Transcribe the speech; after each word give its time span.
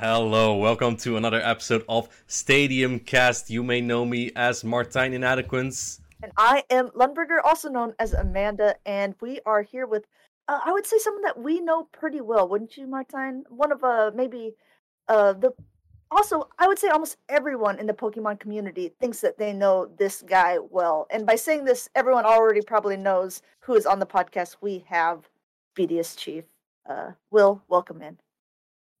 Hello, 0.00 0.54
welcome 0.54 0.96
to 0.98 1.16
another 1.16 1.40
episode 1.42 1.84
of 1.88 2.08
Stadium 2.28 3.00
Cast. 3.00 3.50
You 3.50 3.64
may 3.64 3.80
know 3.80 4.04
me 4.04 4.30
as 4.36 4.62
Martijn 4.62 5.12
Inadequance. 5.12 6.00
And 6.22 6.30
I 6.36 6.62
am 6.70 6.90
Lundberger, 6.90 7.40
also 7.42 7.68
known 7.68 7.94
as 7.98 8.12
Amanda, 8.12 8.76
and 8.86 9.16
we 9.20 9.40
are 9.44 9.62
here 9.62 9.88
with, 9.88 10.04
uh, 10.46 10.60
I 10.64 10.70
would 10.70 10.86
say, 10.86 10.98
someone 10.98 11.24
that 11.24 11.40
we 11.40 11.58
know 11.58 11.88
pretty 11.90 12.20
well, 12.20 12.48
wouldn't 12.48 12.76
you, 12.76 12.86
Martijn? 12.86 13.42
One 13.48 13.72
of 13.72 13.82
uh 13.82 14.12
maybe 14.14 14.54
uh 15.08 15.32
the 15.32 15.50
also 16.12 16.48
I 16.60 16.68
would 16.68 16.78
say 16.78 16.90
almost 16.90 17.16
everyone 17.28 17.80
in 17.80 17.88
the 17.88 17.92
Pokemon 17.92 18.38
community 18.38 18.92
thinks 19.00 19.20
that 19.22 19.36
they 19.36 19.52
know 19.52 19.90
this 19.98 20.22
guy 20.22 20.58
well, 20.70 21.08
and 21.10 21.26
by 21.26 21.34
saying 21.34 21.64
this, 21.64 21.88
everyone 21.96 22.24
already 22.24 22.60
probably 22.62 22.96
knows 22.96 23.42
who 23.58 23.74
is 23.74 23.84
on 23.84 23.98
the 23.98 24.06
podcast. 24.06 24.58
We 24.60 24.84
have 24.86 25.28
BDS 25.76 26.16
Chief. 26.16 26.44
Uh, 26.88 27.14
Will, 27.32 27.62
welcome 27.66 28.00
in. 28.00 28.16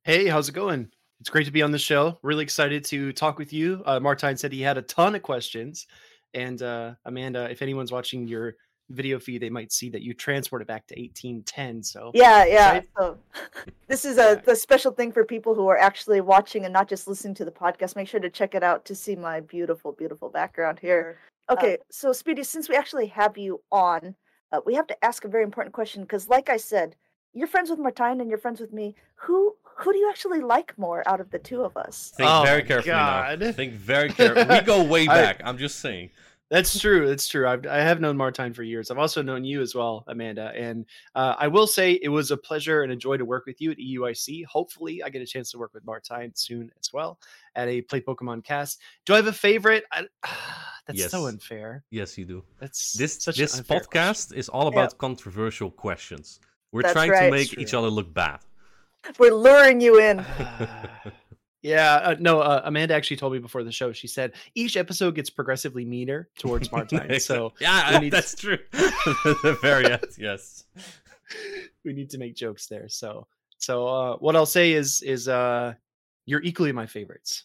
Hey, 0.08 0.26
how's 0.26 0.48
it 0.48 0.52
going? 0.52 0.90
It's 1.20 1.28
great 1.28 1.44
to 1.44 1.52
be 1.52 1.60
on 1.60 1.70
the 1.70 1.78
show. 1.78 2.18
Really 2.22 2.42
excited 2.42 2.82
to 2.86 3.12
talk 3.12 3.38
with 3.38 3.52
you. 3.52 3.82
Uh, 3.84 4.00
Martijn 4.00 4.38
said 4.38 4.54
he 4.54 4.62
had 4.62 4.78
a 4.78 4.82
ton 4.82 5.14
of 5.14 5.20
questions. 5.20 5.86
And 6.32 6.62
uh, 6.62 6.94
Amanda, 7.04 7.50
if 7.50 7.60
anyone's 7.60 7.92
watching 7.92 8.26
your 8.26 8.54
video 8.88 9.18
feed, 9.18 9.42
they 9.42 9.50
might 9.50 9.70
see 9.70 9.90
that 9.90 10.00
you 10.00 10.14
transported 10.14 10.66
back 10.66 10.86
to 10.86 10.94
1810. 10.94 11.82
So 11.82 12.10
yeah, 12.14 12.46
yeah. 12.46 12.80
So 12.96 13.18
this 13.86 14.06
is 14.06 14.16
a 14.16 14.40
the 14.46 14.56
special 14.56 14.92
thing 14.92 15.12
for 15.12 15.26
people 15.26 15.54
who 15.54 15.68
are 15.68 15.76
actually 15.76 16.22
watching 16.22 16.64
and 16.64 16.72
not 16.72 16.88
just 16.88 17.06
listening 17.06 17.34
to 17.34 17.44
the 17.44 17.50
podcast. 17.50 17.94
Make 17.94 18.08
sure 18.08 18.18
to 18.18 18.30
check 18.30 18.54
it 18.54 18.62
out 18.62 18.86
to 18.86 18.94
see 18.94 19.14
my 19.14 19.40
beautiful, 19.40 19.92
beautiful 19.92 20.30
background 20.30 20.78
here. 20.78 21.18
Okay, 21.50 21.74
uh, 21.74 21.84
so 21.90 22.14
Speedy, 22.14 22.44
since 22.44 22.66
we 22.66 22.76
actually 22.76 23.08
have 23.08 23.36
you 23.36 23.60
on, 23.70 24.14
uh, 24.52 24.60
we 24.64 24.72
have 24.72 24.86
to 24.86 25.04
ask 25.04 25.26
a 25.26 25.28
very 25.28 25.44
important 25.44 25.74
question 25.74 26.00
because, 26.00 26.30
like 26.30 26.48
I 26.48 26.56
said, 26.56 26.96
you're 27.34 27.46
friends 27.46 27.68
with 27.68 27.78
Martijn 27.78 28.22
and 28.22 28.30
you're 28.30 28.38
friends 28.38 28.58
with 28.58 28.72
me. 28.72 28.94
Who 29.16 29.54
who 29.78 29.92
do 29.92 29.98
you 29.98 30.08
actually 30.10 30.40
like 30.40 30.76
more 30.78 31.02
out 31.08 31.20
of 31.20 31.30
the 31.30 31.38
two 31.38 31.62
of 31.62 31.76
us? 31.76 32.12
Think 32.16 32.28
Oh 32.30 32.42
very 32.44 32.62
my 32.62 32.68
carefully 32.68 32.92
God. 32.92 33.40
now. 33.40 33.52
Think 33.52 33.72
very 33.74 34.10
carefully. 34.10 34.46
We 34.48 34.60
go 34.62 34.82
way 34.94 35.06
back. 35.06 35.40
I'm 35.44 35.58
just 35.58 35.80
saying. 35.80 36.10
that's 36.50 36.78
true. 36.80 37.06
That's 37.06 37.28
true. 37.28 37.46
I've, 37.46 37.66
I 37.66 37.76
have 37.78 38.00
known 38.00 38.16
Martijn 38.16 38.54
for 38.54 38.62
years. 38.62 38.90
I've 38.90 38.96
also 38.98 39.20
known 39.22 39.44
you 39.44 39.60
as 39.60 39.74
well, 39.74 40.04
Amanda. 40.08 40.50
And 40.56 40.86
uh, 41.14 41.34
I 41.38 41.46
will 41.46 41.66
say 41.66 41.98
it 42.02 42.08
was 42.08 42.30
a 42.30 42.36
pleasure 42.38 42.82
and 42.84 42.90
a 42.92 42.96
joy 42.96 43.18
to 43.18 43.24
work 43.24 43.44
with 43.46 43.60
you 43.60 43.70
at 43.70 43.76
EUIC. 43.78 44.46
Hopefully, 44.46 45.02
I 45.02 45.10
get 45.10 45.20
a 45.22 45.26
chance 45.26 45.50
to 45.52 45.58
work 45.58 45.74
with 45.74 45.84
Martijn 45.84 46.36
soon 46.36 46.70
as 46.80 46.90
well 46.92 47.18
at 47.54 47.68
a 47.68 47.82
Play 47.82 48.00
Pokemon 48.00 48.44
cast. 48.44 48.80
Do 49.04 49.12
I 49.12 49.16
have 49.16 49.26
a 49.26 49.32
favorite? 49.32 49.84
I, 49.92 50.06
that's 50.86 51.10
so 51.10 51.26
unfair. 51.26 51.84
Yes, 51.90 52.16
you 52.16 52.24
do. 52.24 52.42
That's 52.58 52.94
This 52.94 53.22
such 53.22 53.36
this 53.36 53.60
podcast 53.60 53.90
question. 54.30 54.38
is 54.38 54.48
all 54.48 54.68
about 54.68 54.96
controversial 54.98 55.70
questions. 55.70 56.40
We're 56.72 56.82
That's 56.82 56.94
trying 56.94 57.10
right. 57.10 57.26
to 57.26 57.30
make 57.30 57.58
each 57.58 57.74
other 57.74 57.88
look 57.88 58.12
bad. 58.12 58.40
We're 59.18 59.34
luring 59.34 59.80
you 59.80 60.00
in. 60.00 60.24
Yeah, 61.62 61.94
uh, 61.96 62.16
no. 62.20 62.40
Uh, 62.40 62.62
Amanda 62.64 62.94
actually 62.94 63.16
told 63.16 63.32
me 63.32 63.40
before 63.40 63.64
the 63.64 63.72
show. 63.72 63.92
She 63.92 64.06
said 64.06 64.32
each 64.54 64.76
episode 64.76 65.14
gets 65.16 65.28
progressively 65.28 65.84
meaner 65.84 66.28
towards 66.38 66.68
Martijn, 66.72 67.20
so 67.20 67.52
yeah, 67.60 67.94
we 67.94 68.04
need- 68.04 68.12
that's 68.12 68.34
true. 68.34 68.58
the 68.72 69.58
very 69.60 69.90
end, 69.90 70.06
yes. 70.16 70.64
we 71.84 71.92
need 71.92 72.10
to 72.10 72.18
make 72.18 72.36
jokes 72.36 72.66
there. 72.66 72.88
So, 72.88 73.26
so 73.58 73.88
uh, 73.88 74.16
what 74.18 74.36
I'll 74.36 74.46
say 74.46 74.72
is, 74.72 75.02
is 75.02 75.28
uh, 75.28 75.74
you're 76.26 76.42
equally 76.42 76.72
my 76.72 76.86
favorites. 76.86 77.44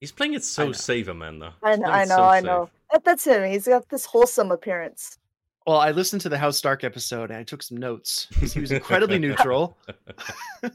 He's 0.00 0.12
playing 0.12 0.34
it 0.34 0.44
so 0.44 0.66
know. 0.66 0.72
safe, 0.72 1.08
Amanda. 1.08 1.54
I 1.62 1.76
know, 1.76 1.86
I 1.86 2.04
know, 2.04 2.16
so 2.16 2.22
I 2.24 2.40
know. 2.40 2.70
That, 2.92 3.04
that's 3.04 3.26
him. 3.26 3.48
He's 3.50 3.66
got 3.66 3.88
this 3.88 4.04
wholesome 4.04 4.50
appearance. 4.50 5.18
Well, 5.66 5.78
I 5.78 5.90
listened 5.90 6.22
to 6.22 6.28
the 6.28 6.38
House 6.38 6.56
Stark 6.56 6.84
episode 6.84 7.30
and 7.30 7.40
I 7.40 7.42
took 7.42 7.60
some 7.60 7.76
notes 7.76 8.26
because 8.30 8.52
he 8.52 8.60
was 8.60 8.70
incredibly 8.70 9.18
neutral. 9.26 9.76
I'm 10.62 10.70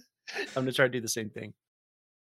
gonna 0.54 0.74
try 0.74 0.86
to 0.86 0.92
do 0.92 1.00
the 1.00 1.08
same 1.08 1.30
thing. 1.30 1.54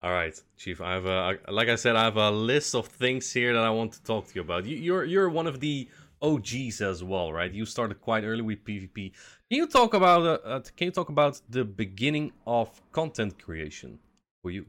All 0.02 0.12
right, 0.12 0.38
Chief. 0.58 0.80
I 0.80 0.92
have 0.92 1.06
a 1.06 1.38
like 1.48 1.68
I 1.68 1.76
said, 1.76 1.96
I 1.96 2.04
have 2.04 2.16
a 2.16 2.30
list 2.30 2.74
of 2.74 2.88
things 2.88 3.32
here 3.32 3.54
that 3.54 3.62
I 3.62 3.70
want 3.70 3.92
to 3.92 4.02
talk 4.02 4.26
to 4.28 4.34
you 4.34 4.42
about. 4.42 4.66
You, 4.66 4.76
you're 4.76 5.04
you're 5.04 5.30
one 5.30 5.46
of 5.46 5.60
the 5.60 5.88
OGs 6.20 6.82
as 6.82 7.02
well, 7.02 7.32
right? 7.32 7.50
You 7.50 7.64
started 7.64 8.02
quite 8.02 8.24
early 8.24 8.42
with 8.42 8.64
PvP. 8.64 9.12
Can 9.48 9.58
you 9.58 9.66
talk 9.66 9.94
about 9.94 10.22
uh, 10.22 10.46
uh, 10.46 10.60
can 10.76 10.86
you 10.86 10.92
talk 10.92 11.08
about 11.08 11.40
the 11.48 11.64
beginning 11.64 12.32
of 12.46 12.68
content 12.92 13.42
creation 13.42 13.98
for 14.42 14.50
you? 14.50 14.66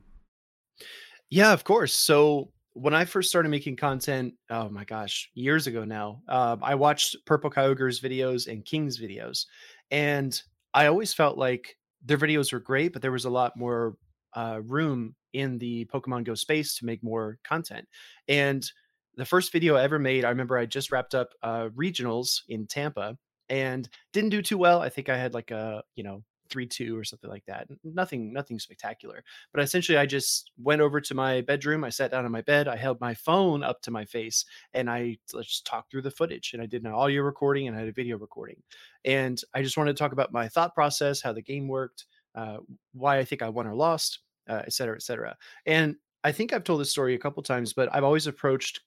Yeah, 1.29 1.51
of 1.51 1.65
course. 1.65 1.93
So 1.93 2.52
when 2.73 2.93
I 2.93 3.05
first 3.05 3.29
started 3.29 3.49
making 3.49 3.75
content, 3.77 4.33
oh 4.49 4.69
my 4.69 4.83
gosh, 4.83 5.29
years 5.33 5.67
ago 5.67 5.85
now, 5.85 6.21
um, 6.27 6.59
I 6.63 6.75
watched 6.75 7.17
Purple 7.25 7.51
Kyogre's 7.51 8.01
videos 8.01 8.47
and 8.47 8.65
King's 8.65 8.99
videos, 8.99 9.45
and 9.91 10.39
I 10.73 10.87
always 10.87 11.13
felt 11.13 11.37
like 11.37 11.77
their 12.03 12.17
videos 12.17 12.51
were 12.51 12.59
great, 12.59 12.93
but 12.93 13.01
there 13.01 13.11
was 13.11 13.25
a 13.25 13.29
lot 13.29 13.55
more 13.55 13.95
uh, 14.35 14.61
room 14.65 15.15
in 15.33 15.57
the 15.59 15.85
Pokemon 15.85 16.25
Go 16.25 16.35
space 16.35 16.75
to 16.77 16.85
make 16.85 17.03
more 17.03 17.37
content. 17.43 17.87
And 18.27 18.69
the 19.15 19.25
first 19.25 19.51
video 19.51 19.75
I 19.75 19.83
ever 19.83 19.99
made, 19.99 20.25
I 20.25 20.29
remember 20.29 20.57
I 20.57 20.65
just 20.65 20.91
wrapped 20.91 21.13
up 21.13 21.29
uh, 21.43 21.69
regionals 21.75 22.41
in 22.49 22.65
Tampa 22.65 23.17
and 23.49 23.87
didn't 24.11 24.31
do 24.31 24.41
too 24.41 24.57
well. 24.57 24.81
I 24.81 24.89
think 24.89 25.09
I 25.09 25.17
had 25.17 25.33
like 25.33 25.51
a 25.51 25.83
you 25.95 26.03
know 26.03 26.23
three 26.53 26.67
two 26.67 26.97
or 26.97 27.03
something 27.03 27.29
like 27.29 27.45
that. 27.47 27.67
Nothing, 27.83 28.31
nothing 28.31 28.59
spectacular 28.59 29.23
but 29.53 29.63
essentially 29.63 29.97
i 29.97 30.05
just 30.05 30.51
went 30.61 30.81
over 30.81 30.99
to 31.01 31.13
my 31.13 31.41
bedroom 31.41 31.83
i 31.83 31.89
sat 31.89 32.11
down 32.11 32.25
on 32.25 32.31
my 32.31 32.41
bed 32.41 32.67
i 32.67 32.75
held 32.75 32.99
my 33.01 33.13
phone 33.13 33.63
up 33.63 33.81
to 33.81 33.91
my 33.91 34.05
face 34.05 34.45
and 34.73 34.89
i 34.89 35.17
just 35.41 35.65
talked 35.65 35.91
through 35.91 36.01
the 36.01 36.11
footage 36.11 36.51
and 36.53 36.61
i 36.61 36.65
did 36.65 36.83
an 36.83 36.91
audio 36.91 37.21
recording 37.21 37.67
and 37.67 37.75
i 37.75 37.79
had 37.79 37.89
a 37.89 37.93
video 37.93 38.17
recording 38.17 38.61
and 39.05 39.41
i 39.53 39.61
just 39.61 39.77
wanted 39.77 39.95
to 39.95 40.01
talk 40.01 40.11
about 40.11 40.31
my 40.31 40.47
thought 40.47 40.73
process 40.73 41.21
how 41.21 41.33
the 41.33 41.41
game 41.41 41.67
worked 41.67 42.05
uh, 42.35 42.57
why 42.93 43.17
i 43.17 43.25
think 43.25 43.41
i 43.41 43.49
won 43.49 43.67
or 43.67 43.75
lost 43.75 44.19
uh, 44.49 44.61
et 44.65 44.73
cetera 44.73 44.95
et 44.95 45.03
cetera 45.03 45.35
and 45.65 45.95
i 46.23 46.31
think 46.31 46.53
i've 46.53 46.63
told 46.63 46.79
this 46.79 46.91
story 46.91 47.15
a 47.15 47.19
couple 47.19 47.41
times 47.43 47.73
but 47.73 47.89
i've 47.93 48.03
always 48.03 48.27
approached 48.27 48.81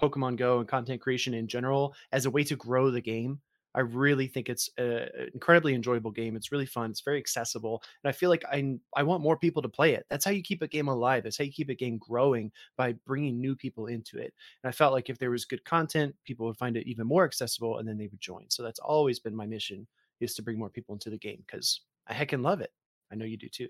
pokemon 0.00 0.36
go 0.36 0.58
and 0.58 0.68
content 0.68 1.00
creation 1.00 1.34
in 1.34 1.46
general 1.46 1.94
as 2.12 2.26
a 2.26 2.30
way 2.30 2.42
to 2.42 2.56
grow 2.56 2.90
the 2.90 3.00
game 3.00 3.40
I 3.74 3.80
really 3.80 4.26
think 4.26 4.48
it's 4.48 4.68
an 4.76 5.08
incredibly 5.32 5.74
enjoyable 5.74 6.10
game. 6.10 6.36
It's 6.36 6.52
really 6.52 6.66
fun. 6.66 6.90
It's 6.90 7.00
very 7.00 7.18
accessible, 7.18 7.82
and 8.02 8.08
I 8.08 8.12
feel 8.12 8.30
like 8.30 8.44
I 8.50 8.78
I 8.94 9.02
want 9.02 9.22
more 9.22 9.36
people 9.36 9.62
to 9.62 9.68
play 9.68 9.94
it. 9.94 10.06
That's 10.10 10.24
how 10.24 10.30
you 10.30 10.42
keep 10.42 10.62
a 10.62 10.68
game 10.68 10.88
alive. 10.88 11.24
That's 11.24 11.38
how 11.38 11.44
you 11.44 11.52
keep 11.52 11.70
a 11.70 11.74
game 11.74 11.98
growing 11.98 12.52
by 12.76 12.92
bringing 13.06 13.40
new 13.40 13.56
people 13.56 13.86
into 13.86 14.18
it. 14.18 14.34
And 14.62 14.68
I 14.68 14.72
felt 14.72 14.92
like 14.92 15.08
if 15.08 15.18
there 15.18 15.30
was 15.30 15.44
good 15.44 15.64
content, 15.64 16.14
people 16.24 16.46
would 16.46 16.58
find 16.58 16.76
it 16.76 16.86
even 16.86 17.06
more 17.06 17.24
accessible, 17.24 17.78
and 17.78 17.88
then 17.88 17.98
they 17.98 18.08
would 18.08 18.20
join. 18.20 18.44
So 18.48 18.62
that's 18.62 18.80
always 18.80 19.18
been 19.18 19.34
my 19.34 19.46
mission: 19.46 19.86
is 20.20 20.34
to 20.34 20.42
bring 20.42 20.58
more 20.58 20.70
people 20.70 20.94
into 20.94 21.10
the 21.10 21.18
game 21.18 21.42
because 21.46 21.80
I 22.06 22.14
heckin' 22.14 22.42
love 22.42 22.60
it. 22.60 22.72
I 23.10 23.14
know 23.14 23.24
you 23.24 23.36
do 23.36 23.48
too. 23.48 23.68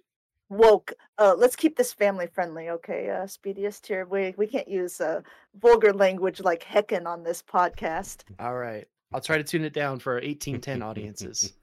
Woke. 0.49 0.93
Uh, 1.19 1.34
let's 1.37 1.57
keep 1.57 1.77
this 1.77 1.95
family 1.95 2.27
friendly, 2.27 2.69
okay? 2.69 3.09
Uh, 3.09 3.27
Speediest 3.27 3.87
here. 3.87 4.05
We 4.05 4.34
we 4.37 4.47
can't 4.47 4.69
use 4.69 5.01
uh, 5.01 5.23
vulgar 5.59 5.93
language 5.95 6.41
like 6.41 6.63
heckin' 6.63 7.07
on 7.07 7.23
this 7.23 7.43
podcast. 7.43 8.25
All 8.39 8.57
right, 8.57 8.87
I'll 9.15 9.21
try 9.21 9.39
to 9.39 9.45
tune 9.45 9.65
it 9.65 9.73
down 9.73 9.99
for 9.99 10.12
our 10.12 10.21
1810 10.21 10.83
audiences. 10.83 11.53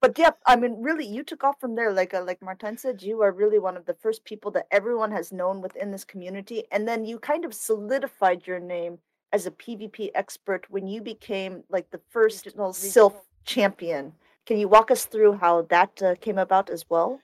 But 0.00 0.18
yeah, 0.18 0.30
I 0.46 0.56
mean, 0.56 0.80
really, 0.80 1.06
you 1.06 1.22
took 1.22 1.44
off 1.44 1.60
from 1.60 1.74
there. 1.74 1.92
Like 1.92 2.14
uh, 2.14 2.24
like 2.24 2.40
Martin 2.40 2.78
said, 2.78 3.02
you 3.02 3.20
are 3.20 3.32
really 3.32 3.58
one 3.58 3.76
of 3.76 3.84
the 3.84 3.92
first 3.92 4.24
people 4.24 4.50
that 4.52 4.66
everyone 4.70 5.12
has 5.12 5.30
known 5.30 5.60
within 5.60 5.90
this 5.90 6.04
community, 6.04 6.64
and 6.72 6.88
then 6.88 7.04
you 7.04 7.18
kind 7.18 7.44
of 7.44 7.52
solidified 7.52 8.46
your 8.46 8.60
name 8.60 8.98
as 9.32 9.46
a 9.46 9.50
PvP 9.50 10.10
expert 10.14 10.66
when 10.70 10.86
you 10.86 11.02
became 11.02 11.62
like 11.68 11.90
the 11.90 12.00
first 12.08 12.46
regional 12.46 12.72
Silph 12.72 13.20
champion. 13.44 14.12
Can 14.46 14.58
you 14.58 14.68
walk 14.68 14.90
us 14.90 15.04
through 15.04 15.34
how 15.34 15.62
that 15.68 16.02
uh, 16.02 16.14
came 16.20 16.38
about 16.38 16.70
as 16.70 16.88
well? 16.88 17.20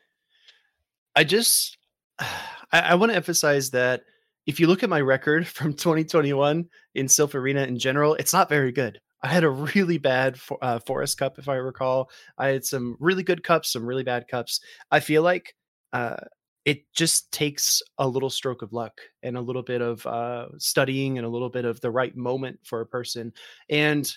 I 1.14 1.24
just 1.24 1.78
I, 2.18 2.80
I 2.80 2.94
want 2.96 3.10
to 3.10 3.16
emphasize 3.16 3.70
that 3.70 4.02
if 4.46 4.60
you 4.60 4.66
look 4.66 4.82
at 4.82 4.90
my 4.90 5.00
record 5.00 5.46
from 5.46 5.72
2021 5.72 6.66
in 6.94 7.06
Silph 7.06 7.34
Arena 7.34 7.62
in 7.62 7.78
general, 7.78 8.14
it's 8.14 8.32
not 8.32 8.48
very 8.48 8.72
good. 8.72 9.00
I 9.22 9.28
had 9.28 9.44
a 9.44 9.50
really 9.50 9.98
bad 9.98 10.38
for, 10.38 10.58
uh, 10.62 10.78
Forest 10.80 11.18
Cup, 11.18 11.38
if 11.38 11.48
I 11.48 11.56
recall. 11.56 12.10
I 12.38 12.48
had 12.48 12.64
some 12.64 12.96
really 13.00 13.22
good 13.22 13.42
cups, 13.42 13.72
some 13.72 13.84
really 13.84 14.04
bad 14.04 14.28
cups. 14.28 14.60
I 14.90 15.00
feel 15.00 15.22
like 15.22 15.54
uh, 15.92 16.16
it 16.64 16.82
just 16.94 17.32
takes 17.32 17.82
a 17.98 18.06
little 18.06 18.30
stroke 18.30 18.62
of 18.62 18.72
luck 18.72 19.00
and 19.22 19.36
a 19.36 19.40
little 19.40 19.62
bit 19.62 19.80
of 19.80 20.06
uh, 20.06 20.46
studying 20.58 21.18
and 21.18 21.26
a 21.26 21.30
little 21.30 21.48
bit 21.48 21.64
of 21.64 21.80
the 21.80 21.90
right 21.90 22.14
moment 22.16 22.60
for 22.64 22.80
a 22.80 22.86
person. 22.86 23.32
And 23.70 24.10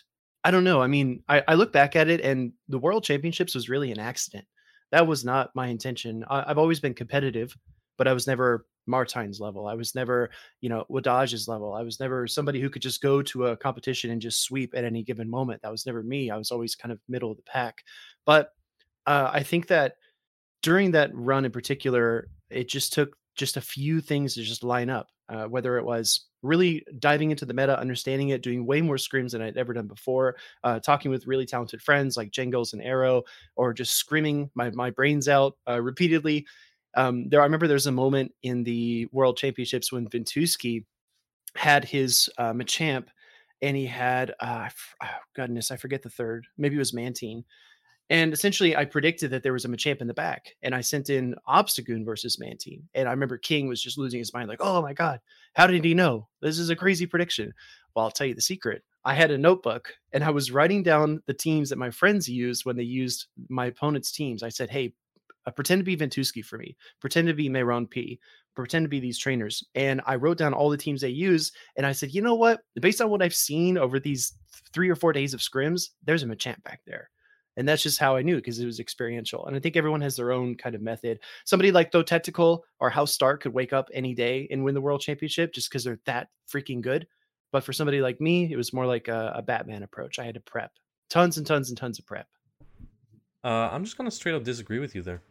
I 0.43 0.51
don't 0.51 0.63
know. 0.63 0.81
I 0.81 0.87
mean, 0.87 1.23
I, 1.27 1.43
I 1.47 1.53
look 1.55 1.71
back 1.73 1.95
at 1.95 2.09
it, 2.09 2.21
and 2.21 2.53
the 2.67 2.79
World 2.79 3.03
Championships 3.03 3.55
was 3.55 3.69
really 3.69 3.91
an 3.91 3.99
accident 3.99 4.45
that 4.91 5.07
was 5.07 5.23
not 5.23 5.55
my 5.55 5.67
intention. 5.67 6.23
I, 6.29 6.43
I've 6.47 6.57
always 6.57 6.79
been 6.79 6.93
competitive, 6.93 7.55
but 7.97 8.07
I 8.07 8.13
was 8.13 8.27
never 8.27 8.65
Martijn's 8.89 9.39
level. 9.39 9.67
I 9.67 9.75
was 9.75 9.95
never, 9.95 10.29
you 10.61 10.69
know, 10.69 10.85
Wadaj's 10.89 11.47
level. 11.47 11.73
I 11.73 11.83
was 11.83 11.99
never 11.99 12.27
somebody 12.27 12.59
who 12.59 12.69
could 12.69 12.81
just 12.81 13.01
go 13.01 13.21
to 13.21 13.47
a 13.47 13.57
competition 13.57 14.11
and 14.11 14.21
just 14.21 14.43
sweep 14.43 14.73
at 14.75 14.83
any 14.83 15.03
given 15.03 15.29
moment. 15.29 15.61
That 15.61 15.71
was 15.71 15.85
never 15.85 16.03
me. 16.03 16.29
I 16.29 16.37
was 16.37 16.51
always 16.51 16.75
kind 16.75 16.91
of 16.91 16.99
middle 17.07 17.31
of 17.31 17.37
the 17.37 17.43
pack. 17.43 17.83
But 18.25 18.53
uh, 19.05 19.29
I 19.31 19.43
think 19.43 19.67
that 19.67 19.95
during 20.61 20.91
that 20.91 21.11
run 21.13 21.45
in 21.45 21.51
particular, 21.51 22.27
it 22.49 22.67
just 22.67 22.93
took 22.93 23.15
just 23.35 23.57
a 23.57 23.61
few 23.61 24.01
things 24.01 24.33
to 24.33 24.43
just 24.43 24.63
line 24.63 24.89
up. 24.89 25.07
Uh, 25.29 25.45
whether 25.45 25.77
it 25.77 25.85
was 25.85 26.25
really 26.41 26.83
diving 26.97 27.29
into 27.29 27.45
the 27.45 27.53
meta, 27.53 27.79
understanding 27.79 28.29
it, 28.29 28.41
doing 28.41 28.65
way 28.65 28.81
more 28.81 28.95
scrims 28.95 29.31
than 29.31 29.43
I'd 29.43 29.57
ever 29.57 29.73
done 29.73 29.85
before, 29.85 30.37
uh, 30.63 30.79
talking 30.79 31.11
with 31.11 31.27
really 31.27 31.45
talented 31.45 31.83
friends 31.83 32.17
like 32.17 32.31
Jengos 32.31 32.73
and 32.73 32.81
Arrow, 32.81 33.21
or 33.55 33.71
just 33.71 34.03
scrimming 34.03 34.49
my, 34.55 34.71
my 34.71 34.89
brains 34.89 35.27
out 35.27 35.55
uh, 35.67 35.79
repeatedly. 35.79 36.47
Um, 36.95 37.29
there, 37.29 37.41
I 37.41 37.43
remember 37.43 37.67
there's 37.67 37.87
a 37.87 37.91
moment 37.91 38.33
in 38.43 38.63
the 38.63 39.07
World 39.11 39.37
Championships 39.37 39.91
when 39.91 40.07
Ventusky 40.07 40.85
had 41.55 41.85
his 41.85 42.29
uh, 42.37 42.53
Machamp, 42.53 43.07
and 43.61 43.75
he 43.75 43.85
had 43.85 44.33
uh, 44.39 44.69
oh, 45.03 45.07
goodness, 45.35 45.71
I 45.71 45.77
forget 45.77 46.01
the 46.01 46.09
third. 46.09 46.47
Maybe 46.57 46.75
it 46.75 46.79
was 46.79 46.93
Mantine. 46.93 47.43
And 48.11 48.33
essentially, 48.33 48.75
I 48.75 48.85
predicted 48.85 49.29
that 49.31 49.43
there 49.43 49.53
was 49.53 49.65
a 49.65 49.67
Machamp 49.67 50.01
in 50.01 50.07
the 50.07 50.15
back, 50.15 50.55
and 50.63 50.73
I 50.73 50.81
sent 50.81 51.11
in 51.11 51.35
Obstagoon 51.47 52.03
versus 52.03 52.39
Mantine. 52.39 52.81
And 52.95 53.07
I 53.07 53.11
remember 53.11 53.37
King 53.37 53.67
was 53.67 53.83
just 53.83 53.99
losing 53.99 54.17
his 54.17 54.33
mind, 54.33 54.49
like, 54.49 54.61
"Oh 54.61 54.81
my 54.81 54.93
god, 54.93 55.19
how 55.53 55.67
did 55.67 55.85
he 55.85 55.93
know? 55.93 56.27
This 56.41 56.57
is 56.57 56.71
a 56.71 56.75
crazy 56.75 57.05
prediction." 57.05 57.53
Well, 57.95 58.05
I'll 58.05 58.11
tell 58.11 58.25
you 58.25 58.33
the 58.33 58.41
secret. 58.41 58.83
I 59.05 59.13
had 59.13 59.29
a 59.29 59.37
notebook, 59.37 59.93
and 60.11 60.23
I 60.23 60.31
was 60.31 60.51
writing 60.51 60.81
down 60.81 61.21
the 61.27 61.33
teams 61.35 61.69
that 61.69 61.77
my 61.77 61.91
friends 61.91 62.27
used 62.27 62.65
when 62.65 62.77
they 62.77 62.83
used 62.83 63.27
my 63.47 63.67
opponent's 63.67 64.11
teams. 64.11 64.41
I 64.41 64.49
said, 64.49 64.71
"Hey, 64.71 64.93
uh, 65.49 65.51
pretend 65.51 65.79
to 65.79 65.83
be 65.83 65.97
Ventuski 65.97 66.43
for 66.43 66.57
me. 66.57 66.75
Pretend 66.99 67.27
to 67.27 67.33
be 67.33 67.49
Mayron 67.49 67.89
P. 67.89 68.19
Pretend 68.55 68.85
to 68.85 68.89
be 68.89 68.99
these 68.99 69.17
trainers." 69.17 69.63
And 69.75 70.01
I 70.05 70.15
wrote 70.15 70.37
down 70.37 70.53
all 70.53 70.69
the 70.69 70.77
teams 70.77 71.01
they 71.01 71.09
use, 71.09 71.51
and 71.75 71.85
I 71.85 71.91
said, 71.91 72.13
"You 72.13 72.21
know 72.21 72.35
what? 72.35 72.61
Based 72.79 73.01
on 73.01 73.09
what 73.09 73.21
I've 73.21 73.33
seen 73.33 73.77
over 73.77 73.99
these 73.99 74.33
three 74.73 74.89
or 74.89 74.95
four 74.95 75.13
days 75.13 75.33
of 75.33 75.39
scrims, 75.39 75.89
there's 76.03 76.23
a 76.23 76.27
Machamp 76.27 76.63
back 76.63 76.81
there." 76.85 77.09
and 77.57 77.67
that's 77.67 77.83
just 77.83 77.99
how 77.99 78.15
I 78.15 78.21
knew 78.21 78.37
because 78.37 78.57
it 78.57 78.65
was 78.65 78.79
experiential. 78.79 79.45
And 79.45 79.53
I 79.53 79.59
think 79.59 79.75
everyone 79.75 79.99
has 79.99 80.15
their 80.15 80.31
own 80.31 80.55
kind 80.55 80.75
of 80.75 80.81
method. 80.81 81.19
Somebody 81.43 81.73
like 81.73 81.91
Though 81.91 82.03
Tactical 82.03 82.63
or 82.79 82.89
House 82.89 83.13
Stark 83.13 83.41
could 83.41 83.53
wake 83.53 83.73
up 83.73 83.89
any 83.93 84.13
day 84.13 84.47
and 84.49 84.63
win 84.63 84.75
the 84.75 84.79
world 84.79 85.01
championship 85.01 85.51
just 85.51 85.69
because 85.69 85.83
they're 85.83 85.99
that 86.05 86.29
freaking 86.49 86.79
good. 86.79 87.05
But 87.51 87.65
for 87.65 87.73
somebody 87.73 87.99
like 87.99 88.21
me, 88.21 88.49
it 88.49 88.55
was 88.55 88.71
more 88.71 88.85
like 88.85 89.09
a, 89.09 89.33
a 89.35 89.41
Batman 89.41 89.83
approach. 89.83 90.19
I 90.19 90.23
had 90.23 90.35
to 90.35 90.39
prep 90.39 90.71
tons 91.09 91.37
and 91.37 91.45
tons 91.45 91.69
and 91.69 91.77
tons 91.77 91.99
of 91.99 92.05
prep. 92.05 92.27
Uh, 93.43 93.69
I'm 93.71 93.83
just 93.83 93.97
gonna 93.97 94.11
straight 94.11 94.35
up 94.35 94.43
disagree 94.43 94.79
with 94.79 94.95
you 94.95 95.01
there. 95.01 95.21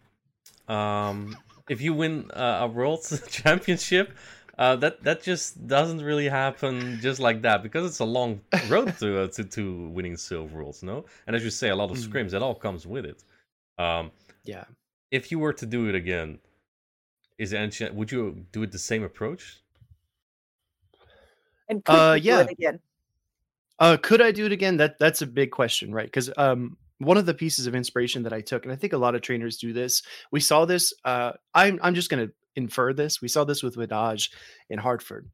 Um, 0.68 1.36
if 1.68 1.80
you 1.80 1.94
win 1.94 2.30
uh, 2.32 2.60
a 2.62 2.66
world 2.66 3.00
championship, 3.28 4.12
uh, 4.58 4.74
that 4.76 5.02
that 5.04 5.22
just 5.22 5.66
doesn't 5.66 6.02
really 6.02 6.28
happen 6.28 6.98
just 7.00 7.20
like 7.20 7.42
that 7.42 7.62
because 7.62 7.86
it's 7.86 8.00
a 8.00 8.04
long 8.04 8.40
road 8.68 8.96
to 8.98 9.22
uh, 9.22 9.28
to 9.28 9.44
to 9.44 9.88
winning 9.88 10.14
Silph 10.14 10.50
Worlds, 10.50 10.82
no? 10.82 11.04
And 11.26 11.36
as 11.36 11.44
you 11.44 11.50
say, 11.50 11.68
a 11.68 11.76
lot 11.76 11.90
of 11.90 11.96
mm. 11.96 12.06
scrims 12.06 12.30
that 12.30 12.42
all 12.42 12.54
comes 12.54 12.86
with 12.86 13.04
it. 13.04 13.22
Um, 13.78 14.10
yeah. 14.44 14.64
If 15.10 15.30
you 15.30 15.38
were 15.38 15.52
to 15.52 15.64
do 15.64 15.88
it 15.88 15.94
again, 15.94 16.38
is 17.38 17.50
there 17.50 17.70
would 17.92 18.10
you 18.10 18.44
do 18.52 18.62
it 18.64 18.72
the 18.72 18.78
same 18.78 19.04
approach? 19.04 19.62
And 21.68 21.84
could 21.84 21.94
uh, 21.94 22.14
yeah. 22.20 22.40
again? 22.40 22.80
Uh, 23.78 23.96
could 24.02 24.20
I 24.20 24.32
do 24.32 24.44
it 24.44 24.52
again? 24.52 24.78
That 24.78 24.98
that's 24.98 25.22
a 25.22 25.26
big 25.26 25.52
question, 25.52 25.92
right? 25.92 26.06
Because 26.06 26.30
um, 26.36 26.76
one 26.98 27.16
of 27.16 27.26
the 27.26 27.34
pieces 27.34 27.66
of 27.66 27.74
inspiration 27.74 28.22
that 28.24 28.32
I 28.32 28.40
took, 28.40 28.64
and 28.64 28.72
I 28.72 28.76
think 28.76 28.92
a 28.92 28.98
lot 28.98 29.14
of 29.14 29.22
trainers 29.22 29.56
do 29.56 29.72
this. 29.72 30.02
We 30.32 30.40
saw 30.40 30.64
this. 30.64 30.92
Uh, 31.04 31.32
I'm 31.54 31.78
I'm 31.82 31.94
just 31.94 32.10
gonna 32.10 32.28
infer 32.56 32.92
this. 32.92 33.22
We 33.22 33.28
saw 33.28 33.44
this 33.44 33.62
with 33.62 33.76
Wadaj 33.76 34.30
in 34.68 34.78
Hartford. 34.78 35.30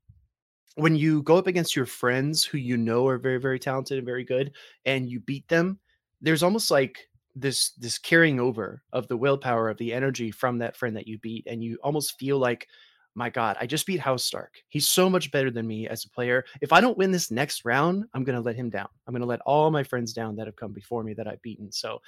When 0.77 0.97
you 0.97 1.23
go 1.23 1.37
up 1.37 1.47
against 1.47 1.77
your 1.77 1.87
friends 1.87 2.45
who 2.45 2.59
you 2.59 2.77
know 2.77 3.07
are 3.07 3.19
very, 3.19 3.39
very 3.39 3.59
talented 3.59 3.99
and 3.99 4.07
very 4.07 4.25
good, 4.25 4.53
and 4.85 5.09
you 5.09 5.21
beat 5.21 5.49
them, 5.49 5.79
there's 6.21 6.43
almost 6.43 6.71
like 6.71 7.09
this 7.35 7.73
this 7.73 7.99
carrying 7.99 8.41
over 8.41 8.83
of 8.93 9.09
the 9.09 9.17
willpower 9.17 9.69
of 9.69 9.79
the 9.79 9.93
energy 9.93 10.31
from 10.31 10.59
that 10.59 10.77
friend 10.77 10.97
that 10.97 11.09
you 11.09 11.19
beat, 11.19 11.47
and 11.47 11.63
you 11.63 11.79
almost 11.83 12.19
feel 12.19 12.39
like, 12.39 12.69
my 13.15 13.31
God, 13.31 13.57
I 13.61 13.67
just 13.67 13.87
beat 13.87 14.01
House 14.01 14.25
Stark. 14.25 14.55
He's 14.69 14.89
so 14.89 15.09
much 15.09 15.31
better 15.31 15.51
than 15.51 15.67
me 15.67 15.89
as 15.89 16.05
a 16.05 16.11
player. 16.11 16.45
If 16.61 16.73
I 16.73 16.81
don't 16.81 16.99
win 16.99 17.13
this 17.13 17.31
next 17.31 17.65
round, 17.65 18.05
I'm 18.15 18.25
gonna 18.25 18.41
let 18.41 18.57
him 18.57 18.71
down. 18.71 18.89
I'm 19.07 19.15
gonna 19.15 19.27
let 19.27 19.41
all 19.43 19.71
my 19.71 19.83
friends 19.83 20.13
down 20.13 20.37
that 20.37 20.47
have 20.47 20.57
come 20.57 20.73
before 20.73 21.05
me 21.05 21.15
that 21.15 21.29
I've 21.29 21.43
beaten. 21.43 21.71
So 21.71 22.01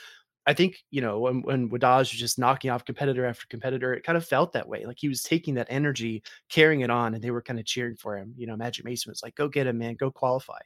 I 0.47 0.55
think, 0.55 0.85
you 0.91 1.01
know, 1.01 1.19
when, 1.19 1.43
when 1.43 1.69
Wadaj 1.69 1.99
was 1.99 2.11
just 2.11 2.39
knocking 2.39 2.71
off 2.71 2.85
competitor 2.85 3.27
after 3.27 3.47
competitor, 3.49 3.95
it 3.95 4.05
kind 4.05 4.17
of 4.17 4.25
felt 4.25 4.53
that 4.53 4.69
way. 4.69 4.85
Like 4.87 4.99
he 5.01 5.09
was 5.09 5.23
taking 5.23 5.55
that 5.55 5.67
energy, 5.69 6.23
carrying 6.49 6.83
it 6.83 6.91
on, 6.91 7.15
and 7.15 7.23
they 7.23 7.33
were 7.33 7.43
kind 7.43 7.59
of 7.59 7.67
cheering 7.67 7.97
for 7.97 8.17
him. 8.17 8.33
You 8.37 8.47
know, 8.47 8.57
Magic 8.57 8.85
Mason 8.85 9.11
was 9.11 9.23
like, 9.25 9.35
go 9.35 9.49
get 9.49 9.67
him, 9.67 9.79
man, 9.79 9.97
go 9.97 10.11
qualify. 10.11 10.59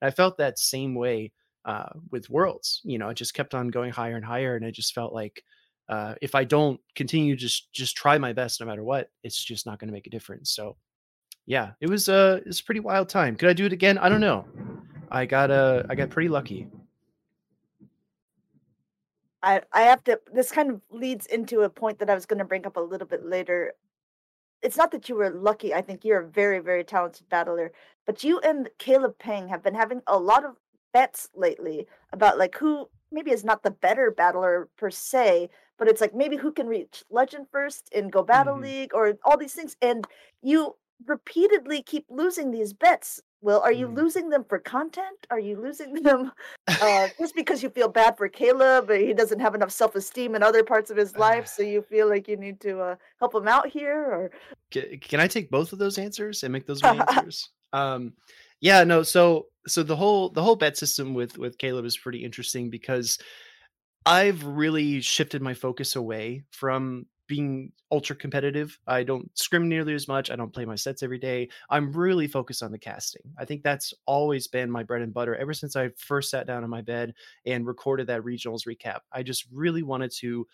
And 0.00 0.08
I 0.08 0.10
felt 0.10 0.36
that 0.36 0.58
same 0.58 0.94
way 0.94 1.32
uh, 1.64 1.88
with 2.10 2.28
Worlds. 2.28 2.82
You 2.84 2.98
know, 2.98 3.08
it 3.08 3.14
just 3.14 3.32
kept 3.32 3.54
on 3.54 3.68
going 3.68 3.90
higher 3.90 4.16
and 4.16 4.24
higher. 4.24 4.56
And 4.56 4.66
I 4.66 4.70
just 4.70 4.94
felt 4.94 5.14
like 5.14 5.42
uh, 5.92 6.14
if 6.22 6.34
I 6.34 6.44
don't 6.44 6.80
continue 6.94 7.36
just 7.36 7.70
just 7.70 7.94
try 7.94 8.16
my 8.16 8.32
best 8.32 8.60
no 8.60 8.66
matter 8.66 8.82
what, 8.82 9.10
it's 9.24 9.44
just 9.44 9.66
not 9.66 9.78
going 9.78 9.88
to 9.88 9.92
make 9.92 10.06
a 10.06 10.10
difference. 10.10 10.48
So 10.48 10.76
yeah, 11.44 11.72
it 11.82 11.88
was 11.90 12.08
uh 12.08 12.40
it's 12.46 12.60
a 12.60 12.64
pretty 12.64 12.80
wild 12.80 13.10
time. 13.10 13.36
Could 13.36 13.50
I 13.50 13.52
do 13.52 13.66
it 13.66 13.74
again? 13.74 13.98
I 13.98 14.08
don't 14.08 14.22
know. 14.22 14.46
I 15.10 15.26
got 15.26 15.50
uh 15.50 15.82
I 15.90 15.94
got 15.94 16.08
pretty 16.08 16.30
lucky. 16.30 16.66
I 19.42 19.60
I 19.70 19.82
have 19.82 20.02
to 20.04 20.18
this 20.32 20.50
kind 20.50 20.70
of 20.70 20.80
leads 20.90 21.26
into 21.26 21.60
a 21.60 21.68
point 21.68 21.98
that 21.98 22.08
I 22.08 22.14
was 22.14 22.24
going 22.24 22.38
to 22.38 22.46
bring 22.46 22.64
up 22.66 22.78
a 22.78 22.80
little 22.80 23.06
bit 23.06 23.26
later. 23.26 23.74
It's 24.62 24.78
not 24.78 24.92
that 24.92 25.10
you 25.10 25.16
were 25.16 25.28
lucky. 25.28 25.74
I 25.74 25.82
think 25.82 26.06
you're 26.06 26.22
a 26.22 26.26
very 26.26 26.60
very 26.60 26.84
talented 26.84 27.28
battler, 27.28 27.70
but 28.06 28.24
you 28.24 28.38
and 28.38 28.70
Caleb 28.78 29.18
Peng 29.18 29.48
have 29.48 29.62
been 29.62 29.74
having 29.74 30.00
a 30.06 30.18
lot 30.18 30.46
of 30.46 30.56
bets 30.94 31.28
lately 31.34 31.86
about 32.14 32.38
like 32.38 32.56
who 32.56 32.88
maybe 33.12 33.30
is 33.30 33.44
not 33.44 33.62
the 33.62 33.70
better 33.70 34.10
battler 34.10 34.68
per 34.76 34.90
se, 34.90 35.50
but 35.78 35.88
it's 35.88 36.00
like 36.00 36.14
maybe 36.14 36.36
who 36.36 36.52
can 36.52 36.66
reach 36.66 37.04
legend 37.10 37.46
first 37.50 37.88
in 37.92 38.08
Go 38.08 38.22
Battle 38.22 38.54
mm-hmm. 38.54 38.64
League 38.64 38.94
or 38.94 39.18
all 39.24 39.36
these 39.36 39.54
things 39.54 39.76
and 39.82 40.06
you 40.42 40.76
repeatedly 41.06 41.82
keep 41.82 42.06
losing 42.08 42.50
these 42.50 42.72
bets 42.72 43.20
well, 43.42 43.60
are 43.60 43.72
you 43.72 43.88
mm. 43.88 43.96
losing 43.96 44.28
them 44.28 44.44
for 44.48 44.60
content? 44.60 45.26
Are 45.30 45.38
you 45.38 45.60
losing 45.60 45.94
them 46.02 46.32
uh, 46.68 47.08
just 47.18 47.34
because 47.34 47.62
you 47.62 47.70
feel 47.70 47.88
bad 47.88 48.16
for 48.16 48.28
Caleb? 48.28 48.88
Or 48.88 48.94
he 48.94 49.12
doesn't 49.12 49.40
have 49.40 49.54
enough 49.54 49.72
self 49.72 49.96
esteem 49.96 50.34
in 50.36 50.42
other 50.42 50.62
parts 50.62 50.90
of 50.90 50.96
his 50.96 51.16
life, 51.16 51.48
so 51.48 51.62
you 51.62 51.82
feel 51.90 52.08
like 52.08 52.28
you 52.28 52.36
need 52.36 52.60
to 52.60 52.80
uh, 52.80 52.96
help 53.18 53.34
him 53.34 53.48
out 53.48 53.68
here? 53.68 53.98
Or 53.98 54.30
can, 54.70 54.98
can, 55.00 55.20
I 55.20 55.26
take 55.26 55.50
both 55.50 55.72
of 55.72 55.80
those 55.80 55.98
answers 55.98 56.44
and 56.44 56.52
make 56.52 56.66
those 56.66 56.82
my 56.82 56.96
answers? 57.08 57.50
Um, 57.72 58.12
yeah, 58.62 58.84
no. 58.84 59.02
So, 59.02 59.48
so 59.66 59.82
the 59.82 59.96
whole 59.96 60.30
the 60.30 60.42
whole 60.42 60.56
bet 60.56 60.78
system 60.78 61.12
with 61.12 61.36
with 61.36 61.58
Caleb 61.58 61.84
is 61.84 61.98
pretty 61.98 62.24
interesting 62.24 62.70
because 62.70 63.18
I've 64.06 64.42
really 64.44 65.00
shifted 65.00 65.42
my 65.42 65.52
focus 65.52 65.96
away 65.96 66.44
from 66.50 67.06
being 67.26 67.72
ultra 67.90 68.14
competitive. 68.14 68.78
I 68.86 69.02
don't 69.02 69.30
scrim 69.36 69.68
nearly 69.68 69.94
as 69.94 70.06
much. 70.06 70.30
I 70.30 70.36
don't 70.36 70.52
play 70.52 70.64
my 70.64 70.76
sets 70.76 71.02
every 71.02 71.18
day. 71.18 71.48
I'm 71.70 71.92
really 71.92 72.28
focused 72.28 72.62
on 72.62 72.70
the 72.70 72.78
casting. 72.78 73.22
I 73.38 73.44
think 73.44 73.62
that's 73.64 73.92
always 74.06 74.46
been 74.46 74.70
my 74.70 74.84
bread 74.84 75.02
and 75.02 75.14
butter 75.14 75.34
ever 75.34 75.54
since 75.54 75.74
I 75.74 75.90
first 75.96 76.30
sat 76.30 76.46
down 76.46 76.62
on 76.62 76.70
my 76.70 76.82
bed 76.82 77.14
and 77.46 77.66
recorded 77.66 78.06
that 78.08 78.22
regionals 78.22 78.66
recap. 78.66 79.00
I 79.12 79.24
just 79.24 79.46
really 79.52 79.82
wanted 79.82 80.12
to 80.18 80.46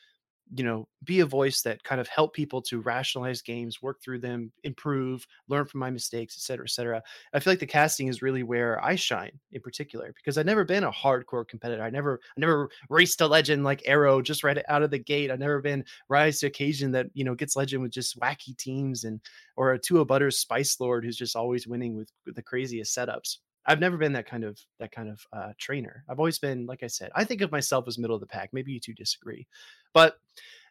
you 0.55 0.64
know 0.64 0.88
be 1.05 1.21
a 1.21 1.26
voice 1.26 1.62
that 1.62 1.83
kind 1.85 2.00
of 2.00 2.09
help 2.09 2.35
people 2.35 2.61
to 2.62 2.81
rationalize 2.81 3.43
games 3.43 3.83
work 3.83 4.00
through 4.02 4.19
them 4.19 4.50
improve 4.64 5.26
learn 5.49 5.67
from 5.67 5.81
my 5.81 5.90
mistakes 5.90 6.37
et 6.37 6.43
cetera 6.43 6.64
et 6.64 6.71
cetera. 6.71 7.02
I 7.33 7.40
feel 7.40 7.52
like 7.52 7.61
the 7.61 7.67
casting 7.67 8.09
is 8.09 8.23
really 8.23 8.43
where 8.43 8.83
i 8.85 8.95
shine 8.95 9.33
in 9.52 9.61
particular 9.61 10.12
because 10.14 10.38
i've 10.38 10.47
never 10.47 10.64
been 10.64 10.85
a 10.85 10.93
hardcore 10.93 11.47
competitor. 11.47 11.83
I 11.83 11.90
never 11.90 12.21
i 12.37 12.40
never 12.40 12.71
raced 12.88 13.21
a 13.21 13.26
legend 13.26 13.64
like 13.64 13.83
arrow 13.87 14.23
just 14.23 14.45
right 14.45 14.59
out 14.69 14.83
of 14.83 14.90
the 14.90 14.99
gate. 14.99 15.31
I've 15.31 15.38
never 15.38 15.61
been 15.61 15.85
rise 16.09 16.40
to 16.40 16.47
occasion 16.47 16.90
that 16.93 17.07
you 17.14 17.25
know 17.25 17.35
gets 17.35 17.57
legend 17.57 17.83
with 17.83 17.93
just 17.93 18.19
wacky 18.21 18.57
teams 18.57 19.05
and 19.05 19.21
or 19.57 19.73
a 19.73 19.78
two 19.78 20.05
butters 20.05 20.38
spice 20.38 20.81
lord 20.81 21.05
who's 21.05 21.17
just 21.17 21.37
always 21.37 21.67
winning 21.67 21.97
with 21.97 22.11
the 22.26 22.43
craziest 22.43 22.97
setups 22.97 23.38
I've 23.69 23.81
never 23.81 23.99
been 23.99 24.15
that 24.15 24.27
kind 24.27 24.45
of 24.45 24.59
that 24.81 24.93
kind 24.93 25.11
of 25.11 25.27
uh, 25.33 25.53
trainer. 25.59 26.03
I've 26.09 26.19
always 26.19 26.39
been, 26.39 26.65
like 26.67 26.83
I 26.83 26.87
said, 26.87 27.11
I 27.15 27.25
think 27.25 27.43
of 27.43 27.53
myself 27.53 27.87
as 27.87 27.99
middle 27.99 28.17
of 28.17 28.21
the 28.21 28.27
pack. 28.27 28.49
Maybe 28.53 28.73
you 28.73 28.81
two 28.81 28.95
disagree, 28.95 29.47
but 29.93 30.17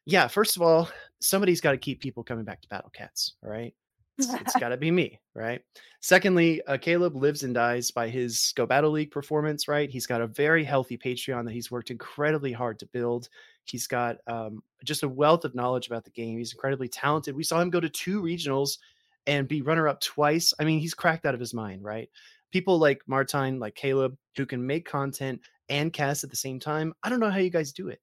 yeah. 0.06 0.28
First 0.28 0.56
of 0.56 0.64
all, 0.64 0.90
somebody's 1.22 1.62
got 1.62 1.72
to 1.72 1.78
keep 1.78 2.02
people 2.02 2.24
coming 2.24 2.44
back 2.44 2.60
to 2.62 2.68
Battle 2.70 2.90
Cats. 2.90 3.36
All 3.44 3.52
right, 3.52 3.74
it's, 4.18 4.34
it's 4.34 4.56
got 4.60 4.70
to 4.70 4.78
be 4.78 4.90
me, 4.90 5.22
right? 5.36 5.62
Secondly, 6.02 6.64
uh, 6.64 6.78
Caleb 6.78 7.16
lives 7.16 7.44
and 7.44 7.54
dies 7.54 7.92
by 7.92 8.10
his 8.10 8.52
Go 8.56 8.66
Battle 8.66 8.92
League 8.92 9.12
performance. 9.12 9.68
Right, 9.68 9.92
he's 9.92 10.08
got 10.08 10.22
a 10.22 10.28
very 10.28 10.64
healthy 10.64 10.98
Patreon 10.98 11.46
that 11.46 11.54
he's 11.54 11.70
worked 11.70 11.92
incredibly 11.92 12.52
hard 12.52 12.80
to 12.80 12.88
build. 12.88 13.30
He's 13.66 13.86
got 13.86 14.18
um, 14.26 14.64
just 14.84 15.04
a 15.04 15.10
wealth 15.10 15.46
of 15.46 15.54
knowledge 15.54 15.86
about 15.86 16.04
the 16.04 16.12
game. 16.12 16.40
He's 16.40 16.54
incredibly 16.54 16.88
talented. 16.88 17.36
We 17.36 17.44
saw 17.44 17.62
him 17.62 17.70
go 17.70 17.80
to 17.80 17.90
two 17.90 18.24
regionals 18.24 18.80
and 19.28 19.48
be 19.48 19.62
runner 19.62 19.88
up 19.88 20.00
twice. 20.00 20.54
I 20.58 20.64
mean, 20.64 20.80
he's 20.80 20.94
cracked 20.94 21.26
out 21.26 21.34
of 21.34 21.40
his 21.40 21.54
mind, 21.54 21.84
right? 21.84 22.10
People 22.52 22.80
like 22.80 23.02
Martijn, 23.10 23.60
like 23.60 23.76
Caleb, 23.76 24.18
who 24.36 24.46
can 24.46 24.66
make 24.66 24.88
content 24.88 25.42
and 25.70 25.92
cast 25.92 26.24
at 26.24 26.30
the 26.30 26.36
same 26.36 26.60
time. 26.60 26.94
I 27.04 27.10
don't 27.10 27.20
know 27.20 27.30
how 27.30 27.40
you 27.40 27.50
guys 27.50 27.72
do 27.72 27.90
it. 27.90 28.00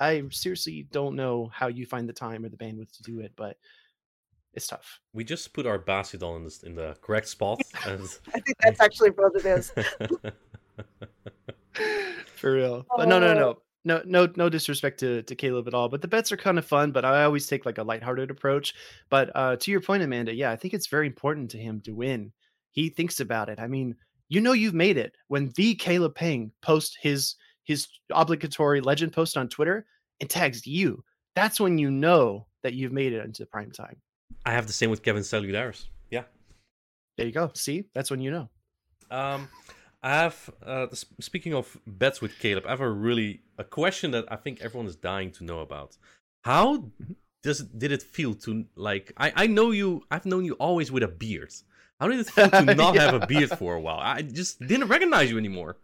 I 0.00 0.22
seriously 0.30 0.86
don't 0.92 1.16
know 1.16 1.50
how 1.52 1.66
you 1.66 1.84
find 1.84 2.08
the 2.08 2.12
time 2.12 2.44
or 2.44 2.48
the 2.48 2.56
bandwidth 2.56 2.96
to 2.96 3.02
do 3.02 3.20
it, 3.20 3.32
but 3.36 3.56
it's 4.54 4.66
tough. 4.66 5.00
We 5.12 5.24
just 5.24 5.52
put 5.52 5.66
our 5.66 5.78
Bastiodon 5.78 6.36
in, 6.36 6.44
the 6.44 6.60
in 6.64 6.74
the 6.74 6.96
correct 7.00 7.28
spot. 7.28 7.60
And... 7.86 8.02
I 8.34 8.40
think 8.40 8.56
that's 8.60 8.80
actually 8.84 9.10
what 9.10 9.32
it 9.36 9.44
is. 9.44 9.72
For 12.36 12.52
real. 12.52 12.86
But 12.96 13.08
no, 13.08 13.18
no, 13.18 13.34
no. 13.34 13.48
Oh. 13.48 13.62
No, 13.84 14.02
no, 14.04 14.28
no 14.36 14.48
disrespect 14.48 15.00
to, 15.00 15.22
to 15.22 15.34
Caleb 15.34 15.68
at 15.68 15.72
all. 15.72 15.88
But 15.88 16.02
the 16.02 16.08
bets 16.08 16.32
are 16.32 16.36
kind 16.36 16.58
of 16.58 16.66
fun, 16.66 16.90
but 16.90 17.04
I 17.04 17.24
always 17.24 17.46
take 17.46 17.64
like 17.64 17.78
a 17.78 17.84
lighthearted 17.84 18.30
approach. 18.30 18.74
But 19.08 19.30
uh, 19.34 19.56
to 19.56 19.70
your 19.70 19.80
point, 19.80 20.02
Amanda, 20.02 20.34
yeah, 20.34 20.50
I 20.50 20.56
think 20.56 20.74
it's 20.74 20.88
very 20.88 21.06
important 21.06 21.52
to 21.52 21.58
him 21.58 21.80
to 21.82 21.92
win 21.92 22.32
he 22.78 22.88
thinks 22.88 23.20
about 23.20 23.48
it. 23.48 23.58
I 23.58 23.66
mean, 23.66 23.94
you 24.28 24.40
know 24.40 24.52
you've 24.52 24.74
made 24.86 24.96
it 24.96 25.12
when 25.28 25.52
the 25.56 25.74
Caleb 25.74 26.14
Peng 26.14 26.52
posts 26.62 26.96
his 27.00 27.34
his 27.64 27.86
obligatory 28.22 28.80
legend 28.80 29.12
post 29.12 29.36
on 29.36 29.48
Twitter 29.48 29.78
and 30.20 30.28
tags 30.30 30.66
you. 30.66 31.02
That's 31.34 31.58
when 31.60 31.78
you 31.78 31.90
know 31.90 32.46
that 32.62 32.74
you've 32.74 32.92
made 33.00 33.12
it 33.12 33.24
into 33.24 33.46
prime 33.46 33.70
time. 33.70 33.96
I 34.46 34.52
have 34.52 34.66
the 34.66 34.72
same 34.72 34.90
with 34.90 35.02
Kevin 35.02 35.22
Saludaris. 35.22 35.80
Yeah. 36.10 36.24
There 37.16 37.26
you 37.26 37.32
go. 37.32 37.50
See, 37.54 37.84
that's 37.94 38.10
when 38.10 38.20
you 38.20 38.30
know. 38.30 38.48
Um, 39.10 39.48
I 40.02 40.10
have. 40.22 40.50
Uh, 40.64 40.86
speaking 41.20 41.54
of 41.54 41.76
bets 41.86 42.20
with 42.22 42.38
Caleb, 42.38 42.64
I 42.66 42.70
have 42.70 42.80
a 42.80 42.90
really 42.90 43.42
a 43.58 43.64
question 43.64 44.10
that 44.12 44.24
I 44.34 44.36
think 44.36 44.60
everyone 44.60 44.86
is 44.86 44.96
dying 44.96 45.30
to 45.32 45.44
know 45.44 45.60
about. 45.68 45.90
How 46.44 46.66
Mhm. 46.76 47.16
does 47.42 47.60
did 47.82 47.90
it 47.92 48.02
feel 48.02 48.34
to 48.44 48.50
like? 48.76 49.06
I 49.24 49.28
I 49.42 49.46
know 49.56 49.68
you. 49.80 49.88
I've 50.12 50.26
known 50.26 50.44
you 50.44 50.54
always 50.66 50.88
with 50.94 51.02
a 51.02 51.12
beard. 51.24 51.52
How 52.00 52.06
did 52.08 52.20
it 52.20 52.30
feel 52.30 52.48
to 52.48 52.74
not 52.74 52.96
have 52.96 53.14
a 53.14 53.26
beard 53.26 53.50
for 53.50 53.74
a 53.74 53.80
while? 53.80 53.98
I 53.98 54.22
just 54.22 54.60
didn't 54.60 54.88
recognize 54.88 55.30
you 55.30 55.38
anymore. 55.38 55.78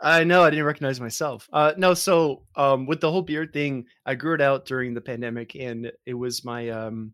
I 0.00 0.22
know 0.24 0.44
I 0.44 0.50
didn't 0.50 0.66
recognize 0.66 1.00
myself. 1.00 1.48
Uh, 1.52 1.72
no, 1.76 1.94
so 1.94 2.42
um, 2.54 2.86
with 2.86 3.00
the 3.00 3.10
whole 3.10 3.22
beard 3.22 3.52
thing, 3.52 3.86
I 4.06 4.14
grew 4.14 4.34
it 4.34 4.40
out 4.40 4.66
during 4.66 4.94
the 4.94 5.00
pandemic, 5.00 5.56
and 5.56 5.90
it 6.06 6.14
was 6.14 6.44
my 6.44 6.68
um, 6.68 7.12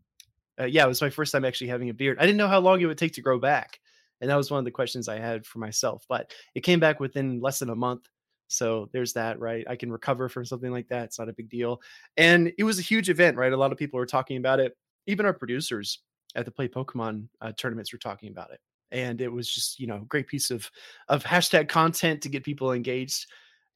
uh, 0.61 0.64
yeah, 0.64 0.85
it 0.85 0.88
was 0.88 1.00
my 1.00 1.11
first 1.11 1.33
time 1.33 1.45
actually 1.45 1.69
having 1.69 1.91
a 1.91 1.95
beard. 1.95 2.19
I 2.19 2.26
didn't 2.26 2.38
know 2.38 2.49
how 2.49 2.61
long 2.61 2.81
it 2.81 2.87
would 2.87 2.99
take 2.99 3.14
to 3.14 3.23
grow 3.23 3.38
back, 3.38 3.79
and 4.21 4.29
that 4.29 4.37
was 4.37 4.50
one 4.50 4.59
of 4.59 4.64
the 4.64 4.71
questions 4.71 5.09
I 5.09 5.19
had 5.19 5.47
for 5.47 5.61
myself. 5.61 6.05
But 6.09 6.33
it 6.55 6.61
came 6.61 6.81
back 6.81 7.00
within 7.00 7.41
less 7.41 7.61
than 7.61 7.71
a 7.71 7.76
month, 7.76 8.09
so 8.49 8.91
there's 8.93 9.14
that. 9.14 9.38
Right, 9.38 9.64
I 9.69 9.76
can 9.76 9.91
recover 9.91 10.29
from 10.29 10.45
something 10.45 10.71
like 10.71 10.88
that. 10.88 11.05
It's 11.05 11.19
not 11.19 11.31
a 11.31 11.35
big 11.35 11.49
deal, 11.49 11.81
and 12.17 12.53
it 12.59 12.64
was 12.64 12.79
a 12.79 12.83
huge 12.83 13.09
event. 13.09 13.37
Right, 13.37 13.53
a 13.53 13.57
lot 13.57 13.73
of 13.73 13.79
people 13.79 13.99
were 13.99 14.07
talking 14.07 14.37
about 14.37 14.61
it. 14.61 14.76
Even 15.07 15.25
our 15.25 15.35
producers 15.35 16.00
at 16.35 16.45
the 16.45 16.50
Play 16.50 16.69
Pokemon 16.69 17.29
uh, 17.41 17.53
tournaments 17.57 17.93
were 17.93 17.99
talking 17.99 18.31
about 18.31 18.50
it 18.50 18.61
and 18.95 19.21
it 19.21 19.31
was 19.31 19.53
just 19.53 19.79
you 19.79 19.87
know 19.87 20.05
great 20.09 20.26
piece 20.26 20.50
of 20.50 20.71
of 21.09 21.25
hashtag 21.25 21.69
content 21.69 22.23
to 22.23 22.29
get 22.29 22.45
people 22.45 22.73
engaged 22.73 23.26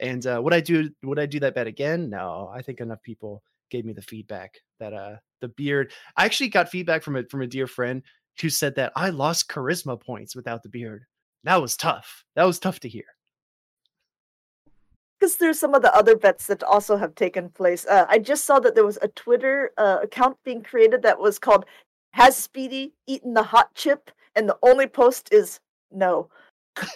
and 0.00 0.26
uh 0.26 0.40
would 0.42 0.54
i 0.54 0.60
do 0.60 0.90
would 1.02 1.18
i 1.18 1.26
do 1.26 1.40
that 1.40 1.54
bet 1.54 1.66
again? 1.66 2.08
No 2.08 2.50
i 2.54 2.62
think 2.62 2.80
enough 2.80 3.02
people 3.02 3.42
gave 3.70 3.84
me 3.84 3.92
the 3.92 4.02
feedback 4.02 4.58
that 4.78 4.94
uh 4.94 5.16
the 5.40 5.48
beard 5.48 5.92
i 6.16 6.24
actually 6.24 6.48
got 6.48 6.70
feedback 6.70 7.02
from 7.02 7.16
a 7.16 7.24
from 7.24 7.42
a 7.42 7.46
dear 7.46 7.66
friend 7.66 8.02
who 8.40 8.48
said 8.48 8.74
that 8.76 8.92
i 8.96 9.10
lost 9.10 9.48
charisma 9.48 10.00
points 10.00 10.36
without 10.36 10.62
the 10.62 10.68
beard. 10.68 11.04
That 11.44 11.60
was 11.62 11.76
tough. 11.76 12.24
That 12.36 12.44
was 12.44 12.58
tough 12.58 12.80
to 12.80 12.88
hear. 12.88 13.04
Because 15.18 15.36
there's 15.36 15.58
some 15.58 15.74
of 15.74 15.82
the 15.82 15.94
other 15.94 16.16
bets 16.16 16.46
that 16.46 16.62
also 16.62 16.96
have 16.96 17.14
taken 17.14 17.48
place. 17.48 17.86
Uh, 17.86 18.06
I 18.08 18.18
just 18.18 18.44
saw 18.44 18.60
that 18.60 18.74
there 18.74 18.84
was 18.84 18.98
a 19.02 19.08
Twitter 19.08 19.72
uh, 19.76 19.98
account 20.02 20.36
being 20.44 20.62
created 20.62 21.02
that 21.02 21.18
was 21.18 21.38
called 21.38 21.64
"Has 22.12 22.36
Speedy 22.36 22.94
eaten 23.06 23.34
the 23.34 23.42
hot 23.42 23.74
chip?" 23.74 24.10
and 24.34 24.48
the 24.48 24.58
only 24.62 24.86
post 24.86 25.28
is 25.32 25.60
no. 25.90 26.28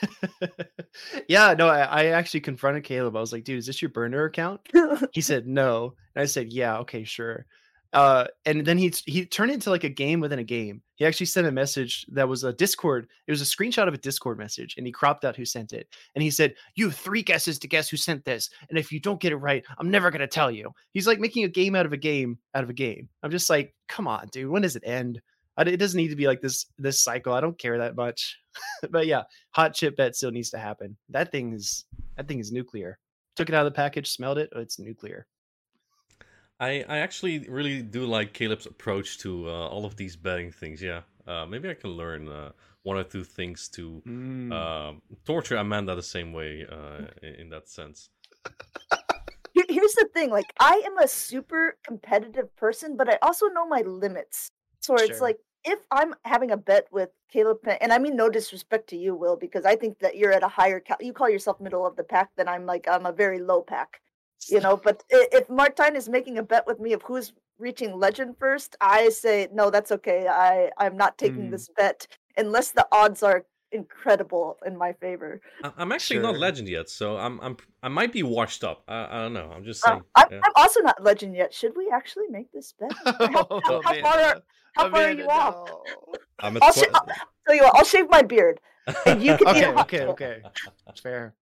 yeah 1.28 1.54
no 1.54 1.66
I, 1.66 1.80
I 1.80 2.04
actually 2.06 2.38
confronted 2.38 2.84
caleb 2.84 3.16
i 3.16 3.20
was 3.20 3.32
like 3.32 3.42
dude 3.42 3.58
is 3.58 3.66
this 3.66 3.82
your 3.82 3.88
burner 3.88 4.26
account 4.26 4.60
he 5.12 5.20
said 5.20 5.48
no 5.48 5.94
and 6.14 6.22
i 6.22 6.26
said 6.26 6.52
yeah 6.52 6.78
okay 6.78 7.02
sure 7.02 7.46
uh 7.92 8.26
and 8.46 8.64
then 8.64 8.78
he 8.78 8.92
he 9.04 9.26
turned 9.26 9.50
it 9.50 9.54
into 9.54 9.70
like 9.70 9.84
a 9.84 9.88
game 9.88 10.20
within 10.20 10.38
a 10.38 10.44
game. 10.44 10.82
He 10.96 11.04
actually 11.04 11.26
sent 11.26 11.46
a 11.46 11.52
message 11.52 12.06
that 12.12 12.28
was 12.28 12.44
a 12.44 12.52
discord 12.52 13.08
it 13.26 13.30
was 13.32 13.42
a 13.42 13.44
screenshot 13.44 13.88
of 13.88 13.94
a 13.94 13.98
discord 13.98 14.38
message 14.38 14.76
and 14.76 14.86
he 14.86 14.92
cropped 14.92 15.24
out 15.24 15.36
who 15.36 15.44
sent 15.44 15.72
it. 15.72 15.88
And 16.14 16.22
he 16.22 16.30
said 16.30 16.54
you 16.74 16.86
have 16.86 16.96
three 16.96 17.22
guesses 17.22 17.58
to 17.58 17.68
guess 17.68 17.88
who 17.88 17.96
sent 17.96 18.24
this 18.24 18.50
and 18.70 18.78
if 18.78 18.92
you 18.92 19.00
don't 19.00 19.20
get 19.20 19.32
it 19.32 19.36
right 19.36 19.64
i'm 19.78 19.90
never 19.90 20.10
to 20.10 20.26
tell 20.26 20.50
you. 20.50 20.72
He's 20.92 21.06
like 21.06 21.20
making 21.20 21.44
a 21.44 21.48
game 21.48 21.74
out 21.74 21.86
of 21.86 21.92
a 21.92 21.98
game 21.98 22.38
out 22.54 22.64
of 22.64 22.70
a 22.70 22.74
game. 22.74 23.08
I'm 23.22 23.30
just 23.30 23.50
like 23.50 23.74
come 23.88 24.08
on 24.08 24.28
dude 24.32 24.50
when 24.50 24.62
does 24.62 24.76
it 24.76 24.84
end? 24.86 25.20
It 25.58 25.76
doesn't 25.76 25.98
need 25.98 26.08
to 26.08 26.16
be 26.16 26.26
like 26.26 26.40
this 26.40 26.66
this 26.78 27.02
cycle 27.02 27.34
i 27.34 27.40
don't 27.40 27.58
care 27.58 27.78
that 27.78 27.96
much. 27.96 28.38
But 28.90 29.06
yeah 29.06 29.24
hot 29.50 29.74
chip 29.74 29.96
bet 29.96 30.16
still 30.16 30.30
needs 30.30 30.50
to 30.50 30.58
happen. 30.58 30.96
That 31.10 31.30
thing 31.30 31.52
is 31.52 31.84
that 32.16 32.26
thing 32.26 32.38
is 32.38 32.52
nuclear. 32.52 32.98
Took 33.36 33.48
it 33.48 33.54
out 33.54 33.66
of 33.66 33.72
the 33.72 33.76
package 33.76 34.10
smelled 34.10 34.38
it 34.38 34.50
oh, 34.54 34.60
it's 34.60 34.78
nuclear 34.78 35.26
I 36.62 36.84
I 36.88 36.98
actually 36.98 37.40
really 37.48 37.82
do 37.82 38.06
like 38.06 38.32
Caleb's 38.32 38.66
approach 38.66 39.18
to 39.18 39.48
uh, 39.48 39.68
all 39.74 39.84
of 39.84 39.96
these 39.96 40.14
betting 40.16 40.52
things. 40.52 40.80
Yeah. 40.80 41.02
Uh, 41.26 41.44
maybe 41.44 41.68
I 41.68 41.74
can 41.74 41.90
learn 41.90 42.28
uh, 42.28 42.52
one 42.84 42.96
or 42.96 43.04
two 43.04 43.24
things 43.24 43.68
to 43.76 44.02
Mm. 44.06 44.52
um 44.52 45.02
torture 45.24 45.56
Amanda 45.56 45.94
the 45.94 46.08
same 46.16 46.32
way 46.32 46.66
uh, 46.76 47.06
in, 47.26 47.34
in 47.42 47.48
that 47.50 47.68
sense. 47.68 48.10
Here's 49.68 49.94
the 49.94 50.08
thing: 50.14 50.30
like, 50.30 50.50
I 50.60 50.82
am 50.86 50.96
a 50.98 51.08
super 51.08 51.76
competitive 51.84 52.48
person, 52.56 52.96
but 52.96 53.08
I 53.08 53.18
also 53.22 53.46
know 53.48 53.66
my 53.66 53.82
limits. 53.82 54.48
So 54.80 54.96
it's 54.96 55.20
like 55.20 55.38
if 55.64 55.80
I'm 55.90 56.14
having 56.24 56.50
a 56.50 56.56
bet 56.56 56.86
with 56.90 57.10
Caleb, 57.32 57.58
and 57.80 57.92
I 57.92 57.98
mean 57.98 58.16
no 58.16 58.28
disrespect 58.28 58.88
to 58.90 58.96
you, 58.96 59.14
Will, 59.14 59.36
because 59.36 59.64
I 59.64 59.76
think 59.76 59.98
that 60.00 60.16
you're 60.16 60.32
at 60.32 60.42
a 60.42 60.48
higher. 60.48 60.80
Ca- 60.80 61.02
you 61.06 61.12
call 61.12 61.28
yourself 61.28 61.60
middle 61.60 61.86
of 61.86 61.94
the 61.96 62.04
pack, 62.04 62.30
then 62.36 62.48
I'm 62.48 62.66
like 62.66 62.86
I'm 62.88 63.06
a 63.06 63.12
very 63.12 63.40
low 63.40 63.62
pack. 63.62 64.00
You 64.48 64.60
know 64.60 64.76
but 64.76 65.02
if 65.10 65.48
Martijn 65.48 65.94
is 65.96 66.08
making 66.08 66.38
a 66.38 66.42
bet 66.42 66.66
with 66.66 66.80
me 66.80 66.92
of 66.92 67.02
who's 67.02 67.32
reaching 67.58 67.96
legend 67.96 68.34
first 68.40 68.74
i 68.80 69.08
say 69.08 69.46
no 69.52 69.70
that's 69.70 69.92
okay 69.92 70.26
i 70.26 70.68
i'm 70.78 70.96
not 70.96 71.16
taking 71.16 71.44
Mm. 71.44 71.50
this 71.52 71.68
bet 71.76 72.06
unless 72.36 72.72
the 72.72 72.84
odds 72.90 73.22
are 73.22 73.44
incredible 73.70 74.58
in 74.66 74.76
my 74.76 74.92
favor 74.94 75.40
I- 75.62 75.72
I'm 75.76 75.92
actually 75.92 76.20
not 76.20 76.36
legend 76.38 76.68
yet, 76.68 76.88
so 76.88 77.16
I'm 77.18 77.38
I'm 77.40 77.56
I 77.82 77.88
might 77.88 78.12
be 78.12 78.22
washed 78.24 78.64
up. 78.64 78.82
I, 78.88 79.04
I 79.04 79.22
don't 79.22 79.32
know. 79.32 79.50
I'm 79.54 79.64
just 79.64 79.84
Uh, 79.86 79.90
saying. 79.90 80.04
I'm, 80.16 80.26
yeah. 80.30 80.40
I'm 80.44 80.52
also 80.56 80.80
not 80.80 81.02
legend 81.02 81.36
yet 81.36 81.54
should 81.54 81.76
we 81.76 81.88
actually 81.92 82.26
make 82.30 82.50
this 82.52 82.74
bet 82.80 82.90
how, 83.04 83.28
how, 83.28 83.46
Oh, 83.50 83.82
how 83.84 83.94
far 84.02 84.18
are, 84.28 84.42
how 84.76 84.88
far 84.90 85.00
are 85.02 85.10
Amanda, 85.10 85.22
you 85.22 85.28
off 85.30 85.54
no. 85.54 86.14
I'm 86.40 86.56
at 86.56 86.62
I'll, 86.64 86.72
tw- 86.72 86.76
sh- 86.78 86.90
I'll 86.94 87.06
tell 87.46 87.56
you 87.56 87.62
what 87.62 87.76
i'll 87.76 87.84
shave 87.84 88.08
my 88.10 88.22
beard 88.22 88.60
and 89.06 89.22
you 89.22 89.36
can 89.38 89.48
eat 89.56 89.62
okay 89.62 89.72
a 89.72 89.80
okay 89.84 89.98
chip. 89.98 90.08
okay 90.08 90.42
fair 91.02 91.34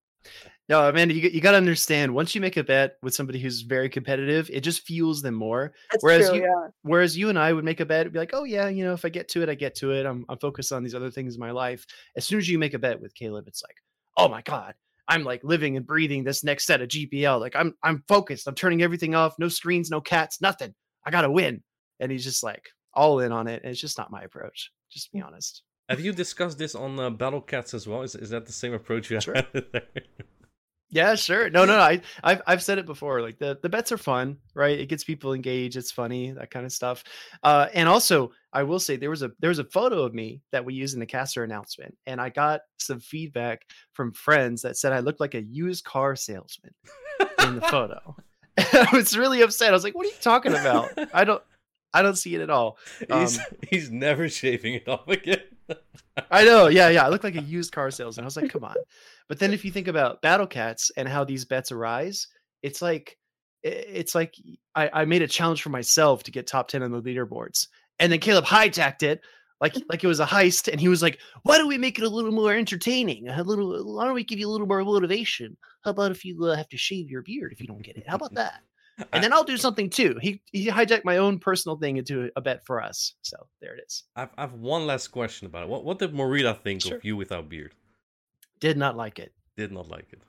no 0.70 0.88
amanda 0.88 1.12
you, 1.12 1.28
you 1.28 1.40
got 1.42 1.50
to 1.50 1.56
understand 1.58 2.14
once 2.14 2.34
you 2.34 2.40
make 2.40 2.56
a 2.56 2.64
bet 2.64 2.96
with 3.02 3.14
somebody 3.14 3.38
who's 3.38 3.60
very 3.60 3.88
competitive 3.90 4.48
it 4.50 4.60
just 4.62 4.86
fuels 4.86 5.20
them 5.20 5.34
more 5.34 5.74
that's 5.90 6.02
Whereas 6.02 6.28
true 6.28 6.38
you- 6.38 6.42
yeah 6.44 6.68
whereas 6.82 7.18
you 7.18 7.28
and 7.28 7.38
I 7.38 7.52
would 7.52 7.64
make 7.64 7.80
a 7.80 7.84
bet, 7.84 8.02
it'd 8.02 8.12
be 8.14 8.18
like, 8.18 8.30
oh 8.32 8.44
yeah, 8.44 8.68
you 8.68 8.84
know, 8.84 8.94
if 8.94 9.04
I 9.04 9.08
get 9.10 9.28
to 9.30 9.42
it, 9.42 9.48
I 9.50 9.54
get 9.54 9.74
to 9.76 9.90
it. 9.92 10.06
I'm 10.06 10.24
I'm 10.30 10.38
focused 10.38 10.72
on 10.72 10.82
these 10.82 10.94
other 10.94 11.10
things 11.10 11.34
in 11.34 11.40
my 11.40 11.50
life. 11.50 11.84
As 12.16 12.24
soon 12.26 12.38
as 12.38 12.48
you 12.48 12.58
make 12.58 12.72
a 12.74 12.78
bet 12.78 13.00
with 13.00 13.14
Caleb, 13.14 13.44
it's 13.48 13.62
like, 13.62 13.76
oh 14.16 14.28
my 14.28 14.40
god, 14.42 14.74
I'm 15.08 15.24
like 15.24 15.42
living 15.44 15.76
and 15.76 15.86
breathing 15.86 16.24
this 16.24 16.42
next 16.44 16.64
set 16.66 16.80
of 16.80 16.88
GBL. 16.88 17.38
Like 17.40 17.54
I'm 17.56 17.74
I'm 17.82 18.02
focused. 18.08 18.46
I'm 18.46 18.54
turning 18.54 18.82
everything 18.82 19.14
off. 19.14 19.34
No 19.38 19.48
screens, 19.48 19.90
no 19.90 20.00
cats, 20.00 20.40
nothing. 20.40 20.74
I 21.04 21.10
gotta 21.10 21.30
win. 21.30 21.62
And 22.00 22.10
he's 22.10 22.24
just 22.24 22.42
like 22.42 22.64
all 22.94 23.20
in 23.20 23.32
on 23.32 23.46
it. 23.48 23.60
And 23.62 23.70
it's 23.72 23.80
just 23.80 23.98
not 23.98 24.10
my 24.10 24.22
approach. 24.22 24.70
Just 24.90 25.06
to 25.06 25.12
be 25.12 25.20
honest. 25.22 25.62
Have 25.88 26.00
you 26.00 26.12
discussed 26.12 26.56
this 26.58 26.74
on 26.74 26.98
uh, 27.00 27.10
Battle 27.10 27.40
Cats 27.40 27.74
as 27.74 27.86
well? 27.86 28.02
Is 28.02 28.14
is 28.14 28.30
that 28.30 28.46
the 28.46 28.52
same 28.52 28.72
approach 28.74 29.10
you 29.10 29.20
Sure. 29.20 29.34
had 29.34 29.46
there? 29.52 29.82
Yeah, 30.92 31.14
sure. 31.14 31.48
No, 31.50 31.64
no, 31.64 31.76
no. 31.76 31.82
I, 31.82 32.00
I've 32.24 32.42
I've 32.46 32.62
said 32.62 32.78
it 32.78 32.86
before. 32.86 33.22
Like 33.22 33.38
the 33.38 33.58
the 33.62 33.68
bets 33.68 33.92
are 33.92 33.98
fun, 33.98 34.38
right? 34.54 34.78
It 34.78 34.88
gets 34.88 35.04
people 35.04 35.32
engaged. 35.32 35.76
It's 35.76 35.92
funny, 35.92 36.32
that 36.32 36.50
kind 36.50 36.66
of 36.66 36.72
stuff. 36.72 37.04
Uh, 37.44 37.68
and 37.74 37.88
also, 37.88 38.32
I 38.52 38.64
will 38.64 38.80
say 38.80 38.96
there 38.96 39.10
was 39.10 39.22
a 39.22 39.30
there 39.38 39.50
was 39.50 39.60
a 39.60 39.64
photo 39.64 40.02
of 40.02 40.14
me 40.14 40.42
that 40.50 40.64
we 40.64 40.74
used 40.74 40.94
in 40.94 41.00
the 41.00 41.06
caster 41.06 41.44
announcement, 41.44 41.96
and 42.06 42.20
I 42.20 42.30
got 42.30 42.62
some 42.78 42.98
feedback 42.98 43.66
from 43.92 44.12
friends 44.12 44.62
that 44.62 44.76
said 44.76 44.92
I 44.92 44.98
looked 44.98 45.20
like 45.20 45.34
a 45.34 45.42
used 45.42 45.84
car 45.84 46.16
salesman 46.16 46.74
in 47.44 47.54
the 47.54 47.62
photo. 47.62 48.16
I 48.58 48.88
was 48.92 49.16
really 49.16 49.42
upset. 49.42 49.70
I 49.70 49.72
was 49.72 49.84
like, 49.84 49.94
"What 49.94 50.06
are 50.06 50.10
you 50.10 50.14
talking 50.20 50.52
about? 50.52 50.90
I 51.14 51.24
don't, 51.24 51.42
I 51.94 52.02
don't 52.02 52.16
see 52.16 52.34
it 52.34 52.40
at 52.40 52.50
all." 52.50 52.78
he's 53.08 53.38
Um, 53.38 53.44
he's 53.70 53.90
never 53.90 54.28
shaving 54.28 54.74
it 54.74 54.88
off 54.88 55.08
again. 55.08 55.42
I 56.30 56.44
know. 56.44 56.68
Yeah, 56.68 56.88
yeah. 56.88 57.06
I 57.06 57.08
look 57.08 57.24
like 57.24 57.36
a 57.36 57.42
used 57.42 57.72
car 57.72 57.90
salesman. 57.90 58.24
I 58.24 58.26
was 58.26 58.36
like, 58.36 58.50
come 58.50 58.64
on. 58.64 58.74
But 59.28 59.38
then 59.38 59.52
if 59.52 59.64
you 59.64 59.70
think 59.70 59.88
about 59.88 60.22
Battle 60.22 60.46
Cats 60.46 60.90
and 60.96 61.08
how 61.08 61.24
these 61.24 61.44
bets 61.44 61.72
arise, 61.72 62.26
it's 62.62 62.82
like 62.82 63.16
it's 63.62 64.14
like 64.14 64.34
I, 64.74 64.90
I 64.92 65.04
made 65.04 65.22
a 65.22 65.28
challenge 65.28 65.62
for 65.62 65.70
myself 65.70 66.22
to 66.24 66.30
get 66.30 66.46
top 66.46 66.68
10 66.68 66.82
on 66.82 66.92
the 66.92 67.02
leaderboards. 67.02 67.68
And 67.98 68.10
then 68.10 68.20
Caleb 68.20 68.46
hijacked 68.46 69.02
it 69.02 69.20
like 69.60 69.74
like 69.88 70.02
it 70.02 70.06
was 70.06 70.20
a 70.20 70.26
heist. 70.26 70.68
And 70.70 70.80
he 70.80 70.88
was 70.88 71.02
like, 71.02 71.18
why 71.42 71.58
don't 71.58 71.68
we 71.68 71.78
make 71.78 71.98
it 71.98 72.04
a 72.04 72.08
little 72.08 72.32
more 72.32 72.52
entertaining? 72.52 73.28
A 73.28 73.42
little 73.42 73.94
why 73.94 74.04
don't 74.04 74.14
we 74.14 74.24
give 74.24 74.38
you 74.38 74.48
a 74.48 74.52
little 74.52 74.66
more 74.66 74.82
motivation? 74.82 75.56
How 75.82 75.90
about 75.90 76.10
if 76.10 76.24
you 76.24 76.42
uh, 76.44 76.56
have 76.56 76.68
to 76.70 76.78
shave 76.78 77.10
your 77.10 77.22
beard 77.22 77.52
if 77.52 77.60
you 77.60 77.66
don't 77.66 77.82
get 77.82 77.96
it? 77.96 78.08
How 78.08 78.16
about 78.16 78.34
that? 78.34 78.62
And 79.12 79.22
then 79.24 79.32
I'll 79.32 79.44
do 79.44 79.56
something 79.56 79.90
too. 79.90 80.18
He 80.20 80.42
he 80.52 80.68
hijacked 80.68 81.04
my 81.04 81.16
own 81.18 81.38
personal 81.38 81.76
thing 81.76 81.96
into 81.96 82.30
a 82.36 82.40
bet 82.40 82.64
for 82.66 82.82
us. 82.82 83.14
So 83.22 83.36
there 83.60 83.74
it 83.74 83.84
is. 83.86 84.04
I've 84.16 84.30
I've 84.38 84.52
one 84.54 84.86
last 84.86 85.08
question 85.08 85.46
about 85.46 85.64
it. 85.64 85.68
What 85.68 85.84
what 85.84 85.98
did 85.98 86.12
Morita 86.12 86.56
think 86.58 86.82
Sure. 86.82 86.96
of 86.96 87.04
you 87.04 87.16
without 87.16 87.48
beard? 87.48 87.74
Did 88.60 88.76
not 88.76 88.96
like 88.96 89.18
it. 89.18 89.32
Did 89.56 89.72
not 89.72 89.88
like 89.88 90.12
it. 90.12 90.20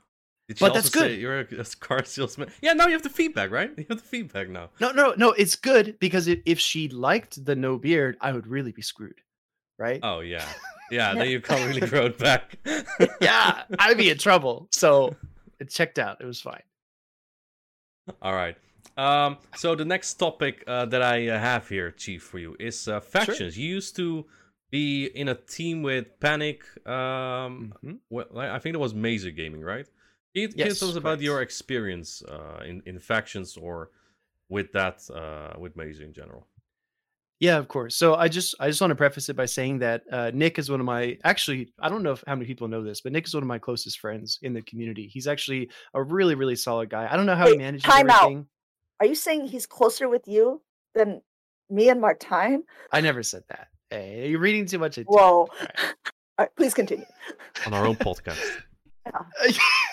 Did 0.48 0.58
But 0.58 0.74
that's 0.74 0.90
good. 0.90 1.18
you're 1.20 1.40
a, 1.40 1.64
car 1.80 2.04
salesman? 2.04 2.50
Yeah, 2.60 2.72
now 2.72 2.86
you 2.86 2.92
have 2.94 3.02
the 3.02 3.08
feedback, 3.08 3.50
right? 3.50 3.70
You 3.76 3.86
have 3.88 3.98
the 3.98 4.04
feedback 4.04 4.48
now. 4.48 4.70
No, 4.80 4.90
no, 4.90 5.14
no. 5.16 5.30
It's 5.32 5.54
good 5.56 5.98
because 6.00 6.26
if, 6.26 6.40
if 6.44 6.58
she 6.58 6.88
liked 6.88 7.44
the 7.44 7.54
no 7.54 7.78
beard, 7.78 8.16
I 8.20 8.32
would 8.32 8.46
really 8.46 8.72
be 8.72 8.82
screwed, 8.82 9.20
right? 9.78 10.00
Oh 10.02 10.20
yeah, 10.20 10.44
yeah. 10.90 11.14
then 11.14 11.28
you 11.30 11.40
can't 11.40 11.68
really 11.68 11.86
grow 11.88 12.06
it 12.06 12.18
back. 12.18 12.58
yeah, 13.20 13.62
I'd 13.78 13.96
be 13.96 14.10
in 14.10 14.18
trouble. 14.18 14.68
So 14.72 15.14
it 15.60 15.70
checked 15.70 15.98
out. 15.98 16.20
It 16.20 16.26
was 16.26 16.40
fine. 16.40 16.62
All 18.22 18.34
right. 18.34 18.56
Um. 18.96 19.38
So 19.56 19.74
the 19.74 19.84
next 19.84 20.14
topic 20.14 20.64
uh, 20.66 20.86
that 20.86 21.02
I 21.02 21.28
uh, 21.28 21.38
have 21.38 21.68
here, 21.68 21.90
Chief, 21.90 22.22
for 22.22 22.38
you 22.38 22.56
is 22.60 22.88
uh, 22.88 23.00
factions. 23.00 23.56
You 23.56 23.68
used 23.68 23.96
to 23.96 24.26
be 24.70 25.06
in 25.06 25.28
a 25.28 25.34
team 25.34 25.82
with 25.82 26.18
Panic. 26.20 26.64
Um. 26.86 27.72
Mhm. 27.84 27.98
Well, 28.10 28.26
I 28.38 28.58
think 28.58 28.74
it 28.74 28.80
was 28.80 28.94
Mazer 28.94 29.30
Gaming, 29.30 29.62
right? 29.62 29.86
Can 30.34 30.42
you, 30.42 30.48
can 30.48 30.66
you 30.66 30.74
tell 30.74 30.88
us 30.90 30.96
about 30.96 31.20
your 31.20 31.42
experience 31.42 32.22
uh, 32.22 32.62
in 32.66 32.82
in 32.86 32.98
factions 32.98 33.56
or 33.56 33.90
with 34.48 34.72
that 34.72 34.98
uh, 35.10 35.58
with 35.58 35.76
Mazer 35.76 36.04
in 36.04 36.12
general. 36.12 36.46
Yeah, 37.42 37.58
of 37.58 37.66
course. 37.66 37.96
So 37.96 38.14
I 38.14 38.28
just 38.28 38.54
I 38.60 38.68
just 38.68 38.80
want 38.80 38.92
to 38.92 38.94
preface 38.94 39.28
it 39.28 39.34
by 39.34 39.46
saying 39.46 39.80
that 39.80 40.04
uh, 40.12 40.30
Nick 40.32 40.60
is 40.60 40.70
one 40.70 40.78
of 40.78 40.86
my 40.86 41.18
actually 41.24 41.72
I 41.80 41.88
don't 41.88 42.04
know 42.04 42.12
if, 42.12 42.22
how 42.24 42.36
many 42.36 42.46
people 42.46 42.68
know 42.68 42.84
this, 42.84 43.00
but 43.00 43.10
Nick 43.10 43.26
is 43.26 43.34
one 43.34 43.42
of 43.42 43.48
my 43.48 43.58
closest 43.58 43.98
friends 43.98 44.38
in 44.42 44.52
the 44.52 44.62
community. 44.62 45.08
He's 45.12 45.26
actually 45.26 45.68
a 45.92 46.00
really 46.00 46.36
really 46.36 46.54
solid 46.54 46.88
guy. 46.88 47.08
I 47.10 47.16
don't 47.16 47.26
know 47.26 47.34
how 47.34 47.46
Wait, 47.46 47.54
he 47.54 47.58
manages 47.58 47.82
time 47.82 48.08
everything. 48.08 48.38
out. 48.38 48.46
Are 49.00 49.06
you 49.06 49.16
saying 49.16 49.46
he's 49.46 49.66
closer 49.66 50.08
with 50.08 50.28
you 50.28 50.62
than 50.94 51.20
me 51.68 51.88
and 51.88 52.00
Martijn? 52.00 52.58
I 52.92 53.00
never 53.00 53.24
said 53.24 53.42
that. 53.48 53.66
Hey, 53.90 54.28
you're 54.30 54.38
reading 54.38 54.64
too 54.66 54.78
much 54.78 54.98
into 54.98 55.10
it. 55.10 55.12
Whoa. 55.12 55.20
All 55.20 55.48
right. 55.58 55.94
All 56.38 56.44
right, 56.44 56.56
please 56.56 56.74
continue. 56.74 57.06
on 57.66 57.74
our 57.74 57.84
own 57.84 57.96
podcast. 57.96 58.38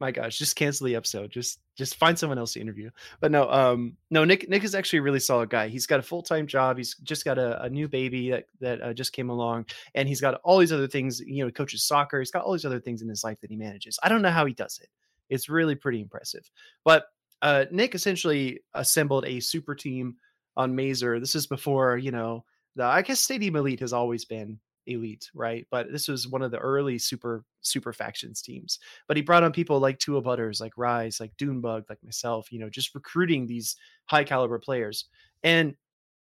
my 0.00 0.10
gosh 0.10 0.38
just 0.38 0.56
cancel 0.56 0.86
the 0.86 0.96
episode 0.96 1.30
just 1.30 1.60
just 1.76 1.96
find 1.96 2.18
someone 2.18 2.38
else 2.38 2.54
to 2.54 2.60
interview. 2.60 2.90
But 3.20 3.30
no 3.30 3.50
um 3.50 3.96
no 4.10 4.24
nick 4.24 4.48
nick 4.48 4.64
is 4.64 4.74
actually 4.74 5.00
a 5.00 5.02
really 5.02 5.20
solid 5.20 5.50
guy. 5.50 5.68
He's 5.68 5.86
got 5.86 6.00
a 6.00 6.02
full-time 6.02 6.46
job 6.46 6.78
he's 6.78 6.94
just 6.96 7.24
got 7.24 7.38
a, 7.38 7.62
a 7.62 7.70
new 7.70 7.88
baby 7.88 8.30
that 8.30 8.44
that 8.60 8.82
uh, 8.82 8.92
just 8.92 9.12
came 9.12 9.30
along 9.30 9.66
and 9.94 10.08
he's 10.08 10.20
got 10.20 10.40
all 10.42 10.58
these 10.58 10.72
other 10.72 10.88
things 10.88 11.20
you 11.20 11.42
know 11.42 11.46
he 11.46 11.52
coaches 11.52 11.84
soccer 11.84 12.18
he's 12.18 12.30
got 12.30 12.44
all 12.44 12.52
these 12.52 12.64
other 12.64 12.80
things 12.80 13.02
in 13.02 13.08
his 13.08 13.24
life 13.24 13.40
that 13.40 13.50
he 13.50 13.56
manages. 13.56 13.98
I 14.02 14.08
don't 14.08 14.22
know 14.22 14.30
how 14.30 14.46
he 14.46 14.54
does 14.54 14.78
it. 14.82 14.88
It's 15.28 15.48
really 15.48 15.74
pretty 15.74 16.00
impressive. 16.00 16.50
But 16.84 17.06
uh 17.42 17.66
nick 17.70 17.94
essentially 17.94 18.60
assembled 18.74 19.24
a 19.26 19.40
super 19.40 19.74
team 19.74 20.16
on 20.56 20.74
mazer. 20.74 21.20
This 21.20 21.34
is 21.34 21.46
before 21.46 21.96
you 21.96 22.10
know 22.10 22.44
the 22.76 22.84
i 22.84 23.02
guess 23.02 23.20
stadium 23.20 23.56
elite 23.56 23.80
has 23.80 23.92
always 23.92 24.24
been 24.24 24.58
elite, 24.86 25.30
right? 25.34 25.66
But 25.70 25.92
this 25.92 26.08
was 26.08 26.28
one 26.28 26.42
of 26.42 26.50
the 26.50 26.58
early 26.58 26.98
super 26.98 27.44
super 27.62 27.92
factions 27.92 28.42
teams. 28.42 28.78
But 29.08 29.16
he 29.16 29.22
brought 29.22 29.42
on 29.44 29.52
people 29.52 29.78
like 29.80 29.98
Tua 29.98 30.22
Butters, 30.22 30.60
like 30.60 30.76
Rise, 30.76 31.20
like 31.20 31.36
Dunebug, 31.36 31.84
like 31.88 32.02
myself, 32.02 32.50
you 32.52 32.58
know, 32.58 32.70
just 32.70 32.94
recruiting 32.94 33.46
these 33.46 33.76
high 34.06 34.24
caliber 34.24 34.58
players. 34.58 35.06
And 35.42 35.76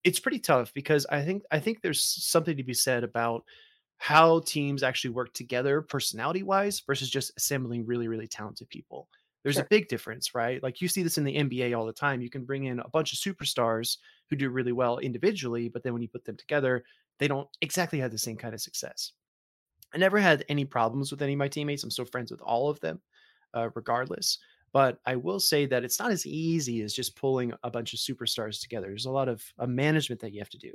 it's 0.04 0.20
pretty 0.20 0.38
tough 0.38 0.72
because 0.74 1.06
I 1.10 1.24
think 1.24 1.42
I 1.50 1.60
think 1.60 1.82
there's 1.82 2.02
something 2.02 2.56
to 2.56 2.64
be 2.64 2.74
said 2.74 3.04
about 3.04 3.44
how 3.98 4.40
teams 4.40 4.82
actually 4.82 5.10
work 5.10 5.32
together 5.34 5.82
personality 5.82 6.42
wise 6.42 6.80
versus 6.80 7.10
just 7.10 7.32
assembling 7.36 7.84
really 7.86 8.08
really 8.08 8.28
talented 8.28 8.68
people. 8.68 9.08
There's 9.42 9.58
Sure. 9.58 9.60
a 9.60 9.66
big 9.70 9.88
difference, 9.88 10.34
right? 10.34 10.62
Like 10.62 10.80
you 10.80 10.88
see 10.88 11.02
this 11.02 11.18
in 11.18 11.24
the 11.24 11.36
NBA 11.36 11.74
all 11.74 11.86
the 11.86 11.92
time. 11.92 12.20
You 12.20 12.30
can 12.30 12.44
bring 12.44 12.64
in 12.64 12.80
a 12.80 12.88
bunch 12.88 13.12
of 13.12 13.18
superstars 13.18 13.98
who 14.30 14.36
do 14.36 14.50
really 14.50 14.72
well 14.72 14.98
individually, 14.98 15.68
but 15.68 15.82
then 15.82 15.92
when 15.92 16.02
you 16.02 16.08
put 16.08 16.24
them 16.24 16.36
together, 16.36 16.84
they 17.18 17.28
don't 17.28 17.48
exactly 17.60 17.98
have 18.00 18.10
the 18.10 18.18
same 18.18 18.36
kind 18.36 18.54
of 18.54 18.60
success. 18.60 19.12
I 19.94 19.98
never 19.98 20.18
had 20.18 20.44
any 20.48 20.64
problems 20.64 21.10
with 21.10 21.22
any 21.22 21.32
of 21.32 21.38
my 21.38 21.48
teammates. 21.48 21.82
I'm 21.82 21.90
still 21.90 22.04
friends 22.04 22.30
with 22.30 22.42
all 22.42 22.68
of 22.68 22.80
them, 22.80 23.00
uh, 23.54 23.70
regardless. 23.74 24.38
But 24.72 24.98
I 25.06 25.16
will 25.16 25.40
say 25.40 25.64
that 25.66 25.82
it's 25.82 25.98
not 25.98 26.10
as 26.10 26.26
easy 26.26 26.82
as 26.82 26.92
just 26.92 27.16
pulling 27.16 27.52
a 27.62 27.70
bunch 27.70 27.94
of 27.94 28.00
superstars 28.00 28.60
together. 28.60 28.88
There's 28.88 29.06
a 29.06 29.10
lot 29.10 29.28
of 29.28 29.42
uh, 29.58 29.66
management 29.66 30.20
that 30.20 30.32
you 30.32 30.40
have 30.40 30.50
to 30.50 30.58
do. 30.58 30.72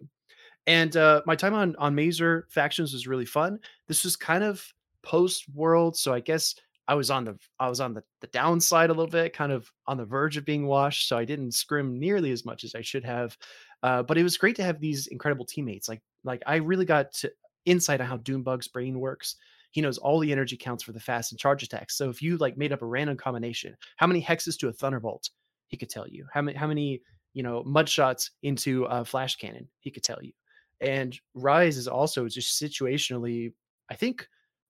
And 0.65 0.95
uh, 0.97 1.21
my 1.25 1.35
time 1.35 1.53
on 1.53 1.75
on 1.75 1.93
Mazer 1.93 2.47
factions 2.49 2.93
was 2.93 3.07
really 3.07 3.25
fun. 3.25 3.59
This 3.87 4.03
was 4.03 4.15
kind 4.15 4.43
of 4.43 4.65
post 5.03 5.45
world, 5.53 5.95
so 5.97 6.13
I 6.13 6.21
guess 6.21 6.55
I 6.87 6.95
was 6.95 7.11
on 7.11 7.25
the 7.25 7.37
I 7.59 7.69
was 7.69 7.79
on 7.79 7.93
the, 7.93 8.03
the 8.21 8.27
downside 8.27 8.89
a 8.89 8.93
little 8.93 9.07
bit, 9.07 9.33
kind 9.33 9.51
of 9.51 9.71
on 9.87 9.97
the 9.97 10.05
verge 10.05 10.37
of 10.37 10.45
being 10.45 10.65
washed. 10.65 11.07
So 11.07 11.17
I 11.17 11.25
didn't 11.25 11.51
scrim 11.53 11.99
nearly 11.99 12.31
as 12.31 12.45
much 12.45 12.63
as 12.63 12.75
I 12.75 12.81
should 12.81 13.03
have. 13.03 13.37
Uh, 13.83 14.01
but 14.01 14.17
it 14.17 14.23
was 14.23 14.37
great 14.37 14.55
to 14.55 14.63
have 14.63 14.79
these 14.79 15.07
incredible 15.07 15.45
teammates. 15.45 15.87
Like 15.87 16.01
like 16.23 16.41
I 16.47 16.55
really 16.55 16.85
got 16.85 17.11
to 17.15 17.31
insight 17.65 18.01
on 18.01 18.07
how 18.07 18.17
Doombug's 18.17 18.67
brain 18.67 18.99
works. 18.99 19.35
He 19.71 19.81
knows 19.81 19.97
all 19.97 20.19
the 20.19 20.31
energy 20.31 20.55
counts 20.55 20.83
for 20.83 20.93
the 20.93 20.99
fast 20.99 21.31
and 21.31 21.39
charge 21.39 21.63
attacks. 21.63 21.97
So 21.97 22.09
if 22.09 22.21
you 22.21 22.37
like 22.37 22.57
made 22.57 22.71
up 22.71 22.81
a 22.81 22.85
random 22.85 23.17
combination, 23.17 23.75
how 23.97 24.07
many 24.07 24.21
hexes 24.21 24.57
to 24.59 24.69
a 24.69 24.73
thunderbolt, 24.73 25.29
he 25.67 25.77
could 25.77 25.89
tell 25.89 26.07
you. 26.07 26.25
How 26.33 26.41
many 26.41 26.57
how 26.57 26.67
many 26.67 27.01
you 27.33 27.43
know 27.43 27.63
mud 27.65 27.89
shots 27.89 28.31
into 28.43 28.85
a 28.85 29.03
flash 29.03 29.35
cannon, 29.35 29.67
he 29.81 29.91
could 29.91 30.03
tell 30.03 30.19
you. 30.21 30.31
And 30.79 31.17
Rise 31.33 31.77
is 31.77 31.87
also 31.87 32.27
just 32.27 32.61
situationally, 32.61 33.53
I 33.89 33.95
think 33.95 34.27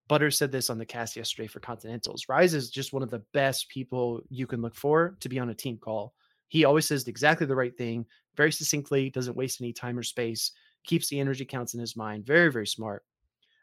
Butter 0.07 0.31
said 0.31 0.51
this 0.51 0.69
on 0.69 0.77
the 0.77 0.85
cast 0.85 1.15
yesterday 1.15 1.47
for 1.47 1.59
Continentals. 1.59 2.25
Rise 2.29 2.53
is 2.53 2.69
just 2.69 2.93
one 2.93 3.03
of 3.03 3.09
the 3.09 3.23
best 3.33 3.69
people 3.69 4.21
you 4.29 4.45
can 4.45 4.61
look 4.61 4.75
for 4.75 5.17
to 5.21 5.29
be 5.29 5.39
on 5.39 5.49
a 5.49 5.55
team 5.55 5.77
call. 5.77 6.13
He 6.49 6.65
always 6.65 6.85
says 6.85 7.07
exactly 7.07 7.47
the 7.47 7.55
right 7.55 7.75
thing, 7.75 8.05
very 8.35 8.51
succinctly, 8.51 9.09
doesn't 9.09 9.37
waste 9.37 9.61
any 9.61 9.73
time 9.73 9.97
or 9.97 10.03
space, 10.03 10.51
keeps 10.83 11.09
the 11.09 11.19
energy 11.19 11.45
counts 11.45 11.73
in 11.73 11.79
his 11.79 11.95
mind. 11.95 12.25
Very, 12.25 12.51
very 12.51 12.67
smart. 12.67 13.03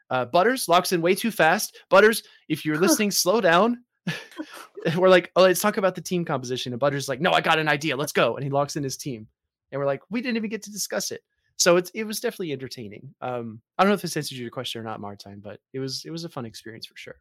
Uh, 0.09 0.25
Butters 0.25 0.67
locks 0.67 0.91
in 0.91 1.01
way 1.01 1.15
too 1.15 1.31
fast. 1.31 1.79
Butters, 1.89 2.23
if 2.49 2.65
you're 2.65 2.77
listening, 2.77 3.11
slow 3.11 3.39
down. 3.39 3.83
we're 4.97 5.09
like, 5.09 5.31
oh, 5.35 5.43
let's 5.43 5.61
talk 5.61 5.77
about 5.77 5.95
the 5.95 6.01
team 6.01 6.25
composition. 6.25 6.73
And 6.73 6.79
Butters 6.79 7.03
is 7.03 7.09
like, 7.09 7.21
no, 7.21 7.31
I 7.31 7.41
got 7.41 7.59
an 7.59 7.69
idea. 7.69 7.95
Let's 7.95 8.11
go. 8.11 8.35
And 8.35 8.43
he 8.43 8.49
locks 8.49 8.75
in 8.75 8.83
his 8.83 8.97
team. 8.97 9.27
And 9.71 9.79
we're 9.79 9.85
like, 9.85 10.01
we 10.09 10.21
didn't 10.21 10.37
even 10.37 10.49
get 10.49 10.63
to 10.63 10.71
discuss 10.71 11.11
it. 11.11 11.21
So 11.61 11.77
it's 11.77 11.91
it 11.91 12.05
was 12.05 12.19
definitely 12.19 12.53
entertaining. 12.53 13.13
Um, 13.21 13.61
I 13.77 13.83
don't 13.83 13.91
know 13.91 13.93
if 13.93 14.01
this 14.01 14.17
answers 14.17 14.39
your 14.39 14.49
question 14.49 14.81
or 14.81 14.83
not, 14.83 14.99
Martijn, 14.99 15.43
but 15.43 15.59
it 15.73 15.79
was 15.79 16.03
it 16.05 16.09
was 16.09 16.23
a 16.23 16.29
fun 16.29 16.45
experience 16.45 16.87
for 16.87 16.97
sure. 16.97 17.19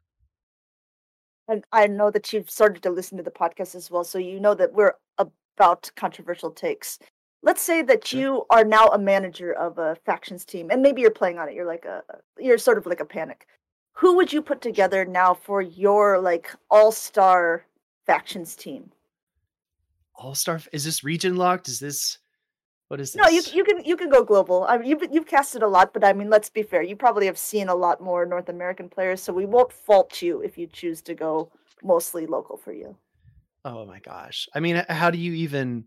And 1.46 1.62
I 1.72 1.86
know 1.88 2.10
that 2.10 2.32
you've 2.32 2.50
started 2.50 2.82
to 2.84 2.90
listen 2.90 3.18
to 3.18 3.22
the 3.22 3.30
podcast 3.30 3.74
as 3.74 3.90
well, 3.90 4.02
so 4.02 4.18
you 4.18 4.40
know 4.40 4.54
that 4.54 4.72
we're 4.72 4.94
about 5.18 5.90
controversial 5.94 6.50
takes. 6.50 6.98
Let's 7.42 7.62
say 7.62 7.82
that 7.82 8.12
you 8.12 8.44
are 8.50 8.64
now 8.64 8.88
a 8.88 8.98
manager 8.98 9.52
of 9.52 9.78
a 9.78 9.96
factions 10.04 10.44
team, 10.44 10.68
and 10.70 10.82
maybe 10.82 11.00
you're 11.00 11.10
playing 11.10 11.38
on 11.38 11.48
it. 11.48 11.54
You're 11.54 11.66
like 11.66 11.86
a, 11.86 12.02
you're 12.38 12.58
sort 12.58 12.76
of 12.76 12.86
like 12.86 13.00
a 13.00 13.04
panic. 13.04 13.46
Who 13.94 14.16
would 14.16 14.32
you 14.32 14.42
put 14.42 14.60
together 14.60 15.04
now 15.04 15.34
for 15.34 15.62
your 15.62 16.18
like 16.20 16.54
all 16.70 16.92
star 16.92 17.64
factions 18.06 18.54
team? 18.54 18.90
All 20.14 20.34
Star 20.34 20.60
is 20.72 20.84
this 20.84 21.02
region 21.02 21.36
locked? 21.36 21.66
Is 21.66 21.80
this 21.80 22.18
what 22.88 23.00
is 23.00 23.12
this? 23.12 23.22
No, 23.22 23.28
you 23.28 23.42
you 23.54 23.64
can 23.64 23.82
you 23.84 23.96
can 23.96 24.10
go 24.10 24.22
global. 24.22 24.66
I 24.68 24.76
mean, 24.76 24.88
you've 24.88 25.02
you've 25.10 25.26
casted 25.26 25.62
a 25.62 25.68
lot, 25.68 25.94
but 25.94 26.04
I 26.04 26.12
mean, 26.12 26.28
let's 26.28 26.50
be 26.50 26.62
fair. 26.62 26.82
You 26.82 26.96
probably 26.96 27.26
have 27.26 27.38
seen 27.38 27.68
a 27.68 27.74
lot 27.74 28.02
more 28.02 28.26
North 28.26 28.48
American 28.48 28.88
players, 28.88 29.22
so 29.22 29.32
we 29.32 29.46
won't 29.46 29.72
fault 29.72 30.20
you 30.20 30.40
if 30.42 30.58
you 30.58 30.66
choose 30.66 31.00
to 31.02 31.14
go 31.14 31.50
mostly 31.82 32.26
local 32.26 32.56
for 32.56 32.72
you. 32.72 32.96
Oh 33.64 33.86
my 33.86 34.00
gosh. 34.00 34.48
I 34.54 34.60
mean, 34.60 34.84
how 34.88 35.10
do 35.10 35.18
you 35.18 35.32
even 35.34 35.84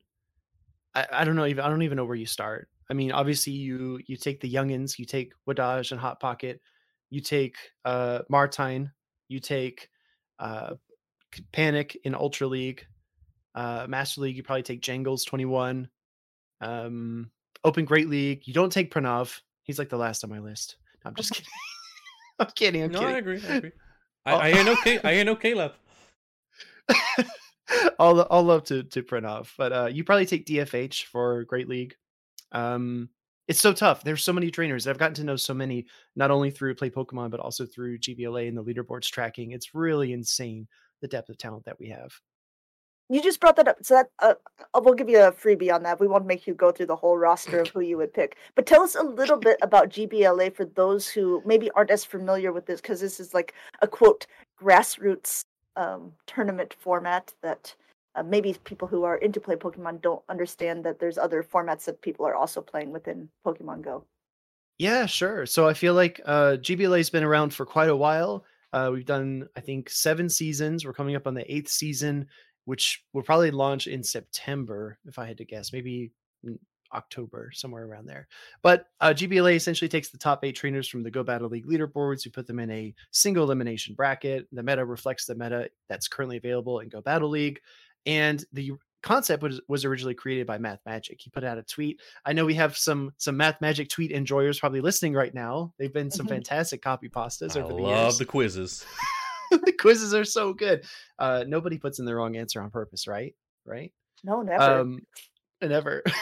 I, 0.95 1.07
I 1.11 1.23
don't 1.23 1.35
know 1.35 1.45
even 1.45 1.63
I 1.63 1.69
don't 1.69 1.81
even 1.83 1.95
know 1.97 2.05
where 2.05 2.15
you 2.15 2.25
start. 2.25 2.69
I 2.89 2.93
mean, 2.93 3.11
obviously 3.11 3.53
you 3.53 3.99
you 4.05 4.17
take 4.17 4.39
the 4.41 4.51
youngins, 4.51 4.99
you 4.99 5.05
take 5.05 5.33
Wadaj 5.47 5.91
and 5.91 5.99
Hot 5.99 6.19
Pocket, 6.19 6.61
you 7.09 7.21
take 7.21 7.55
uh 7.85 8.19
Martijn, 8.31 8.91
you 9.27 9.39
take 9.39 9.89
uh 10.39 10.75
Panic 11.51 11.97
in 12.03 12.13
Ultra 12.13 12.47
League, 12.47 12.85
uh 13.55 13.85
Master 13.89 14.21
League, 14.21 14.37
you 14.37 14.43
probably 14.43 14.63
take 14.63 14.81
Jangles 14.81 15.25
21, 15.25 15.87
um 16.61 17.31
Open 17.63 17.85
Great 17.85 18.09
League. 18.09 18.45
You 18.45 18.53
don't 18.53 18.71
take 18.71 18.93
Pranav. 18.93 19.39
He's 19.63 19.79
like 19.79 19.89
the 19.89 19.97
last 19.97 20.23
on 20.23 20.29
my 20.29 20.39
list. 20.39 20.75
No, 21.03 21.09
I'm 21.09 21.15
just 21.15 21.31
kidding. 21.33 21.49
I'm 22.39 22.47
kidding. 22.55 22.83
I'm 22.83 22.91
no, 22.91 22.99
kidding. 22.99 23.15
I 23.15 23.17
agree. 23.19 23.41
I 23.47 23.53
agree. 23.55 23.71
I, 24.25 24.33
Oh. 24.33 24.37
I 24.37 24.53
hear 24.53 24.63
no, 24.63 24.75
K- 24.77 25.01
I 25.03 25.13
hear 25.15 25.25
no 25.25 25.35
Caleb. 25.35 25.73
all 27.99 28.21
all 28.21 28.43
love 28.43 28.63
to 28.65 28.83
to 28.83 29.03
Pranav, 29.03 29.49
but 29.57 29.73
uh, 29.73 29.85
you 29.85 30.03
probably 30.03 30.25
take 30.25 30.45
DFH 30.45 31.05
for 31.05 31.43
Great 31.45 31.69
League. 31.69 31.95
Um, 32.51 33.09
it's 33.47 33.59
so 33.59 33.73
tough. 33.73 34.03
There's 34.03 34.23
so 34.23 34.33
many 34.33 34.51
trainers. 34.51 34.87
I've 34.87 34.97
gotten 34.97 35.15
to 35.15 35.23
know 35.23 35.35
so 35.35 35.53
many, 35.53 35.85
not 36.15 36.31
only 36.31 36.49
through 36.49 36.75
Play 36.75 36.89
Pokemon, 36.89 37.29
but 37.29 37.39
also 37.39 37.65
through 37.65 37.99
GBLA 37.99 38.47
and 38.47 38.57
the 38.57 38.63
leaderboards 38.63 39.09
tracking. 39.09 39.51
It's 39.51 39.75
really 39.75 40.13
insane 40.13 40.67
the 41.01 41.07
depth 41.07 41.29
of 41.29 41.37
talent 41.37 41.65
that 41.65 41.79
we 41.79 41.89
have. 41.89 42.11
You 43.09 43.21
just 43.21 43.41
brought 43.41 43.57
that 43.57 43.67
up, 43.67 43.77
so 43.81 43.95
that 43.95 44.07
uh, 44.19 44.35
we'll 44.81 44.93
give 44.93 45.09
you 45.09 45.19
a 45.19 45.31
freebie 45.31 45.73
on 45.73 45.83
that. 45.83 45.99
We 45.99 46.07
won't 46.07 46.25
make 46.25 46.47
you 46.47 46.53
go 46.53 46.71
through 46.71 46.85
the 46.85 46.95
whole 46.95 47.17
roster 47.17 47.59
of 47.59 47.67
who 47.73 47.81
you 47.81 47.97
would 47.97 48.13
pick, 48.13 48.37
but 48.55 48.65
tell 48.65 48.81
us 48.81 48.95
a 48.95 49.03
little 49.03 49.37
bit 49.37 49.57
about 49.61 49.89
GBLA 49.89 50.55
for 50.55 50.65
those 50.65 51.09
who 51.09 51.43
maybe 51.45 51.69
aren't 51.71 51.91
as 51.91 52.05
familiar 52.05 52.53
with 52.53 52.65
this, 52.65 52.79
because 52.79 53.01
this 53.01 53.19
is 53.19 53.33
like 53.33 53.53
a 53.81 53.87
quote 53.87 54.25
grassroots 54.59 55.43
um, 55.75 56.11
tournament 56.27 56.75
format 56.79 57.33
that 57.41 57.75
uh, 58.15 58.23
maybe 58.23 58.55
people 58.63 58.87
who 58.87 59.03
are 59.03 59.17
into 59.17 59.39
play 59.39 59.55
Pokemon 59.55 60.01
don't 60.01 60.21
understand 60.29 60.83
that 60.85 60.99
there's 60.99 61.17
other 61.17 61.43
formats 61.43 61.85
that 61.85 62.01
people 62.01 62.25
are 62.25 62.35
also 62.35 62.61
playing 62.61 62.91
within 62.91 63.29
Pokemon 63.45 63.81
Go. 63.81 64.05
Yeah, 64.77 65.05
sure. 65.05 65.45
So 65.45 65.67
I 65.67 65.73
feel 65.73 65.93
like 65.93 66.19
uh, 66.25 66.57
GBLA's 66.59 67.09
been 67.09 67.23
around 67.23 67.53
for 67.53 67.65
quite 67.65 67.89
a 67.89 67.95
while. 67.95 68.43
Uh, 68.71 68.89
we've 68.91 69.05
done, 69.05 69.47
I 69.55 69.61
think, 69.61 69.89
seven 69.89 70.29
seasons. 70.29 70.83
We're 70.83 70.93
coming 70.93 71.15
up 71.15 71.27
on 71.27 71.35
the 71.35 71.51
eighth 71.51 71.69
season, 71.69 72.27
which 72.65 73.03
will 73.13 73.21
probably 73.21 73.51
launch 73.51 73.87
in 73.87 74.03
September, 74.03 74.97
if 75.05 75.19
I 75.19 75.27
had 75.27 75.37
to 75.37 75.45
guess, 75.45 75.71
maybe 75.71 76.11
in 76.43 76.57
October, 76.93 77.51
somewhere 77.53 77.85
around 77.85 78.05
there. 78.07 78.27
But 78.61 78.85
uh, 79.01 79.13
GBLA 79.15 79.55
essentially 79.55 79.89
takes 79.89 80.09
the 80.09 80.17
top 80.17 80.43
eight 80.45 80.55
trainers 80.55 80.87
from 80.87 81.03
the 81.03 81.11
Go 81.11 81.23
Battle 81.23 81.49
League 81.49 81.65
leaderboards. 81.67 82.25
We 82.25 82.31
put 82.31 82.47
them 82.47 82.59
in 82.59 82.69
a 82.71 82.93
single 83.11 83.43
elimination 83.43 83.95
bracket. 83.95 84.47
The 84.51 84.63
meta 84.63 84.85
reflects 84.85 85.25
the 85.25 85.35
meta 85.35 85.69
that's 85.89 86.07
currently 86.07 86.37
available 86.37 86.79
in 86.79 86.89
Go 86.89 87.01
Battle 87.01 87.29
League. 87.29 87.59
And 88.05 88.43
the 88.53 88.73
concept 89.01 89.43
was, 89.43 89.59
was 89.67 89.83
originally 89.85 90.13
created 90.13 90.47
by 90.47 90.57
Math 90.57 90.79
Magic. 90.85 91.19
He 91.19 91.29
put 91.29 91.43
out 91.43 91.57
a 91.57 91.63
tweet 91.63 91.99
I 92.25 92.31
know 92.33 92.45
we 92.45 92.53
have 92.55 92.77
some 92.77 93.11
some 93.17 93.35
Math 93.35 93.59
Magic 93.59 93.89
tweet 93.89 94.11
enjoyers 94.11 94.59
probably 94.59 94.79
listening 94.81 95.13
right 95.13 95.33
now. 95.33 95.73
They've 95.77 95.91
been 95.93 96.09
some 96.09 96.25
Mhm. 96.25 96.29
fantastic 96.29 96.81
copy 96.81 97.09
pastas 97.09 97.57
I 97.57 97.61
over 97.61 97.73
the 97.73 97.81
love 97.81 98.05
years. 98.05 98.17
the 98.19 98.25
quizzes. 98.25 98.85
the 99.51 99.73
quizzes 99.79 100.13
are 100.13 100.23
so 100.23 100.53
good. 100.53 100.85
Uh, 101.19 101.43
nobody 101.47 101.77
puts 101.77 101.99
in 101.99 102.05
the 102.05 102.15
wrong 102.15 102.37
answer 102.37 102.61
on 102.61 102.71
purpose, 102.71 103.05
right? 103.07 103.35
Right. 103.65 103.91
No, 104.23 104.41
never. 104.41 104.63
Um, 104.79 104.99
never. 105.61 106.01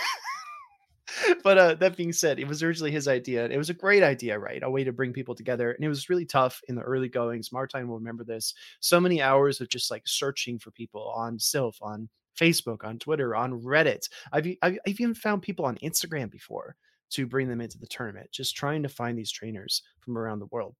but 1.43 1.57
uh, 1.57 1.75
that 1.75 1.97
being 1.97 2.13
said, 2.13 2.39
it 2.39 2.47
was 2.47 2.63
originally 2.63 2.91
his 2.91 3.07
idea. 3.07 3.45
It 3.45 3.57
was 3.57 3.69
a 3.69 3.75
great 3.75 4.03
idea, 4.03 4.37
right? 4.37 4.63
A 4.63 4.69
way 4.69 4.83
to 4.83 4.91
bring 4.91 5.13
people 5.13 5.35
together, 5.35 5.71
and 5.71 5.83
it 5.83 5.89
was 5.89 6.09
really 6.09 6.25
tough 6.25 6.61
in 6.67 6.75
the 6.75 6.81
early 6.81 7.09
goings. 7.09 7.49
Martijn 7.49 7.87
will 7.87 7.97
remember 7.97 8.23
this. 8.23 8.53
So 8.79 8.99
many 8.99 9.21
hours 9.21 9.61
of 9.61 9.69
just 9.69 9.91
like 9.91 10.03
searching 10.05 10.59
for 10.59 10.71
people 10.71 11.11
on 11.15 11.39
Sylph, 11.39 11.77
on 11.81 12.09
Facebook, 12.39 12.83
on 12.83 12.99
Twitter, 12.99 13.35
on 13.35 13.61
Reddit. 13.61 14.07
I've, 14.31 14.47
I've 14.61 14.77
I've 14.85 14.99
even 14.99 15.15
found 15.15 15.41
people 15.41 15.65
on 15.65 15.77
Instagram 15.77 16.31
before 16.31 16.75
to 17.11 17.27
bring 17.27 17.47
them 17.47 17.61
into 17.61 17.77
the 17.77 17.87
tournament, 17.87 18.31
just 18.31 18.55
trying 18.55 18.83
to 18.83 18.89
find 18.89 19.17
these 19.17 19.31
trainers 19.31 19.83
from 19.99 20.17
around 20.17 20.39
the 20.39 20.47
world 20.47 20.75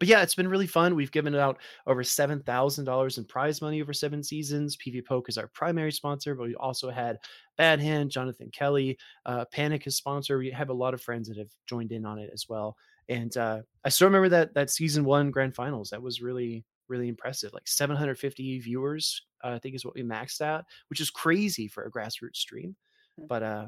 but 0.00 0.08
yeah, 0.08 0.22
it's 0.22 0.34
been 0.34 0.48
really 0.48 0.66
fun. 0.66 0.96
We've 0.96 1.12
given 1.12 1.36
out 1.36 1.58
over 1.86 2.02
seven 2.02 2.40
thousand 2.40 2.86
dollars 2.86 3.18
in 3.18 3.24
prize 3.26 3.62
money 3.62 3.80
over 3.80 3.92
seven 3.92 4.22
seasons. 4.22 4.76
PvPoke 4.76 5.28
is 5.28 5.38
our 5.38 5.46
primary 5.48 5.92
sponsor, 5.92 6.34
but 6.34 6.46
we 6.46 6.54
also 6.56 6.90
had 6.90 7.18
Bad 7.56 7.80
Hand, 7.80 8.10
Jonathan 8.10 8.50
Kelly, 8.50 8.98
uh, 9.26 9.44
Panic 9.52 9.86
is 9.86 9.96
sponsor. 9.96 10.38
We 10.38 10.50
have 10.50 10.70
a 10.70 10.74
lot 10.74 10.94
of 10.94 11.02
friends 11.02 11.28
that 11.28 11.36
have 11.36 11.50
joined 11.66 11.92
in 11.92 12.06
on 12.06 12.18
it 12.18 12.30
as 12.32 12.48
well. 12.48 12.76
And 13.10 13.36
uh, 13.36 13.60
I 13.84 13.90
still 13.90 14.08
remember 14.08 14.30
that 14.30 14.54
that 14.54 14.70
season 14.70 15.04
one 15.04 15.30
grand 15.30 15.54
finals. 15.54 15.90
That 15.90 16.02
was 16.02 16.22
really 16.22 16.64
really 16.88 17.08
impressive. 17.08 17.52
Like 17.52 17.68
750 17.68 18.58
viewers, 18.58 19.22
uh, 19.44 19.50
I 19.50 19.58
think 19.58 19.74
is 19.74 19.84
what 19.84 19.94
we 19.94 20.02
maxed 20.02 20.40
out, 20.40 20.64
which 20.88 21.00
is 21.00 21.10
crazy 21.10 21.68
for 21.68 21.84
a 21.84 21.90
grassroots 21.90 22.36
stream. 22.36 22.74
Hmm. 23.18 23.26
But 23.28 23.42
uh, 23.42 23.66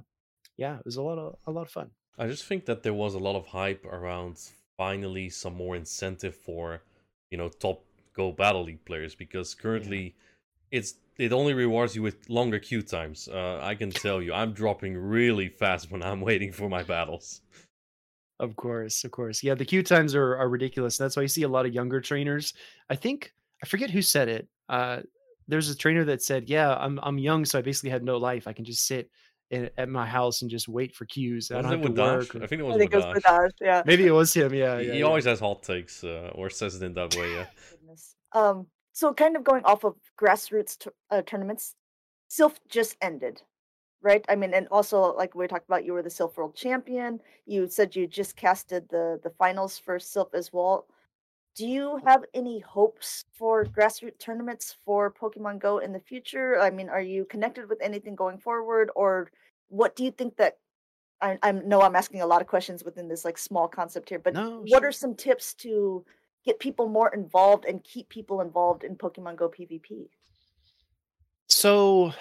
yeah, 0.56 0.78
it 0.78 0.84
was 0.84 0.96
a 0.96 1.02
lot 1.02 1.18
of 1.18 1.36
a 1.46 1.50
lot 1.50 1.62
of 1.62 1.70
fun. 1.70 1.90
I 2.18 2.26
just 2.26 2.44
think 2.44 2.64
that 2.66 2.82
there 2.82 2.94
was 2.94 3.14
a 3.14 3.18
lot 3.18 3.36
of 3.36 3.46
hype 3.46 3.84
around 3.84 4.38
finally 4.76 5.28
some 5.28 5.54
more 5.54 5.76
incentive 5.76 6.34
for 6.34 6.82
you 7.30 7.38
know 7.38 7.48
top 7.48 7.84
go 8.14 8.32
battle 8.32 8.64
league 8.64 8.84
players 8.84 9.14
because 9.14 9.54
currently 9.54 10.14
yeah. 10.70 10.78
it's 10.78 10.94
it 11.18 11.32
only 11.32 11.54
rewards 11.54 11.94
you 11.94 12.02
with 12.02 12.28
longer 12.28 12.58
queue 12.58 12.82
times. 12.82 13.28
Uh, 13.28 13.58
i 13.62 13.74
can 13.74 13.90
tell 13.90 14.22
you 14.22 14.32
i'm 14.32 14.52
dropping 14.52 14.96
really 14.96 15.48
fast 15.48 15.90
when 15.90 16.02
i'm 16.02 16.20
waiting 16.30 16.52
for 16.52 16.68
my 16.68 16.82
battles. 16.82 17.40
Of 18.40 18.56
course 18.56 19.04
of 19.04 19.10
course. 19.10 19.42
Yeah 19.42 19.54
the 19.54 19.64
queue 19.64 19.82
times 19.82 20.14
are, 20.14 20.36
are 20.36 20.48
ridiculous. 20.48 20.98
That's 20.98 21.16
why 21.16 21.22
you 21.22 21.28
see 21.28 21.44
a 21.44 21.48
lot 21.48 21.66
of 21.66 21.72
younger 21.72 22.00
trainers. 22.00 22.54
I 22.90 22.96
think 22.96 23.32
i 23.62 23.66
forget 23.66 23.90
who 23.90 24.02
said 24.02 24.28
it. 24.28 24.48
Uh, 24.68 25.00
there's 25.48 25.70
a 25.70 25.76
trainer 25.76 26.04
that 26.04 26.22
said 26.22 26.48
yeah 26.48 26.74
i'm 26.76 26.98
i'm 27.02 27.18
young 27.18 27.44
so 27.44 27.58
i 27.58 27.62
basically 27.62 27.90
had 27.90 28.04
no 28.04 28.16
life. 28.16 28.46
I 28.46 28.52
can 28.52 28.64
just 28.64 28.86
sit 28.86 29.10
in, 29.52 29.70
at 29.76 29.88
my 29.88 30.06
house 30.06 30.42
and 30.42 30.50
just 30.50 30.66
wait 30.66 30.96
for 30.96 31.04
queues. 31.04 31.50
I 31.50 31.60
don't 31.60 31.70
have 31.70 31.94
to 31.94 32.02
work. 32.02 32.34
I 32.34 32.46
think 32.46 32.60
it 32.60 32.64
was. 32.64 32.74
I 32.74 32.78
think 32.78 32.94
it 32.94 32.96
was 32.96 33.22
Dash, 33.22 33.50
Yeah. 33.60 33.82
Maybe 33.86 34.06
it 34.06 34.10
was 34.10 34.34
him. 34.34 34.52
Yeah. 34.54 34.80
He, 34.80 34.86
yeah, 34.86 34.92
he 34.94 34.98
yeah. 35.00 35.04
always 35.04 35.26
has 35.26 35.38
hot 35.38 35.62
takes, 35.62 36.02
uh, 36.02 36.32
or 36.34 36.50
says 36.50 36.74
it 36.74 36.82
in 36.82 36.94
that 36.94 37.14
way. 37.14 37.32
Yeah. 37.34 37.46
um. 38.32 38.66
So, 38.94 39.14
kind 39.14 39.36
of 39.36 39.44
going 39.44 39.64
off 39.64 39.84
of 39.84 39.94
grassroots 40.20 40.76
t- 40.76 40.90
uh, 41.10 41.22
tournaments, 41.22 41.76
Silph 42.30 42.56
just 42.68 42.96
ended, 43.00 43.40
right? 44.02 44.22
I 44.28 44.36
mean, 44.36 44.52
and 44.52 44.68
also 44.70 45.14
like 45.14 45.34
we 45.34 45.46
talked 45.46 45.66
about, 45.66 45.86
you 45.86 45.94
were 45.94 46.02
the 46.02 46.10
Silph 46.10 46.36
World 46.36 46.54
Champion. 46.54 47.20
You 47.46 47.68
said 47.68 47.94
you 47.94 48.06
just 48.06 48.36
casted 48.36 48.88
the 48.90 49.20
the 49.22 49.30
finals 49.30 49.78
for 49.78 49.98
Silph 49.98 50.34
as 50.34 50.52
well. 50.52 50.86
Do 51.54 51.66
you 51.66 52.00
have 52.06 52.24
any 52.32 52.60
hopes 52.60 53.24
for 53.34 53.64
grassroots 53.64 54.18
tournaments 54.18 54.76
for 54.84 55.12
Pokemon 55.12 55.58
Go 55.58 55.78
in 55.78 55.92
the 55.92 56.00
future? 56.00 56.58
I 56.58 56.70
mean, 56.70 56.88
are 56.88 57.02
you 57.02 57.26
connected 57.26 57.68
with 57.68 57.80
anything 57.82 58.14
going 58.14 58.38
forward, 58.38 58.90
or 58.96 59.30
what 59.68 59.94
do 59.94 60.04
you 60.04 60.10
think 60.10 60.36
that 60.36 60.58
I, 61.20 61.38
I 61.42 61.52
know 61.52 61.82
I'm 61.82 61.94
asking 61.94 62.22
a 62.22 62.26
lot 62.26 62.40
of 62.40 62.48
questions 62.48 62.84
within 62.84 63.06
this 63.06 63.24
like 63.24 63.36
small 63.36 63.68
concept 63.68 64.08
here, 64.08 64.18
but 64.18 64.34
no, 64.34 64.62
what 64.66 64.80
sure. 64.80 64.88
are 64.88 64.92
some 64.92 65.14
tips 65.14 65.54
to 65.54 66.04
get 66.44 66.58
people 66.58 66.88
more 66.88 67.14
involved 67.14 67.66
and 67.66 67.84
keep 67.84 68.08
people 68.08 68.40
involved 68.40 68.82
in 68.82 68.96
Pokemon 68.96 69.36
Go 69.36 69.48
PvP? 69.48 70.08
So 71.48 72.12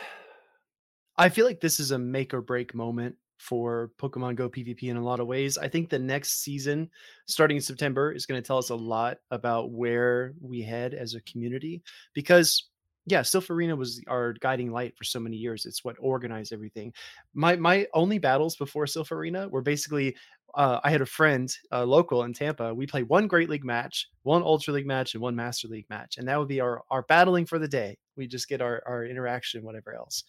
I 1.18 1.30
feel 1.30 1.46
like 1.46 1.62
this 1.62 1.80
is 1.80 1.92
a 1.92 1.98
make 1.98 2.34
or 2.34 2.42
break 2.42 2.76
moment 2.76 3.16
for 3.42 3.92
Pokemon 4.00 4.36
Go 4.36 4.50
PvP 4.50 4.84
in 4.84 4.98
a 4.98 5.04
lot 5.04 5.20
of 5.20 5.28
ways. 5.28 5.58
I 5.58 5.68
think 5.68 5.90
the 5.90 6.00
next 6.00 6.44
season, 6.44 6.90
starting 7.26 7.58
in 7.58 7.62
September, 7.62 8.12
is 8.12 8.28
going 8.28 8.42
to 8.42 8.46
tell 8.46 8.60
us 8.60 8.70
a 8.70 8.76
lot 8.76 9.18
about 9.32 9.72
where 9.72 10.34
we 10.40 10.62
head 10.62 10.94
as 10.94 11.16
a 11.16 11.22
community 11.22 11.82
because 12.14 12.70
yeah, 13.08 13.22
Silph 13.22 13.50
Arena 13.50 13.76
was 13.76 14.00
our 14.08 14.34
guiding 14.34 14.72
light 14.72 14.96
for 14.96 15.06
so 15.06 15.20
many 15.20 15.36
years. 15.36 15.66
It's 15.66 15.84
what 15.84 15.96
organized 16.00 16.54
everything. 16.54 16.94
My 17.34 17.56
my 17.56 17.88
only 17.96 18.20
battles 18.20 18.56
before 18.56 18.86
Silph 18.86 19.12
Arena 19.12 19.50
were 19.50 19.64
basically 19.64 20.16
uh, 20.54 20.80
I 20.84 20.92
had 20.92 21.02
a 21.02 21.06
friend 21.08 21.52
uh, 21.72 21.84
local 21.84 22.24
in 22.24 22.34
Tampa. 22.34 22.76
We 22.76 22.86
play 22.86 23.02
one 23.02 23.26
Great 23.26 23.50
League 23.50 23.66
match, 23.66 24.08
one 24.22 24.44
Ultra 24.44 24.74
League 24.74 24.86
match, 24.86 25.16
and 25.16 25.22
one 25.22 25.36
Master 25.36 25.68
League 25.68 25.90
match, 25.90 26.18
and 26.18 26.28
that 26.28 26.38
would 26.38 26.48
be 26.48 26.60
our 26.60 26.84
our 26.92 27.02
battling 27.04 27.48
for 27.48 27.58
the 27.58 27.68
day. 27.68 27.98
We 28.16 28.28
just 28.28 28.48
get 28.48 28.62
our 28.62 28.84
our 28.86 29.04
interaction, 29.04 29.64
whatever 29.64 29.96
else, 29.96 30.24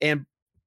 and 0.00 0.24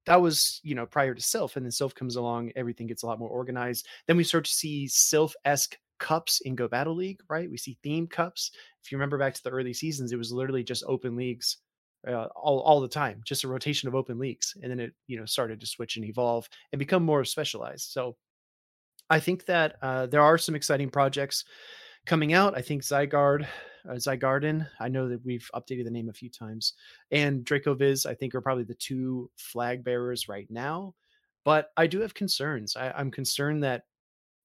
that 0.08 0.20
was 0.20 0.60
you 0.64 0.74
know 0.74 0.86
prior 0.86 1.14
to 1.14 1.20
Silph, 1.20 1.56
and 1.56 1.64
then 1.64 1.70
Silph 1.70 1.94
comes 1.94 2.16
along, 2.16 2.50
everything 2.56 2.86
gets 2.86 3.02
a 3.02 3.06
lot 3.06 3.18
more 3.18 3.28
organized. 3.28 3.86
Then 4.06 4.16
we 4.16 4.24
start 4.24 4.44
to 4.46 4.50
see 4.50 4.86
Silph 4.86 5.34
esque 5.44 5.76
cups 5.98 6.40
in 6.40 6.54
Go 6.54 6.68
Battle 6.68 6.94
League, 6.94 7.20
right? 7.28 7.50
We 7.50 7.58
see 7.58 7.76
theme 7.82 8.06
cups. 8.06 8.50
If 8.82 8.90
you 8.90 8.98
remember 8.98 9.18
back 9.18 9.34
to 9.34 9.42
the 9.42 9.50
early 9.50 9.74
seasons, 9.74 10.12
it 10.12 10.16
was 10.16 10.32
literally 10.32 10.64
just 10.64 10.84
open 10.86 11.16
leagues 11.16 11.58
uh, 12.06 12.26
all 12.36 12.60
all 12.60 12.80
the 12.80 12.88
time, 12.88 13.20
just 13.24 13.44
a 13.44 13.48
rotation 13.48 13.88
of 13.88 13.94
open 13.94 14.18
leagues, 14.18 14.56
and 14.62 14.70
then 14.70 14.80
it 14.80 14.94
you 15.06 15.18
know 15.18 15.26
started 15.26 15.60
to 15.60 15.66
switch 15.66 15.96
and 15.96 16.04
evolve 16.04 16.48
and 16.72 16.78
become 16.78 17.02
more 17.02 17.24
specialized. 17.24 17.90
So 17.90 18.16
I 19.10 19.20
think 19.20 19.44
that 19.46 19.76
uh, 19.82 20.06
there 20.06 20.22
are 20.22 20.38
some 20.38 20.54
exciting 20.54 20.90
projects 20.90 21.44
coming 22.08 22.32
out. 22.32 22.56
I 22.56 22.62
think 22.62 22.82
Zygarde, 22.82 23.46
uh, 23.88 23.92
Zygarden, 23.92 24.66
I 24.80 24.88
know 24.88 25.08
that 25.08 25.24
we've 25.24 25.48
updated 25.54 25.84
the 25.84 25.90
name 25.90 26.08
a 26.08 26.14
few 26.14 26.30
times, 26.30 26.72
and 27.12 27.44
Dracoviz, 27.44 28.06
I 28.06 28.14
think 28.14 28.34
are 28.34 28.40
probably 28.40 28.64
the 28.64 28.74
two 28.74 29.30
flag 29.36 29.84
bearers 29.84 30.28
right 30.28 30.50
now. 30.50 30.94
But 31.44 31.70
I 31.76 31.86
do 31.86 32.00
have 32.00 32.14
concerns. 32.14 32.76
I, 32.76 32.90
I'm 32.90 33.10
concerned 33.10 33.62
that 33.62 33.84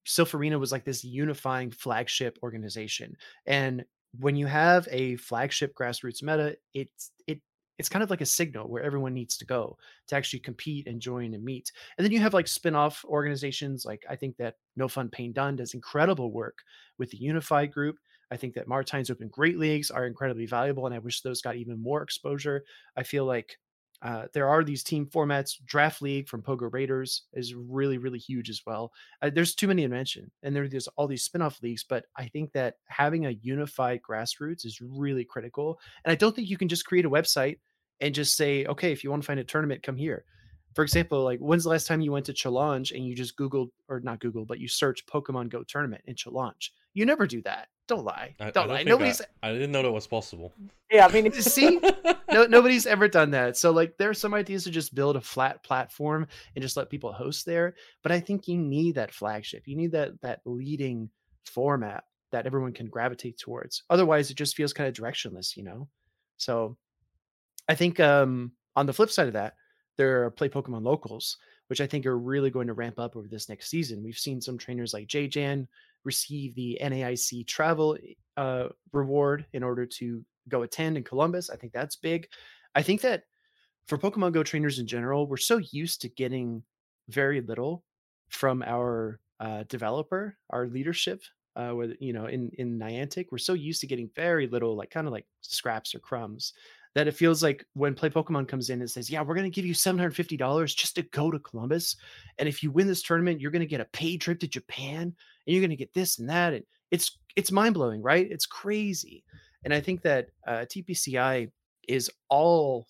Silph 0.06 0.34
Arena 0.34 0.60
was 0.60 0.72
like 0.72 0.84
this 0.84 1.04
unifying 1.04 1.72
flagship 1.72 2.38
organization. 2.44 3.16
And 3.46 3.86
when 4.20 4.36
you 4.36 4.46
have 4.46 4.88
a 4.92 5.16
flagship 5.16 5.74
grassroots 5.74 6.22
meta, 6.22 6.58
it's 6.74 7.12
it 7.28 7.42
it's 7.78 7.90
kind 7.90 8.04
of 8.04 8.10
like 8.10 8.22
a 8.22 8.26
signal 8.26 8.70
where 8.70 8.84
everyone 8.84 9.14
needs 9.14 9.38
to 9.38 9.46
go 9.46 9.78
to 10.08 10.16
actually 10.16 10.40
compete 10.40 10.88
and 10.88 11.02
join 11.02 11.34
and 11.34 11.44
meet. 11.44 11.72
And 11.98 12.06
then 12.06 12.12
you 12.12 12.20
have 12.20 12.34
like 12.34 12.48
spin-off 12.48 13.04
organizations 13.06 13.86
like 13.86 14.06
I 14.10 14.16
think 14.16 14.38
that 14.38 14.56
No 14.76 14.88
Fun 14.88 15.10
Pain 15.10 15.34
Done 15.34 15.56
does 15.56 15.74
incredible 15.74 16.32
work 16.32 16.60
with 16.98 17.10
the 17.10 17.18
Unified 17.18 17.72
group. 17.72 17.98
I 18.32 18.38
think 18.38 18.54
that 18.56 18.68
Martijn's 18.68 19.10
Open 19.10 19.28
Great 19.28 19.60
Leagues 19.60 19.92
are 19.92 20.06
incredibly 20.06 20.46
valuable 20.46 20.86
and 20.86 20.96
I 20.96 21.00
wish 21.00 21.22
those 21.22 21.42
got 21.42 21.56
even 21.56 21.82
more 21.82 22.02
exposure. 22.02 22.64
I 22.96 23.04
feel 23.04 23.26
like 23.26 23.58
uh, 24.04 24.26
there 24.34 24.50
are 24.50 24.64
these 24.64 24.84
team 24.84 25.06
formats. 25.06 25.56
Draft 25.66 26.02
League 26.02 26.28
from 26.28 26.42
Pogo 26.42 26.72
Raiders 26.72 27.24
is 27.34 27.56
really, 27.56 27.98
really 27.98 28.20
huge 28.20 28.50
as 28.50 28.62
well. 28.68 28.92
Uh, 29.22 29.30
there's 29.34 29.56
too 29.56 29.68
many 29.68 29.84
to 29.84 29.88
mention, 29.88 30.30
and 30.44 30.54
there, 30.54 30.68
there's 30.68 30.90
all 30.90 31.08
these 31.08 31.24
spin-off 31.24 31.64
leagues. 31.64 31.86
But 31.88 32.06
I 32.18 32.28
think 32.28 32.52
that 32.52 32.76
having 32.88 33.26
a 33.26 33.38
unified 33.42 34.02
grassroots 34.08 34.66
is 34.66 34.82
really 34.82 35.24
critical. 35.24 35.80
And 36.04 36.12
I 36.12 36.16
don't 36.16 36.36
think 36.36 36.50
you 36.50 36.58
can 36.58 36.68
just 36.68 36.86
create 36.86 37.06
a 37.06 37.10
website 37.10 37.60
and 38.02 38.14
just 38.14 38.36
say, 38.36 38.66
okay, 38.66 38.92
if 38.92 39.04
you 39.04 39.10
want 39.10 39.24
to 39.24 39.28
find 39.28 39.40
a 39.40 39.44
tournament, 39.46 39.84
come 39.84 39.96
here. 39.96 40.26
For 40.76 40.84
example, 40.84 41.24
like 41.24 41.40
when's 41.40 41.64
the 41.64 41.70
last 41.70 41.88
time 41.88 42.02
you 42.02 42.12
went 42.12 42.26
to 42.26 42.34
Challonge 42.34 42.92
and 42.94 43.06
you 43.06 43.16
just 43.16 43.38
Googled 43.38 43.70
or 43.88 44.02
not 44.02 44.20
Google, 44.20 44.46
but 44.46 44.60
you 44.60 44.68
search 44.68 45.06
Pokemon 45.06 45.50
Go 45.50 45.64
tournament 45.64 46.02
in 46.08 46.16
Challonge? 46.16 46.72
You 46.94 47.06
never 47.06 47.28
do 47.28 47.42
that. 47.44 47.68
Don't 47.88 48.06
lie. 48.06 48.34
I, 48.40 48.52
don't 48.52 48.70
lie. 48.70 48.84
Nobody's. 48.84 49.22
I, 49.42 49.50
I, 49.50 49.54
didn't 49.54 49.72
know 49.72 49.82
that 49.82 49.92
was 49.92 50.08
possible. 50.08 50.54
Yeah, 50.90 51.06
I 51.06 51.12
mean, 51.12 51.32
see, 51.42 51.80
no, 52.32 52.46
nobody's 52.50 52.86
ever 52.86 53.08
done 53.08 53.32
that. 53.32 53.58
So 53.58 53.72
like, 53.72 53.98
there 53.98 54.10
are 54.10 54.14
some 54.14 54.34
ideas 54.34 54.64
to 54.64 54.72
just 54.72 54.96
build 54.96 55.18
a 55.18 55.22
flat 55.22 55.64
platform 55.64 56.28
and 56.56 56.62
just 56.62 56.78
let 56.78 56.90
people 56.90 57.12
host 57.12 57.46
there. 57.46 57.76
But 58.02 58.14
I 58.14 58.22
think 58.22 58.48
you 58.48 58.58
need 58.58 58.96
that 58.96 59.14
flagship. 59.14 59.64
You 59.66 59.76
need 59.76 59.92
that 59.92 60.22
that 60.22 60.40
leading 60.46 61.10
format 61.46 62.06
that 62.32 62.46
everyone 62.46 62.74
can 62.74 62.88
gravitate 62.88 63.38
towards. 63.38 63.84
Otherwise, 63.90 64.32
it 64.32 64.38
just 64.38 64.56
feels 64.56 64.72
kind 64.72 64.88
of 64.88 64.96
directionless, 64.96 65.58
you 65.58 65.64
know. 65.64 65.90
So, 66.38 66.78
I 67.68 67.76
think 67.76 68.00
um, 68.00 68.54
on 68.76 68.86
the 68.86 68.94
flip 68.94 69.12
side 69.12 69.28
of 69.28 69.34
that, 69.34 69.56
there 69.98 70.24
are 70.24 70.32
play 70.32 70.48
Pokemon 70.48 70.84
locals, 70.84 71.38
which 71.68 71.82
I 71.82 71.88
think 71.88 72.06
are 72.06 72.18
really 72.18 72.50
going 72.50 72.68
to 72.68 72.74
ramp 72.74 72.98
up 72.98 73.16
over 73.16 73.28
this 73.28 73.50
next 73.50 73.70
season. 73.70 74.04
We've 74.04 74.18
seen 74.18 74.42
some 74.42 74.58
trainers 74.58 74.94
like 74.94 75.08
JJan 75.08 75.68
receive 76.04 76.56
the 76.56 76.80
NAIC 76.82 77.48
travel 77.48 77.98
uh, 78.38 78.70
reward 78.92 79.46
in 79.54 79.64
order 79.64 79.86
to 79.86 80.24
go 80.50 80.64
attend 80.64 80.98
in 80.98 81.04
Columbus. 81.04 81.50
I 81.50 81.56
think 81.56 81.74
that's 81.74 81.96
big. 81.96 82.28
I 82.76 82.82
think 82.82 83.02
that 83.02 83.24
for 83.86 83.98
Pokemon 83.98 84.34
Go 84.34 84.44
trainers 84.44 84.80
in 84.80 84.88
general, 84.88 85.28
we're 85.28 85.38
so 85.38 85.58
used 85.72 86.02
to 86.02 86.10
getting 86.10 86.64
very 87.10 87.42
little 87.42 87.84
from 88.30 88.64
our 88.64 89.20
uh, 89.40 89.64
developer, 89.70 90.38
our 90.50 90.68
leadership. 90.68 91.22
Uh, 91.56 91.74
with 91.76 91.96
you 92.00 92.14
know, 92.14 92.26
in 92.26 92.50
in 92.58 92.80
Niantic, 92.80 93.28
we're 93.32 93.38
so 93.38 93.54
used 93.54 93.80
to 93.82 93.88
getting 93.88 94.10
very 94.16 94.48
little, 94.48 94.76
like 94.76 94.90
kind 94.90 95.06
of 95.06 95.14
like 95.14 95.28
scraps 95.42 95.94
or 95.94 96.00
crumbs, 96.00 96.54
that 96.96 97.08
it 97.08 97.12
feels 97.12 97.44
like 97.44 97.64
when 97.74 97.94
Play 97.94 98.10
Pokemon 98.10 98.48
comes 98.48 98.72
in 98.72 98.80
and 98.80 98.90
says, 98.90 99.08
"Yeah, 99.08 99.22
we're 99.22 99.36
going 99.36 99.52
to 99.52 99.56
give 99.56 99.66
you 99.66 99.76
seven 99.76 100.00
hundred 100.00 100.16
fifty 100.16 100.36
dollars 100.36 100.74
just 100.74 100.96
to 100.96 101.04
go 101.04 101.30
to 101.30 101.38
Columbus, 101.38 101.96
and 102.40 102.50
if 102.50 102.64
you 102.64 102.72
win 102.72 102.88
this 102.88 103.04
tournament, 103.04 103.40
you're 103.40 103.52
going 103.52 103.60
to 103.60 103.68
get 103.68 103.82
a 103.82 103.86
paid 103.86 104.20
trip 104.20 104.40
to 104.40 104.48
Japan, 104.48 105.14
and 105.46 105.54
you're 105.54 105.62
going 105.62 105.70
to 105.70 105.76
get 105.76 105.94
this 105.94 106.20
and 106.20 106.30
that 106.30 106.54
and 106.54 106.64
it's 106.92 107.18
it's 107.36 107.52
mind 107.52 107.74
blowing 107.74 108.02
right 108.02 108.28
it's 108.30 108.46
crazy 108.46 109.24
and 109.64 109.74
i 109.74 109.80
think 109.80 110.02
that 110.02 110.28
uh, 110.48 110.66
tpci 110.70 111.50
is 111.88 112.10
all 112.30 112.88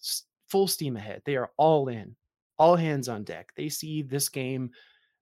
full 0.54 0.68
steam 0.68 0.96
ahead. 0.96 1.22
They 1.26 1.36
are 1.36 1.50
all 1.58 1.88
in, 1.88 2.16
all 2.60 2.76
hands 2.76 3.10
on 3.10 3.24
deck. 3.24 3.52
They 3.58 3.70
see 3.70 4.04
this 4.04 4.30
game 4.30 4.70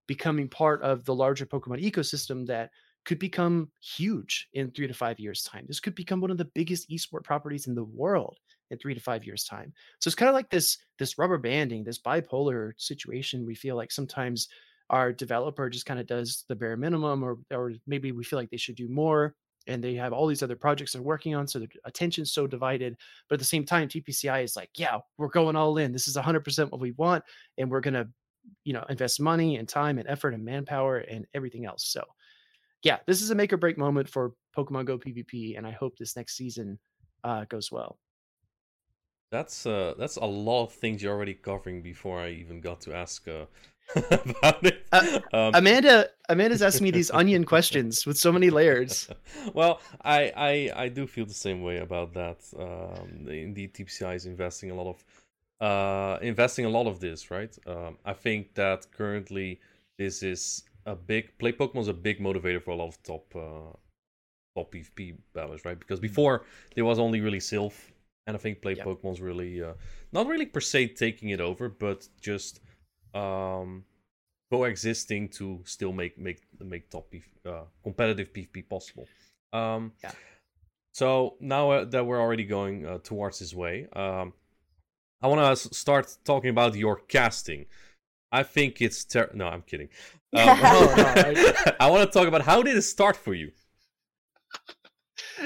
becoming 0.08 0.50
part 0.50 0.82
of 0.82 1.06
the 1.06 1.16
larger 1.16 1.46
Pokemon 1.46 1.82
ecosystem 1.82 2.46
that 2.48 2.70
could 3.06 3.18
become 3.18 3.72
huge 3.80 4.50
in 4.54 4.72
three 4.72 4.88
to 4.88 4.94
five 4.94 5.20
years' 5.20 5.44
time. 5.44 5.64
This 5.68 5.80
could 5.80 5.96
become 5.96 6.20
one 6.20 6.32
of 6.32 6.38
the 6.38 6.52
biggest 6.54 6.90
esport 6.90 7.24
properties 7.24 7.68
in 7.68 7.76
the 7.76 7.86
world 7.86 8.38
in 8.72 8.78
three 8.78 8.94
to 8.94 9.00
five 9.00 9.26
years' 9.26 9.46
time. 9.46 9.72
So 10.00 10.10
it's 10.10 10.16
kind 10.16 10.28
of 10.28 10.36
like 10.36 10.50
this 10.50 10.78
this 11.00 11.18
rubber 11.18 11.38
banding, 11.38 11.86
this 11.86 12.02
bipolar 12.02 12.74
situation. 12.76 13.46
We 13.46 13.56
feel 13.56 13.78
like 13.78 13.92
sometimes 13.92 14.50
our 14.92 15.12
developer 15.12 15.70
just 15.70 15.86
kind 15.86 16.00
of 16.00 16.06
does 16.06 16.44
the 16.48 16.56
bare 16.56 16.78
minimum, 16.78 17.24
or 17.24 17.40
or 17.52 17.74
maybe 17.88 18.12
we 18.12 18.24
feel 18.24 18.38
like 18.38 18.52
they 18.52 18.58
should 18.58 18.76
do 18.76 18.90
more, 18.90 19.34
and 19.68 19.84
they 19.84 19.96
have 19.96 20.14
all 20.14 20.28
these 20.28 20.44
other 20.44 20.56
projects 20.56 20.94
they're 20.94 21.02
working 21.02 21.34
on, 21.34 21.48
so 21.48 21.60
their 21.60 21.70
attention's 21.86 22.34
so 22.34 22.46
divided. 22.46 22.96
But 23.30 23.36
at 23.36 23.40
the 23.40 23.46
same 23.46 23.66
time, 23.66 23.88
TPCI 23.88 24.44
is 24.44 24.56
like, 24.56 24.70
yeah, 24.76 25.00
we're 25.18 25.30
going 25.30 25.56
all 25.56 25.78
in. 25.78 25.92
This 25.92 26.08
is 26.08 26.18
100% 26.18 26.72
what 26.72 26.82
we 26.82 26.92
want, 26.92 27.24
and 27.58 27.72
we're 27.72 27.82
gonna, 27.82 28.08
you 28.66 28.74
know, 28.74 28.86
invest 28.90 29.20
money 29.20 29.58
and 29.58 29.68
time 29.68 29.98
and 29.98 30.08
effort 30.08 30.34
and 30.34 30.46
manpower 30.46 30.98
and 30.98 31.26
everything 31.34 31.66
else. 31.66 31.88
So 31.88 32.04
yeah, 32.84 32.98
this 33.08 33.22
is 33.22 33.30
a 33.30 33.36
make 33.36 33.54
or 33.54 33.58
break 33.58 33.78
moment 33.78 34.10
for 34.10 34.34
Pokemon 34.58 34.86
Go 34.86 34.98
PvP, 34.98 35.58
and 35.58 35.66
I 35.66 35.72
hope 35.72 35.98
this 35.98 36.16
next 36.16 36.36
season 36.36 36.80
uh, 37.24 37.46
goes 37.46 37.72
well. 37.72 37.98
That's 39.32 39.66
uh, 39.66 39.94
that's 39.98 40.18
a 40.18 40.26
lot 40.26 40.66
of 40.66 40.74
things 40.74 41.02
you're 41.02 41.14
already 41.14 41.36
covering 41.36 41.82
before 41.82 42.20
I 42.20 42.32
even 42.32 42.60
got 42.60 42.82
to 42.82 42.94
ask 42.94 43.28
uh, 43.28 43.46
about 44.12 44.66
it. 44.66 44.86
Uh, 44.92 45.20
um, 45.34 45.56
Amanda, 45.56 46.10
Amanda's 46.30 46.62
asking 46.62 46.84
me 46.86 46.92
these 46.92 47.12
onion 47.22 47.44
questions 47.44 48.06
with 48.06 48.18
so 48.18 48.32
many 48.32 48.50
layers. 48.50 49.10
well, 49.54 49.82
I, 50.04 50.32
I 50.36 50.84
I 50.84 50.88
do 50.90 51.08
feel 51.08 51.26
the 51.26 51.34
same 51.34 51.62
way 51.62 51.78
about 51.78 52.14
that. 52.14 52.40
Um, 52.58 53.28
indeed, 53.28 53.74
TPCI 53.74 54.16
is 54.16 54.26
investing 54.26 54.72
a 54.72 54.76
lot 54.76 54.88
of 54.88 55.04
uh, 55.62 56.18
investing 56.22 56.66
a 56.66 56.70
lot 56.70 56.88
of 56.88 57.00
this, 57.00 57.30
right? 57.30 57.56
Um, 57.68 57.98
I 58.06 58.14
think 58.14 58.54
that 58.56 58.92
currently 58.92 59.60
this 59.98 60.24
is 60.24 60.64
a 60.86 60.96
big 60.96 61.38
play 61.38 61.52
Pokemon 61.52 61.82
is 61.82 61.88
a 61.88 61.94
big 61.94 62.20
motivator 62.20 62.62
for 62.62 62.72
a 62.72 62.76
lot 62.76 62.88
of 62.88 63.04
top 63.04 63.26
uh, 63.36 63.78
top 64.56 64.74
PvP 64.74 65.18
battles, 65.34 65.64
right? 65.66 65.80
Because 65.80 66.00
mm. 66.00 66.04
before 66.04 66.46
there 66.76 66.86
was 66.86 67.00
only 67.00 67.22
really 67.22 67.40
Silph, 67.40 67.92
and 68.28 68.36
I 68.36 68.40
think 68.40 68.62
play 68.62 68.74
yep. 68.76 68.86
Pokemon's 68.86 69.22
really 69.22 69.62
uh, 69.62 69.74
not 70.12 70.28
really 70.28 70.46
per 70.46 70.60
se 70.60 70.88
taking 70.88 71.30
it 71.30 71.42
over, 71.42 71.70
but 71.70 72.08
just 72.20 72.62
um, 73.14 73.84
coexisting 74.52 75.30
to 75.30 75.62
still 75.66 75.94
make 75.94 76.18
make 76.18 76.42
make 76.60 76.90
top 76.90 77.14
uh, 77.46 77.64
competitive 77.84 78.34
PvP 78.34 78.68
possible. 78.70 79.08
Um, 79.54 79.94
yeah. 80.04 80.12
So 80.94 81.36
now 81.40 81.72
uh, 81.72 81.86
that 81.86 82.06
we're 82.06 82.20
already 82.20 82.44
going 82.44 82.86
uh, 82.86 83.00
towards 83.04 83.40
this 83.40 83.54
way, 83.54 83.88
um, 83.94 84.34
I 85.22 85.28
want 85.28 85.58
to 85.58 85.74
start 85.74 86.18
talking 86.26 86.50
about 86.50 86.76
your 86.76 86.98
casting. 86.98 87.66
I 88.32 88.44
think 88.44 88.82
it's 88.82 89.04
ter- 89.06 89.32
no, 89.34 89.48
I'm 89.48 89.62
kidding. 89.64 89.90
Um, 90.34 90.46
no, 90.46 90.54
no, 90.54 91.04
I, 91.08 91.74
I 91.82 91.90
want 91.92 92.10
to 92.10 92.18
talk 92.18 92.26
about 92.26 92.44
how 92.44 92.62
did 92.62 92.78
it 92.78 92.84
start 92.84 93.18
for 93.18 93.34
you. 93.34 93.52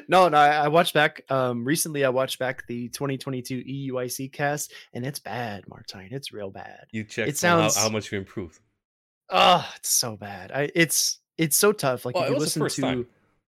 No, 0.07 0.29
no, 0.29 0.37
I, 0.37 0.67
watched 0.67 0.93
back 0.93 1.21
um 1.29 1.65
recently. 1.65 2.05
I 2.05 2.09
watched 2.09 2.39
back 2.39 2.65
the 2.67 2.89
2022 2.89 3.63
EUIC 3.63 4.31
cast, 4.31 4.73
and 4.93 5.05
it's 5.05 5.19
bad, 5.19 5.65
Martijn. 5.65 6.11
It's 6.11 6.31
real 6.31 6.49
bad. 6.49 6.85
You 6.91 7.03
checked 7.03 7.29
it 7.29 7.37
sounds, 7.37 7.75
how, 7.75 7.83
how 7.83 7.89
much 7.89 8.11
you 8.11 8.17
improved. 8.17 8.59
Oh, 9.29 9.67
it's 9.77 9.89
so 9.89 10.15
bad. 10.15 10.51
I 10.51 10.69
it's 10.75 11.19
it's 11.37 11.57
so 11.57 11.71
tough. 11.71 12.05
Like 12.05 12.15
well, 12.15 12.25
if 12.25 12.31
you 12.31 12.37
listen 12.37 12.67
to 12.67 12.81
time. 12.81 13.07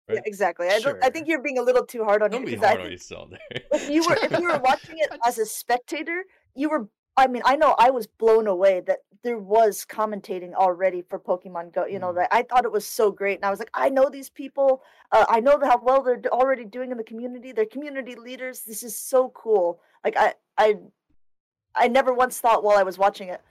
Right? 0.09 0.16
Yeah, 0.16 0.22
exactly. 0.24 0.68
I 0.68 0.81
don't. 0.81 1.03
I 1.05 1.11
think 1.11 1.29
you're 1.29 1.42
being 1.42 1.59
a 1.59 1.62
little 1.62 1.87
too 1.87 2.05
hard 2.05 2.22
on 2.22 2.31
don't 2.31 2.44
Be 2.44 2.57
hard 2.57 2.81
on 2.81 2.90
yourself 2.90 3.31
there. 3.31 3.62
if 3.72 3.88
you 3.88 4.03
were 4.09 4.16
if 4.20 4.33
you 4.33 4.42
were 4.42 4.59
watching 4.64 4.98
it 4.98 5.09
as 5.24 5.38
a 5.38 5.46
spectator, 5.46 6.24
you 6.55 6.68
were 6.68 6.88
I 7.21 7.27
mean, 7.27 7.43
I 7.45 7.57
know 7.57 7.75
I 7.79 7.91
was 7.91 8.07
blown 8.07 8.47
away 8.47 8.81
that 8.87 9.01
there 9.23 9.39
was 9.39 9.85
commentating 9.87 10.55
already 10.55 11.03
for 11.03 11.19
Pokemon 11.19 11.75
Go. 11.75 11.85
You 11.85 11.99
know, 11.99 12.13
mm. 12.13 12.15
that 12.15 12.29
I 12.33 12.43
thought 12.43 12.65
it 12.65 12.73
was 12.73 12.87
so 12.87 13.11
great, 13.11 13.37
and 13.37 13.45
I 13.45 13.51
was 13.51 13.59
like, 13.59 13.71
I 13.75 13.91
know 13.91 14.09
these 14.09 14.31
people. 14.31 14.83
Uh, 15.13 15.27
I 15.29 15.41
know 15.41 15.61
how 15.63 15.79
well 15.83 16.03
they're 16.03 16.23
already 16.33 16.65
doing 16.65 16.91
in 16.91 16.97
the 16.97 17.05
community. 17.05 17.53
They're 17.53 17.67
community 17.67 18.15
leaders. 18.15 18.63
This 18.63 18.83
is 18.83 18.99
so 18.99 19.31
cool. 19.35 19.81
Like 20.03 20.17
I, 20.17 20.35
I, 20.57 20.77
I 21.75 21.89
never 21.89 22.15
once 22.15 22.41
thought 22.41 22.65
while 22.65 22.79
I 22.79 22.85
was 22.85 22.97
watching 22.97 23.29
it, 23.29 23.43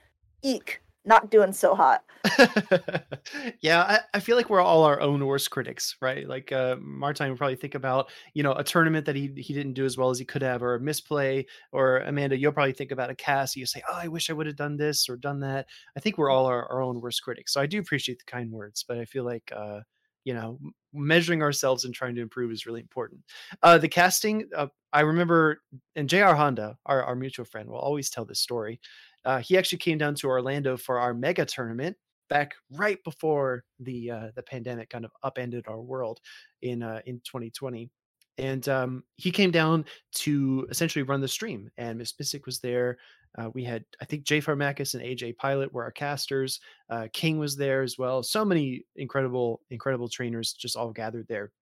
eek, 0.42 0.80
not 1.04 1.30
doing 1.30 1.52
so 1.52 1.74
hot. 1.74 2.04
yeah, 3.60 3.82
I, 3.82 4.00
I, 4.14 4.20
feel 4.20 4.36
like 4.36 4.50
we're 4.50 4.60
all 4.60 4.84
our 4.84 5.00
own 5.00 5.24
worst 5.24 5.50
critics, 5.50 5.96
right? 6.02 6.28
Like 6.28 6.52
uh 6.52 6.76
Martijn 6.76 7.30
would 7.30 7.38
probably 7.38 7.56
think 7.56 7.74
about, 7.74 8.10
you 8.34 8.42
know, 8.42 8.52
a 8.52 8.64
tournament 8.64 9.06
that 9.06 9.16
he 9.16 9.32
he 9.36 9.54
didn't 9.54 9.72
do 9.72 9.86
as 9.86 9.96
well 9.96 10.10
as 10.10 10.18
he 10.18 10.24
could 10.24 10.42
have, 10.42 10.62
or 10.62 10.74
a 10.74 10.80
misplay, 10.80 11.46
or 11.72 11.98
Amanda, 11.98 12.36
you'll 12.36 12.52
probably 12.52 12.72
think 12.72 12.92
about 12.92 13.10
a 13.10 13.14
cast. 13.14 13.56
You 13.56 13.64
say, 13.64 13.82
Oh, 13.88 13.96
I 13.96 14.08
wish 14.08 14.28
I 14.28 14.34
would 14.34 14.46
have 14.46 14.56
done 14.56 14.76
this 14.76 15.08
or 15.08 15.16
done 15.16 15.40
that. 15.40 15.66
I 15.96 16.00
think 16.00 16.18
we're 16.18 16.30
all 16.30 16.46
our, 16.46 16.66
our 16.70 16.82
own 16.82 17.00
worst 17.00 17.22
critics. 17.22 17.52
So 17.54 17.60
I 17.60 17.66
do 17.66 17.78
appreciate 17.78 18.18
the 18.18 18.30
kind 18.30 18.50
words, 18.50 18.84
but 18.86 18.98
I 18.98 19.06
feel 19.06 19.24
like 19.24 19.50
uh 19.56 19.80
you 20.24 20.34
know 20.34 20.58
measuring 20.92 21.42
ourselves 21.42 21.84
and 21.84 21.94
trying 21.94 22.14
to 22.14 22.20
improve 22.20 22.52
is 22.52 22.66
really 22.66 22.80
important 22.80 23.20
uh 23.62 23.78
the 23.78 23.88
casting 23.88 24.48
uh, 24.56 24.66
i 24.92 25.00
remember 25.00 25.62
and 25.96 26.08
jr 26.08 26.34
honda 26.34 26.76
our, 26.86 27.02
our 27.04 27.14
mutual 27.14 27.44
friend 27.44 27.68
will 27.68 27.78
always 27.78 28.10
tell 28.10 28.24
this 28.24 28.40
story 28.40 28.78
uh, 29.24 29.38
he 29.40 29.56
actually 29.56 29.78
came 29.78 29.98
down 29.98 30.14
to 30.16 30.28
Orlando 30.28 30.76
for 30.76 30.98
our 30.98 31.14
mega 31.14 31.44
tournament 31.44 31.96
back 32.28 32.54
right 32.72 33.02
before 33.04 33.64
the 33.80 34.10
uh, 34.10 34.28
the 34.36 34.42
pandemic 34.42 34.88
kind 34.88 35.04
of 35.04 35.10
upended 35.22 35.66
our 35.66 35.80
world 35.80 36.20
in 36.62 36.82
uh, 36.82 37.00
in 37.06 37.16
2020. 37.24 37.90
And 38.38 38.66
um, 38.70 39.04
he 39.16 39.30
came 39.30 39.50
down 39.50 39.84
to 40.14 40.66
essentially 40.70 41.02
run 41.02 41.20
the 41.20 41.28
stream, 41.28 41.70
and 41.76 41.98
Miss 41.98 42.14
Mystic 42.18 42.46
was 42.46 42.58
there. 42.60 42.96
Uh, 43.38 43.50
we 43.52 43.62
had, 43.62 43.84
I 44.00 44.06
think, 44.06 44.24
Jay 44.24 44.40
Farmakis 44.40 44.94
and 44.94 45.02
AJ 45.02 45.36
Pilot 45.36 45.72
were 45.72 45.84
our 45.84 45.90
casters. 45.90 46.58
Uh, 46.88 47.06
King 47.12 47.38
was 47.38 47.54
there 47.54 47.82
as 47.82 47.96
well. 47.98 48.22
So 48.22 48.44
many 48.44 48.84
incredible, 48.96 49.60
incredible 49.70 50.08
trainers 50.08 50.52
just 50.52 50.76
all 50.76 50.90
gathered 50.90 51.28
there 51.28 51.52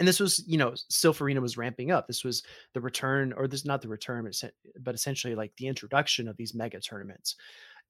and 0.00 0.08
this 0.08 0.18
was 0.18 0.42
you 0.48 0.58
know 0.58 0.72
Silph 0.90 1.20
Arena 1.20 1.40
was 1.40 1.56
ramping 1.56 1.92
up. 1.92 2.08
This 2.08 2.24
was 2.24 2.42
the 2.74 2.80
return 2.80 3.32
or 3.32 3.46
this 3.46 3.60
is 3.60 3.66
not 3.66 3.82
the 3.82 3.88
return 3.88 4.28
but 4.80 4.94
essentially 4.94 5.36
like 5.36 5.52
the 5.56 5.68
introduction 5.68 6.26
of 6.26 6.36
these 6.36 6.54
mega 6.54 6.80
tournaments. 6.80 7.36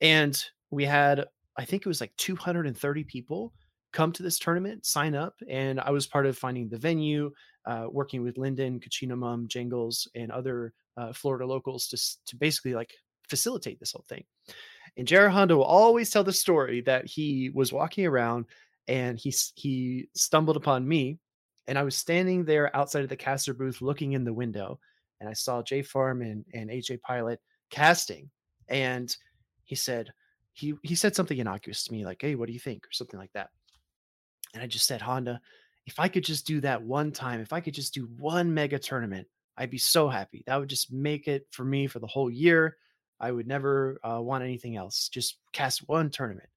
And 0.03 0.43
we 0.71 0.85
had 0.85 1.25
i 1.57 1.65
think 1.65 1.83
it 1.83 1.89
was 1.89 2.01
like 2.01 2.17
230 2.17 3.05
people 3.05 3.53
come 3.93 4.13
to 4.13 4.23
this 4.23 4.39
tournament 4.39 4.87
sign 4.87 5.15
up 5.15 5.35
and 5.49 5.81
i 5.81 5.91
was 5.91 6.07
part 6.07 6.27
of 6.27 6.39
finding 6.39 6.69
the 6.69 6.79
venue 6.79 7.31
uh, 7.67 7.87
working 7.91 8.23
with 8.23 8.39
lyndon 8.39 8.81
kachina 8.81 9.17
mum 9.17 9.47
jingles 9.49 10.09
and 10.15 10.31
other 10.31 10.73
uh, 10.97 11.13
florida 11.13 11.45
locals 11.45 11.89
to, 11.89 11.99
to 12.27 12.37
basically 12.37 12.75
like 12.75 12.93
facilitate 13.29 13.79
this 13.79 13.93
whole 13.93 14.05
thing. 14.09 14.25
And 14.97 15.07
jared 15.07 15.33
honda 15.33 15.57
will 15.57 15.65
always 15.65 16.11
tell 16.11 16.25
the 16.25 16.33
story 16.33 16.81
that 16.83 17.07
he 17.07 17.51
was 17.55 17.73
walking 17.73 18.07
around 18.07 18.47
and 18.89 19.19
he 19.19 19.33
he 19.55 20.09
stumbled 20.15 20.57
upon 20.57 20.87
me 20.87 21.19
and 21.71 21.79
I 21.79 21.85
was 21.85 21.97
standing 21.97 22.45
there 22.45 22.75
outside 22.77 23.05
of 23.05 23.09
the 23.09 23.17
caster 23.17 23.55
booth 23.55 23.81
looking 23.81 24.15
in 24.15 24.25
the 24.25 24.35
window, 24.35 24.81
and 25.21 25.31
I 25.31 25.35
saw 25.35 25.63
Jay 25.63 25.83
Farm 25.83 26.21
and, 26.21 26.45
and 26.53 26.69
AJ 26.69 27.01
Pilot 27.01 27.39
casting. 27.71 28.29
And 28.69 29.17
he 29.63 29.77
said, 29.77 30.13
he 30.53 30.75
he 30.83 30.97
said 30.97 31.15
something 31.15 31.39
innocuous 31.39 31.85
to 31.85 31.93
me, 31.93 32.05
like, 32.05 32.19
hey, 32.21 32.35
what 32.35 32.49
do 32.49 32.53
you 32.53 32.59
think? 32.59 32.85
Or 32.85 32.93
something 32.93 33.21
like 33.21 33.33
that. 33.35 33.51
And 34.53 34.65
I 34.65 34.67
just 34.67 34.85
said, 34.85 35.01
Honda, 35.01 35.41
if 35.87 36.01
I 36.01 36.09
could 36.09 36.25
just 36.25 36.45
do 36.45 36.61
that 36.61 36.83
one 36.83 37.13
time, 37.13 37.41
if 37.41 37.53
I 37.53 37.61
could 37.61 37.75
just 37.75 37.95
do 37.95 38.09
one 38.19 38.53
mega 38.53 38.81
tournament, 38.81 39.29
I'd 39.57 39.71
be 39.71 39.79
so 39.79 40.09
happy. 40.09 40.43
That 40.49 40.59
would 40.59 40.69
just 40.69 40.93
make 40.93 41.29
it 41.29 41.47
for 41.53 41.65
me 41.65 41.87
for 41.87 42.01
the 42.01 42.09
whole 42.09 42.29
year. 42.29 42.79
I 43.21 43.31
would 43.31 43.47
never 43.47 44.01
uh, 44.03 44.21
want 44.21 44.43
anything 44.43 44.77
else. 44.77 45.09
Just 45.09 45.39
cast 45.53 45.89
one 45.89 46.11
tournament. 46.11 46.49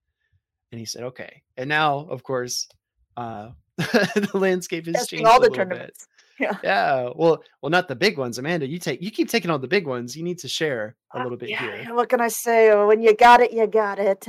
And 0.72 0.80
he 0.80 0.86
said, 0.86 1.04
okay. 1.04 1.42
And 1.56 1.68
now, 1.68 1.98
of 2.10 2.24
course, 2.24 2.66
uh, 3.16 3.50
the 3.76 4.30
landscape 4.34 4.86
has 4.86 5.06
changed 5.06 5.26
all 5.26 5.40
the 5.40 5.50
tournaments. 5.50 6.06
Bit. 6.06 6.08
Yeah. 6.40 6.58
Yeah. 6.64 7.10
Well, 7.14 7.44
well, 7.62 7.70
not 7.70 7.86
the 7.86 7.94
big 7.94 8.18
ones, 8.18 8.38
Amanda. 8.38 8.66
You 8.66 8.80
take 8.80 9.00
you 9.00 9.12
keep 9.12 9.28
taking 9.28 9.52
all 9.52 9.58
the 9.60 9.68
big 9.68 9.86
ones. 9.86 10.16
You 10.16 10.24
need 10.24 10.40
to 10.40 10.48
share 10.48 10.96
a 11.14 11.20
uh, 11.20 11.22
little 11.22 11.38
bit 11.38 11.50
yeah, 11.50 11.82
here. 11.84 11.94
What 11.94 12.08
can 12.08 12.20
I 12.20 12.26
say? 12.26 12.74
When 12.74 13.00
you 13.00 13.14
got 13.14 13.40
it, 13.40 13.52
you 13.52 13.68
got 13.68 14.00
it. 14.00 14.26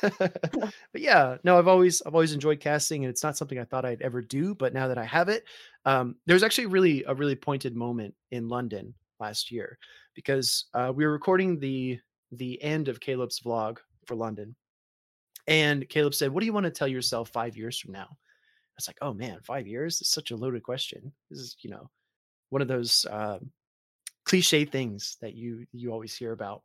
but 0.18 0.72
yeah, 0.94 1.36
no, 1.44 1.58
I've 1.58 1.68
always 1.68 2.00
I've 2.06 2.14
always 2.14 2.32
enjoyed 2.32 2.58
casting, 2.58 3.04
and 3.04 3.10
it's 3.10 3.22
not 3.22 3.36
something 3.36 3.58
I 3.58 3.64
thought 3.64 3.84
I'd 3.84 4.00
ever 4.00 4.22
do. 4.22 4.54
But 4.54 4.72
now 4.72 4.88
that 4.88 4.96
I 4.96 5.04
have 5.04 5.28
it, 5.28 5.44
um, 5.84 6.16
there's 6.24 6.42
actually 6.42 6.66
really 6.66 7.04
a 7.06 7.14
really 7.14 7.36
pointed 7.36 7.76
moment 7.76 8.14
in 8.30 8.48
London 8.48 8.94
last 9.20 9.50
year 9.50 9.78
because 10.14 10.64
uh, 10.72 10.90
we 10.94 11.04
were 11.04 11.12
recording 11.12 11.58
the 11.58 11.98
the 12.32 12.62
end 12.62 12.88
of 12.88 12.98
Caleb's 12.98 13.40
vlog 13.40 13.76
for 14.06 14.14
London, 14.14 14.54
and 15.46 15.86
Caleb 15.90 16.14
said, 16.14 16.30
"What 16.30 16.40
do 16.40 16.46
you 16.46 16.54
want 16.54 16.64
to 16.64 16.70
tell 16.70 16.88
yourself 16.88 17.28
five 17.28 17.58
years 17.58 17.78
from 17.78 17.92
now?" 17.92 18.08
It's 18.78 18.88
like, 18.88 18.98
oh 19.02 19.14
man, 19.14 19.38
five 19.42 19.66
years 19.66 20.00
is 20.00 20.10
such 20.10 20.30
a 20.30 20.36
loaded 20.36 20.62
question. 20.62 21.12
This 21.30 21.40
is, 21.40 21.56
you 21.60 21.70
know, 21.70 21.90
one 22.50 22.62
of 22.62 22.68
those 22.68 23.06
uh, 23.10 23.38
cliche 24.24 24.64
things 24.64 25.16
that 25.20 25.34
you 25.34 25.66
you 25.72 25.92
always 25.92 26.14
hear 26.14 26.32
about. 26.32 26.62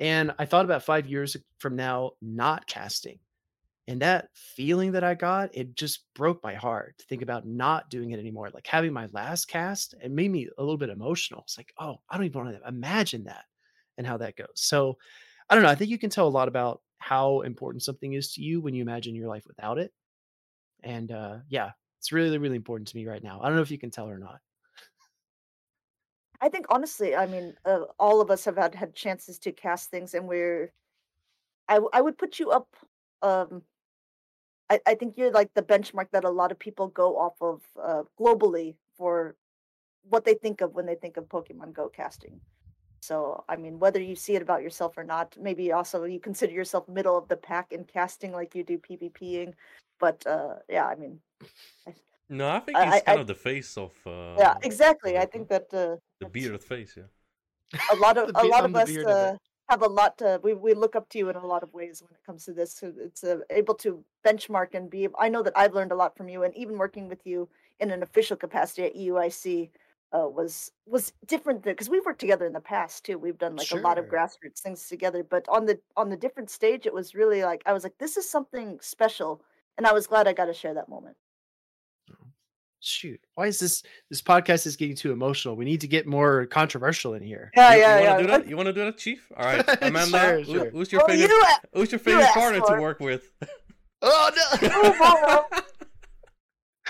And 0.00 0.32
I 0.38 0.46
thought 0.46 0.64
about 0.64 0.84
five 0.84 1.06
years 1.06 1.36
from 1.58 1.76
now 1.76 2.12
not 2.22 2.66
casting, 2.66 3.18
and 3.86 4.00
that 4.02 4.28
feeling 4.34 4.92
that 4.92 5.04
I 5.04 5.14
got, 5.14 5.54
it 5.54 5.76
just 5.76 6.06
broke 6.14 6.42
my 6.42 6.54
heart 6.54 6.96
to 6.98 7.04
think 7.06 7.22
about 7.22 7.46
not 7.46 7.90
doing 7.90 8.12
it 8.12 8.18
anymore. 8.20 8.50
Like 8.52 8.66
having 8.66 8.92
my 8.94 9.08
last 9.12 9.46
cast, 9.46 9.94
it 10.02 10.10
made 10.10 10.30
me 10.30 10.48
a 10.58 10.62
little 10.62 10.78
bit 10.78 10.90
emotional. 10.90 11.42
It's 11.42 11.58
like, 11.58 11.72
oh, 11.78 12.00
I 12.08 12.16
don't 12.16 12.26
even 12.26 12.44
want 12.46 12.60
to 12.62 12.68
imagine 12.68 13.24
that. 13.24 13.44
and 13.98 14.06
how 14.06 14.16
that 14.18 14.36
goes. 14.36 14.48
So 14.54 14.98
I 15.50 15.54
don't 15.54 15.64
know. 15.64 15.70
I 15.70 15.74
think 15.76 15.90
you 15.90 15.98
can 15.98 16.10
tell 16.10 16.28
a 16.28 16.30
lot 16.30 16.48
about 16.48 16.82
how 16.98 17.42
important 17.42 17.82
something 17.82 18.14
is 18.14 18.32
to 18.34 18.42
you 18.42 18.60
when 18.60 18.74
you 18.74 18.82
imagine 18.82 19.14
your 19.14 19.28
life 19.28 19.44
without 19.46 19.78
it. 19.78 19.92
And 20.84 21.10
uh, 21.10 21.38
yeah, 21.48 21.70
it's 21.98 22.12
really, 22.12 22.38
really 22.38 22.56
important 22.56 22.88
to 22.88 22.96
me 22.96 23.06
right 23.06 23.22
now. 23.22 23.40
I 23.42 23.48
don't 23.48 23.56
know 23.56 23.62
if 23.62 23.70
you 23.70 23.78
can 23.78 23.90
tell 23.90 24.08
or 24.08 24.18
not. 24.18 24.40
I 26.40 26.50
think 26.50 26.66
honestly, 26.68 27.16
I 27.16 27.26
mean, 27.26 27.54
uh, 27.64 27.84
all 27.98 28.20
of 28.20 28.30
us 28.30 28.44
have 28.44 28.56
had 28.56 28.74
had 28.74 28.94
chances 28.94 29.38
to 29.40 29.52
cast 29.52 29.90
things, 29.90 30.12
and 30.12 30.28
we're—I 30.28 32.00
would 32.00 32.18
put 32.18 32.38
you 32.38 32.50
up. 32.50 32.68
Um, 33.22 33.62
I 34.68 34.78
I 34.86 34.94
think 34.94 35.16
you're 35.16 35.32
like 35.32 35.54
the 35.54 35.62
benchmark 35.62 36.10
that 36.12 36.24
a 36.24 36.30
lot 36.30 36.52
of 36.52 36.58
people 36.58 36.88
go 36.88 37.18
off 37.18 37.40
of 37.40 37.62
uh, 37.82 38.02
globally 38.20 38.76
for 38.98 39.36
what 40.10 40.24
they 40.24 40.34
think 40.34 40.60
of 40.60 40.74
when 40.74 40.84
they 40.84 40.96
think 40.96 41.16
of 41.16 41.24
Pokemon 41.28 41.72
Go 41.72 41.88
casting. 41.88 42.40
So, 43.00 43.44
I 43.48 43.56
mean, 43.56 43.78
whether 43.78 44.00
you 44.00 44.16
see 44.16 44.34
it 44.34 44.40
about 44.40 44.62
yourself 44.62 44.96
or 44.96 45.04
not, 45.04 45.36
maybe 45.38 45.72
also 45.72 46.04
you 46.04 46.18
consider 46.18 46.52
yourself 46.52 46.88
middle 46.88 47.18
of 47.18 47.28
the 47.28 47.36
pack 47.36 47.72
in 47.72 47.84
casting 47.84 48.32
like 48.32 48.54
you 48.54 48.64
do 48.64 48.78
PvPing. 48.78 49.52
But 49.98 50.26
uh, 50.26 50.56
yeah, 50.68 50.86
I 50.86 50.96
mean, 50.96 51.20
I, 51.86 51.94
No, 52.28 52.48
I 52.48 52.60
think 52.60 52.78
he's 52.78 52.94
I, 52.94 53.00
kind 53.00 53.18
I 53.18 53.20
of 53.20 53.26
the 53.26 53.34
face 53.34 53.76
of 53.76 53.92
yeah, 54.06 54.12
uh, 54.12 54.54
exactly. 54.62 55.18
I 55.18 55.26
think 55.26 55.48
that 55.48 55.66
uh, 55.72 55.96
the 56.20 56.28
beard 56.28 56.62
face. 56.62 56.96
Yeah. 56.96 57.04
a 57.92 57.96
lot 57.96 58.16
of 58.16 58.30
a 58.34 58.46
lot 58.46 58.64
of 58.64 58.74
us 58.74 58.96
uh, 58.96 59.36
have 59.68 59.82
a 59.82 59.86
lot 59.86 60.18
to 60.18 60.40
we, 60.42 60.54
we 60.54 60.74
look 60.74 60.96
up 60.96 61.08
to 61.10 61.18
you 61.18 61.28
in 61.30 61.36
a 61.36 61.46
lot 61.46 61.62
of 61.62 61.72
ways 61.72 62.02
when 62.02 62.10
it 62.12 62.24
comes 62.24 62.44
to 62.44 62.52
this 62.52 62.74
so 62.74 62.92
it's 62.98 63.24
uh, 63.24 63.38
able 63.50 63.74
to 63.74 64.04
benchmark 64.24 64.74
and 64.74 64.90
be 64.90 65.08
i 65.18 65.28
know 65.28 65.42
that 65.42 65.56
i've 65.56 65.74
learned 65.74 65.92
a 65.92 65.96
lot 65.96 66.16
from 66.16 66.28
you 66.28 66.42
and 66.42 66.54
even 66.56 66.76
working 66.76 67.08
with 67.08 67.26
you 67.26 67.48
in 67.80 67.90
an 67.90 68.02
official 68.02 68.36
capacity 68.36 68.84
at 68.84 68.94
euic 68.94 69.70
uh, 70.12 70.28
was 70.28 70.70
was 70.86 71.12
different 71.26 71.62
because 71.62 71.88
we've 71.88 72.04
worked 72.04 72.20
together 72.20 72.46
in 72.46 72.52
the 72.52 72.60
past 72.60 73.04
too 73.04 73.18
we've 73.18 73.38
done 73.38 73.56
like 73.56 73.70
a 73.72 73.76
lot 73.76 73.98
of 73.98 74.04
grassroots 74.04 74.60
things 74.60 74.86
together 74.88 75.24
but 75.24 75.48
on 75.48 75.64
the 75.66 75.78
on 75.96 76.08
the 76.08 76.16
different 76.16 76.50
stage 76.50 76.86
it 76.86 76.94
was 76.94 77.14
really 77.14 77.42
like 77.42 77.62
i 77.66 77.72
was 77.72 77.82
like 77.82 77.98
this 77.98 78.16
is 78.16 78.28
something 78.28 78.78
special 78.80 79.42
and 79.78 79.86
i 79.86 79.92
was 79.92 80.06
glad 80.06 80.26
i 80.28 80.32
got 80.32 80.46
to 80.46 80.54
share 80.54 80.74
that 80.74 80.88
moment 80.88 81.16
Shoot. 82.86 83.18
Why 83.34 83.46
is 83.46 83.58
this 83.58 83.82
this 84.10 84.20
podcast 84.20 84.66
is 84.66 84.76
getting 84.76 84.94
too 84.94 85.10
emotional? 85.10 85.56
We 85.56 85.64
need 85.64 85.80
to 85.80 85.88
get 85.88 86.06
more 86.06 86.44
controversial 86.44 87.14
in 87.14 87.22
here. 87.22 87.50
yeah 87.56 87.70
You, 87.72 87.76
you 87.76 87.80
yeah 87.80 87.94
want 87.94 88.04
yeah 88.04 88.16
to 88.16 88.22
do 88.22 88.28
that? 88.28 88.46
You 88.50 88.56
want 88.58 88.66
to 88.66 88.72
do 88.74 88.84
that, 88.84 88.98
Chief? 88.98 89.26
All 89.34 89.46
right, 89.46 89.64
Amanda. 89.82 90.10
Sure, 90.10 90.44
sure. 90.44 90.70
who's 90.70 90.92
your 90.92 90.98
well 90.98 91.08
favorite? 91.08 91.30
you 91.30 91.44
Who's 91.72 91.92
your 91.92 91.98
favorite 91.98 92.24
asked 92.24 92.34
partner 92.34 92.60
to 92.60 92.82
work 92.82 93.00
with? 93.00 93.32
Oh 94.02 94.30
Oh, 94.62 95.46
no. 95.50 95.60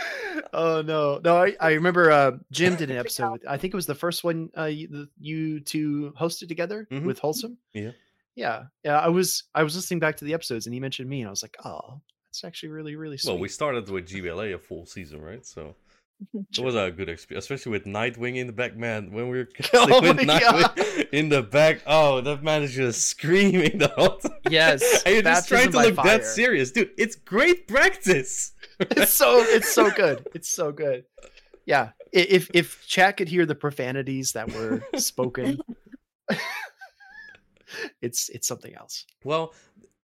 oh 0.53 0.83
no. 0.83 1.21
No, 1.23 1.37
I, 1.45 1.55
I 1.61 1.73
remember 1.75 2.11
uh 2.11 2.33
Jim 2.51 2.75
did 2.75 2.91
an 2.91 2.97
episode 2.97 3.31
with 3.31 3.47
I 3.49 3.57
think 3.57 3.73
it 3.73 3.77
was 3.77 3.87
the 3.87 3.95
first 3.95 4.25
one 4.25 4.51
uh 4.59 4.65
you, 4.65 5.07
you 5.21 5.61
two 5.61 6.13
hosted 6.19 6.49
together 6.49 6.89
Mhm. 6.91 7.05
with 7.05 7.21
Wholesome. 7.21 7.57
Yeah. 7.73 7.93
Yeah. 8.35 8.65
Yeah. 8.83 8.99
I 8.99 9.09
was 9.11 9.45
I 9.55 9.63
was 9.63 9.77
listening 9.77 10.01
back 10.01 10.17
to 10.17 10.25
the 10.25 10.35
episodes 10.35 10.67
and 10.67 10.75
he 10.75 10.81
mentioned 10.81 11.09
me 11.09 11.21
and 11.21 11.29
I 11.29 11.31
was 11.31 11.43
like, 11.45 11.57
oh, 11.65 12.01
that's 12.35 12.45
actually 12.45 12.71
really, 12.71 12.97
really 12.97 13.17
sweet. 13.17 13.31
well, 13.31 13.39
we 13.39 13.49
started 13.49 13.89
with 13.89 14.09
GBLA 14.09 14.55
a 14.55 14.59
full 14.59 14.87
season, 14.87 15.23
right? 15.23 15.47
So 15.47 15.77
it 16.35 16.59
was 16.59 16.75
a 16.75 16.91
good 16.91 17.09
experience, 17.09 17.45
especially 17.45 17.71
with 17.71 17.85
Nightwing 17.85 18.37
in 18.37 18.49
the 18.49 18.53
back. 18.53 18.77
Man, 18.77 19.13
when 19.13 19.29
we 19.29 19.39
were 19.39 19.49
Oh 19.75 20.01
with 20.01 20.17
my 20.17 20.41
Nightwing 20.41 21.09
in 21.13 21.29
the 21.29 21.43
back, 21.43 21.83
oh, 21.87 22.21
that 22.23 22.43
man 22.43 22.65
is 22.65 22.75
just 22.75 23.05
screaming 23.05 23.79
the 23.79 23.89
whole 23.97 24.17
time. 24.17 24.33
Yes, 24.51 25.03
and 25.05 25.15
you're 25.15 25.23
just 25.23 25.49
trying 25.49 25.67
to 25.67 25.73
by 25.73 25.85
look 25.87 25.97
that 26.05 26.25
serious, 26.25 26.73
dude. 26.73 26.91
It's 26.99 27.15
great 27.15 27.69
practice. 27.69 28.53
it's 28.81 29.15
so 29.15 29.39
it's 29.39 29.73
so 29.73 29.91
good. 29.93 30.27
It's 30.35 30.49
so 30.49 30.73
good. 30.73 31.05
Yeah. 31.67 31.91
If 32.13 32.51
if 32.53 32.85
chat 32.87 33.17
could 33.17 33.29
hear 33.29 33.47
the 33.47 33.55
profanities 33.55 34.33
that 34.33 34.53
were 34.53 34.83
spoken, 34.97 35.59
it's 38.03 38.29
it's 38.29 38.47
something 38.47 38.75
else. 38.75 39.05
Well, 39.25 39.53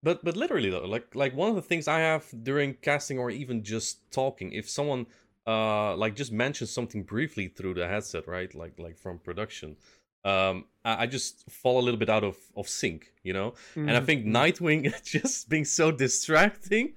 but 0.05 0.23
but 0.23 0.37
literally 0.37 0.69
though, 0.69 0.85
like 0.85 1.07
like 1.15 1.33
one 1.35 1.49
of 1.49 1.55
the 1.55 1.67
things 1.69 1.87
I 1.87 1.99
have 1.99 2.23
during 2.43 2.75
casting 2.75 3.17
or 3.17 3.31
even 3.31 3.63
just 3.63 3.91
talking, 4.11 4.53
if 4.53 4.69
someone 4.69 5.07
uh 5.47 5.95
like 5.97 6.15
just 6.15 6.31
mentions 6.31 6.69
something 6.69 7.01
briefly 7.03 7.47
through 7.47 7.73
the 7.73 7.87
headset, 7.87 8.27
right? 8.27 8.53
Like 8.53 8.75
like 8.77 8.97
from 8.97 9.17
production, 9.17 9.77
um, 10.23 10.65
I, 10.83 11.07
just 11.07 11.49
fall 11.49 11.79
a 11.79 11.83
little 11.85 11.99
bit 11.99 12.09
out 12.09 12.23
of 12.23 12.37
of 12.55 12.69
sync, 12.69 13.13
you 13.23 13.33
know. 13.33 13.55
And 13.75 13.91
I 13.91 14.01
think 14.01 14.25
mhm. 14.25 14.31
Nightwing 14.37 14.81
just 15.15 15.49
being 15.49 15.65
so 15.65 15.91
distracting, 15.91 16.93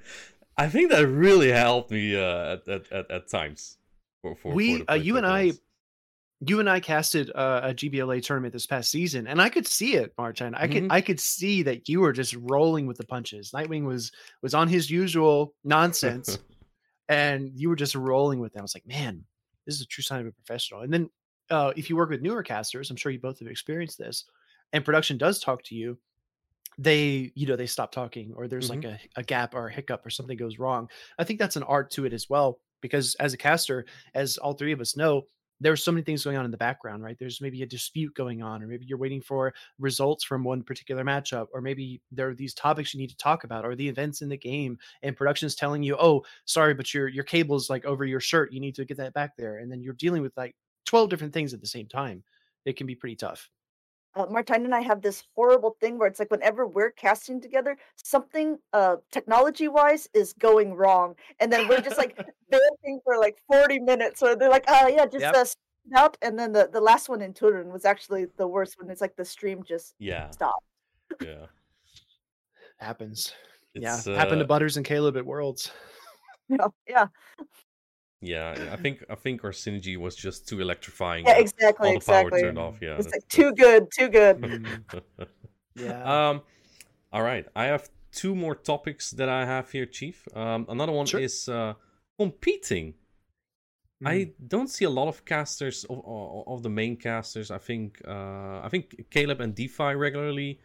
I 0.59 0.69
think 0.69 0.91
that 0.91 1.07
really 1.07 1.51
helped 1.51 1.91
me 1.91 2.15
uh, 2.15 2.57
at, 2.69 2.69
at 2.93 3.11
at 3.11 3.29
times. 3.29 3.79
For, 4.21 4.35
for, 4.37 4.53
We, 4.53 4.81
for 4.81 4.91
uh, 4.91 4.95
you 4.95 5.17
and 5.17 5.27
I-. 5.27 5.53
you 6.41 6.61
and 6.61 6.71
I 6.71 6.79
casted 6.81 7.31
uh, 7.35 7.61
a 7.65 7.75
GBLA 7.75 8.23
tournament 8.23 8.53
this 8.53 8.67
past 8.67 8.91
season, 8.91 9.27
and 9.27 9.43
I 9.43 9.49
could 9.49 9.67
see 9.67 9.95
it, 9.95 10.15
Martijn. 10.17 10.55
I 10.57 10.69
could 10.69 10.85
Mhm. 10.85 10.93
I 10.93 11.01
could 11.01 11.19
see 11.19 11.63
that 11.65 11.89
you 11.89 12.01
were 12.01 12.13
just 12.13 12.35
rolling 12.35 12.87
with 12.87 12.97
the 12.97 13.07
punches. 13.07 13.51
Nightwing 13.53 13.85
was 13.85 14.13
was 14.43 14.55
on 14.55 14.69
his 14.69 14.91
usual 14.91 15.55
nonsense, 15.65 16.39
and 17.09 17.51
you 17.55 17.69
were 17.69 17.77
just 17.77 17.95
rolling 17.95 18.39
with 18.39 18.55
it. 18.55 18.59
I 18.59 18.63
was 18.63 18.75
like, 18.75 18.87
man, 18.87 19.25
this 19.67 19.75
is 19.75 19.81
a 19.83 19.87
true 19.87 20.03
sign 20.03 20.21
of 20.21 20.27
a 20.27 20.33
professional. 20.33 20.83
And 20.83 20.93
then 20.93 21.11
uh, 21.51 21.73
if 21.77 21.89
you 21.91 21.97
work 21.97 22.11
with 22.11 22.23
newer 22.23 22.43
casters, 22.43 22.91
I'm 22.91 22.97
sure 22.97 23.11
you 23.11 23.19
both 23.19 23.39
have 23.41 23.49
experienced 23.49 23.99
this, 23.99 24.25
and 24.73 24.85
production 24.85 25.19
does 25.19 25.41
talk 25.41 25.63
to 25.65 25.75
you. 25.75 25.99
They, 26.81 27.33
you 27.35 27.47
know, 27.49 27.57
they 27.57 27.67
stop 27.67 27.91
talking, 27.91 28.33
or 28.37 28.47
there's 28.47 28.71
like 28.71 28.85
a, 28.85 29.01
a 29.17 29.23
gap 29.25 29.55
or 29.57 29.67
a 29.67 29.73
hiccup, 29.73 30.07
or 30.07 30.11
something 30.11 30.37
goes 30.37 30.61
wrong. 30.61 30.89
I 31.19 31.25
think 31.25 31.41
that's 31.41 31.57
an 31.57 31.65
art 31.65 31.91
to 31.93 32.05
it 32.05 32.13
as 32.13 32.31
well, 32.31 32.61
because 32.81 33.17
as 33.17 33.33
a 33.33 33.37
caster, 33.37 33.85
as 34.15 34.37
all 34.39 34.53
three 34.53 34.71
of 34.71 34.81
us 34.81 34.97
know, 34.97 35.23
there's 35.61 35.83
so 35.83 35.93
many 35.93 36.03
things 36.03 36.25
going 36.25 36.37
on 36.37 36.45
in 36.45 36.51
the 36.51 36.57
background, 36.57 37.03
right? 37.03 37.19
There's 37.19 37.41
maybe 37.41 37.63
a 37.63 37.67
dispute 37.67 38.15
going 38.15 38.43
on, 38.43 38.63
or 38.63 38.67
maybe 38.67 38.87
you're 38.87 38.99
waiting 38.99 39.21
for 39.21 39.53
results 39.79 40.25
from 40.25 40.45
one 40.45 40.63
particular 40.63 41.05
matchup, 41.05 41.49
or 41.53 41.61
maybe 41.61 42.01
there 42.13 42.29
are 42.31 42.35
these 42.35 42.55
topics 42.55 42.95
you 42.95 43.01
need 43.01 43.11
to 43.11 43.17
talk 43.17 43.45
about, 43.45 43.65
or 43.65 43.75
the 43.75 43.89
events 43.89 44.23
in 44.23 44.29
the 44.29 44.37
game, 44.37 44.79
and 45.03 45.17
production 45.17 45.47
is 45.47 45.55
telling 45.57 45.83
you, 45.83 45.97
"Oh, 45.99 46.25
sorry, 46.45 46.75
but 46.75 46.93
your 46.95 47.09
your 47.09 47.25
cable's 47.25 47.71
like 47.71 47.85
over 47.85 48.05
your 48.05 48.21
shirt. 48.21 48.53
You 48.53 48.61
need 48.61 48.75
to 48.77 48.85
get 48.85 48.97
that 48.99 49.15
back 49.15 49.37
there," 49.37 49.59
and 49.59 49.71
then 49.71 49.83
you're 49.83 49.95
dealing 49.95 50.23
with 50.23 50.37
like 50.37 50.55
12 50.87 51.11
different 51.11 51.33
things 51.35 51.53
at 51.55 51.61
the 51.61 51.67
same 51.67 51.87
time. 51.89 52.23
It 52.65 52.77
can 52.77 52.87
be 52.87 52.95
pretty 52.95 53.17
tough. 53.17 53.51
Uh, 54.15 54.27
Martijn 54.27 54.65
and 54.65 54.75
I 54.75 54.81
have 54.81 55.03
this 55.03 55.23
horrible 55.35 55.77
thing 55.81 55.99
where 55.99 56.09
it's 56.09 56.19
like 56.19 56.31
whenever 56.31 56.67
we're 56.67 56.91
casting 56.91 57.41
together, 57.41 57.77
something 58.03 58.59
uh 58.73 58.97
technology 59.13 59.69
wise 59.69 60.09
is 60.15 60.33
going 60.33 60.75
wrong, 60.75 61.15
and 61.41 61.53
then 61.53 61.69
we're 61.69 61.81
just 61.81 61.99
like 61.99 62.17
dancing 62.51 63.01
for 63.05 63.19
like 63.19 63.39
forty 63.47 63.79
minutes. 63.79 64.21
So 64.21 64.35
they're 64.35 64.51
like, 64.51 64.69
"Uh, 64.69 64.91
yeah, 64.93 65.07
just 65.07 65.23
Yep. 65.23 65.35
uh, 65.35 65.45
speed 65.45 65.95
up." 65.97 66.17
And 66.23 66.39
then 66.39 66.53
the 66.53 66.69
the 66.73 66.81
last 66.81 67.09
one 67.09 67.23
in 67.23 67.33
Turin 67.35 67.73
was 67.73 67.85
actually 67.85 68.27
the 68.37 68.47
worst 68.47 68.77
when 68.79 68.91
it's 68.91 69.01
like 69.01 69.17
the 69.17 69.25
stream 69.25 69.63
just 69.63 69.95
yeah, 69.99 70.31
stopped. 70.31 70.65
yeah. 71.23 71.47
Happens. 72.79 73.33
It's, 73.75 74.07
yeah, 74.07 74.17
happened 74.17 74.41
to 74.41 74.45
uh, 74.45 74.49
Butters 74.49 74.77
and 74.77 74.87
Caleb 74.87 75.17
at 75.17 75.27
Worlds. 75.27 75.71
Yeah, 76.51 76.69
yeah, 76.89 77.07
Yeah, 78.21 78.71
I 78.73 78.77
think 78.77 79.05
I 79.09 79.15
think 79.15 79.45
our 79.45 79.53
synergy 79.53 79.97
was 79.97 80.17
just 80.17 80.49
too 80.49 80.61
electrifying. 80.61 81.25
yeah, 81.27 81.39
exactly, 81.39 81.91
all 81.91 81.99
the 82.01 82.05
power 82.05 82.31
turned 82.31 82.59
off. 82.59 82.77
Yeah, 82.83 82.97
It's 82.99 83.13
like 83.13 83.29
too 83.29 83.53
good, 83.55 83.89
too 83.97 84.09
good. 84.09 84.37
Yeah. 85.77 86.03
um, 86.31 86.43
all 87.13 87.23
right. 87.23 87.47
I 87.55 87.67
have 87.67 87.89
two 88.11 88.35
more 88.35 88.57
topics 88.57 89.13
that 89.13 89.29
I 89.29 89.47
have 89.47 89.71
here, 89.71 89.87
Chief. 89.87 90.27
Um, 90.35 90.67
another 90.69 90.91
one 90.91 91.07
Sure. 91.07 91.21
is 91.21 91.49
uh, 91.49 91.75
competing. 92.19 92.95
Mm. 94.03 94.09
I 94.09 94.33
don't 94.49 94.69
see 94.69 94.85
a 94.87 94.91
lot 94.91 95.07
of 95.07 95.25
casters 95.25 95.85
of, 95.85 95.99
of 96.05 96.49
of 96.49 96.63
the 96.65 96.71
main 96.71 96.97
casters. 96.97 97.53
I 97.53 97.59
think 97.59 98.03
uh, 98.09 98.61
I 98.65 98.69
think 98.69 99.07
Caleb 99.11 99.41
and 99.41 99.55
DeFi 99.55 99.95
regularly, 99.95 100.59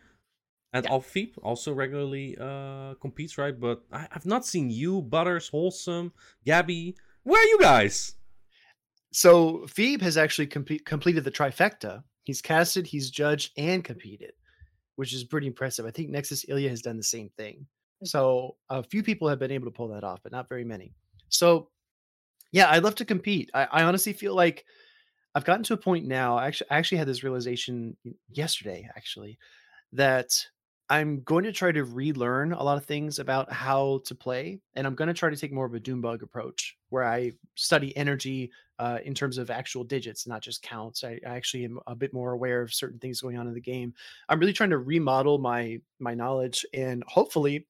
and 0.74 0.86
Yeah. 0.86 0.92
Alfeep 0.96 1.38
also 1.44 1.74
regularly 1.74 2.36
uh, 2.40 2.96
competes, 3.00 3.38
right? 3.38 3.58
But 3.60 3.84
I, 3.92 4.08
I've 4.12 4.26
not 4.26 4.46
seen 4.46 4.72
you, 4.72 5.02
Butters, 5.04 5.50
Wholesome, 5.50 6.12
Gabby. 6.44 6.96
Where 7.24 7.42
are 7.42 7.48
you 7.48 7.60
guys? 7.60 8.16
So 9.12 9.66
Phoebe 9.68 10.04
has 10.04 10.18
actually 10.18 10.48
compe- 10.48 10.86
completed 10.86 11.24
the 11.24 11.32
trifecta. 11.32 12.04
He's 12.24 12.42
casted, 12.42 12.88
he's 12.88 13.12
judged, 13.12 13.52
and 13.58 13.84
competed, 13.84 14.32
which 14.96 15.14
is 15.14 15.24
pretty 15.24 15.48
impressive. 15.48 15.86
I 15.86 15.92
think 15.92 16.10
Nexus 16.10 16.46
Ilya 16.48 16.70
has 16.70 16.82
done 16.82 16.98
the 16.98 17.04
same 17.04 17.30
thing. 17.38 17.68
Hmm. 18.00 18.06
So 18.06 18.56
a 18.70 18.84
few 18.84 19.04
people 19.04 19.28
have 19.30 19.40
been 19.40 19.52
able 19.52 19.66
to 19.66 19.72
pull 19.72 19.90
that 19.90 20.04
off, 20.04 20.22
but 20.24 20.32
not 20.32 20.50
very 20.50 20.64
many. 20.64 20.94
So 21.30 21.70
yeah, 22.52 22.70
I'd 22.70 22.84
love 22.84 22.96
to 22.96 23.06
compete. 23.06 23.50
I, 23.54 23.68
I 23.72 23.84
honestly 23.84 24.14
feel 24.14 24.36
like 24.36 24.66
I've 25.36 25.46
gotten 25.46 25.64
to 25.64 25.74
a 25.74 25.78
point 25.78 26.06
now. 26.06 26.38
I 26.38 26.48
actually, 26.48 26.70
I 26.70 26.78
actually 26.78 27.00
had 27.00 27.08
this 27.08 27.24
realization 27.24 27.98
yesterday, 28.30 28.88
actually, 28.96 29.40
that 29.94 30.30
I'm 30.90 31.22
going 31.22 31.46
to 31.46 31.52
try 31.52 31.72
to 31.72 31.86
relearn 31.86 32.52
a 32.52 32.62
lot 32.62 32.78
of 32.78 32.86
things 32.86 33.20
about 33.20 33.52
how 33.52 34.02
to 34.06 34.14
play, 34.14 34.60
and 34.76 34.86
I'm 34.86 34.96
going 34.96 35.08
to 35.08 35.14
try 35.14 35.30
to 35.30 35.36
take 35.36 35.54
more 35.54 35.66
of 35.66 35.74
a 35.74 35.80
Doombug 35.80 36.22
approach, 36.22 36.78
where 36.90 37.06
I 37.06 37.32
study 37.56 37.96
energy 37.96 38.52
uh, 38.80 39.00
in 39.06 39.14
terms 39.14 39.38
of 39.38 39.50
actual 39.50 39.84
digits, 39.86 40.28
not 40.28 40.42
just 40.42 40.62
counts. 40.62 41.04
I, 41.04 41.20
I 41.26 41.36
actually 41.36 41.64
am 41.64 41.80
a 41.88 41.96
bit 41.96 42.14
more 42.14 42.34
aware 42.34 42.62
of 42.62 42.74
certain 42.74 43.00
things 43.00 43.22
going 43.22 43.38
on 43.38 43.48
in 43.48 43.54
the 43.54 43.62
game. 43.62 43.94
I'm 44.28 44.40
really 44.40 44.54
trying 44.54 44.72
to 44.72 44.78
remodel 44.78 45.38
my 45.38 45.80
my 46.00 46.14
knowledge, 46.14 46.66
and 46.74 47.04
hopefully, 47.08 47.66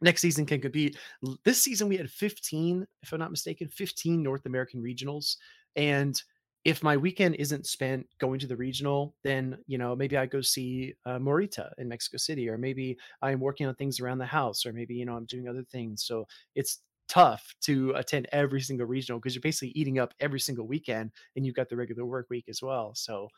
next 0.00 0.22
season 0.22 0.46
can 0.46 0.60
compete. 0.60 0.96
This 1.44 1.62
season 1.62 1.88
we 1.88 1.98
had 1.98 2.10
15, 2.10 2.86
if 3.02 3.12
I'm 3.12 3.20
not 3.20 3.30
mistaken, 3.30 3.68
15 3.68 4.22
North 4.22 4.46
American 4.46 4.82
regionals, 4.82 5.36
and 5.76 6.20
if 6.64 6.82
my 6.82 6.96
weekend 6.96 7.34
isn't 7.36 7.66
spent 7.66 8.06
going 8.18 8.38
to 8.38 8.46
the 8.46 8.56
regional, 8.56 9.14
then 9.24 9.58
you 9.66 9.78
know 9.78 9.96
maybe 9.96 10.16
I 10.16 10.26
go 10.26 10.40
see 10.40 10.94
uh, 11.04 11.18
Morita 11.18 11.70
in 11.78 11.88
Mexico 11.88 12.18
City, 12.18 12.48
or 12.48 12.56
maybe 12.56 12.96
I'm 13.20 13.40
working 13.40 13.66
on 13.66 13.74
things 13.74 14.00
around 14.00 14.18
the 14.18 14.26
house, 14.26 14.64
or 14.64 14.72
maybe 14.72 14.94
you 14.94 15.04
know 15.04 15.14
I'm 15.14 15.26
doing 15.26 15.48
other 15.48 15.64
things. 15.64 16.04
So 16.04 16.26
it's 16.54 16.80
tough 17.08 17.54
to 17.62 17.92
attend 17.96 18.28
every 18.32 18.60
single 18.60 18.86
regional 18.86 19.18
because 19.18 19.34
you're 19.34 19.42
basically 19.42 19.72
eating 19.74 19.98
up 19.98 20.14
every 20.20 20.40
single 20.40 20.66
weekend, 20.66 21.10
and 21.36 21.44
you've 21.44 21.56
got 21.56 21.68
the 21.68 21.76
regular 21.76 22.06
work 22.06 22.26
week 22.30 22.46
as 22.48 22.62
well. 22.62 22.94
So 22.94 23.28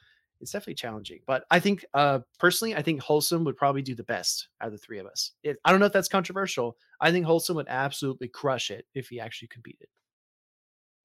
it's 0.41 0.53
definitely 0.53 0.75
challenging. 0.75 1.21
But 1.27 1.45
I 1.51 1.61
think 1.61 1.85
uh, 1.95 2.21
personally, 2.39 2.75
I 2.75 2.83
think 2.83 3.01
Wholesome 3.01 3.45
would 3.45 3.57
probably 3.57 3.83
do 3.83 3.95
the 3.95 4.05
best 4.05 4.49
out 4.61 4.67
of 4.67 4.73
the 4.73 4.79
three 4.79 4.99
of 4.99 5.07
us. 5.07 5.33
It, 5.43 5.57
I 5.65 5.71
don't 5.71 5.81
know 5.81 5.87
if 5.87 5.93
that's 5.93 6.09
controversial. 6.09 6.77
I 7.01 7.11
think 7.11 7.25
Wholesome 7.25 7.57
would 7.57 7.69
absolutely 7.69 8.29
crush 8.29 8.71
it 8.71 8.87
if 8.95 9.09
he 9.09 9.21
actually 9.21 9.49
competed. 9.49 9.89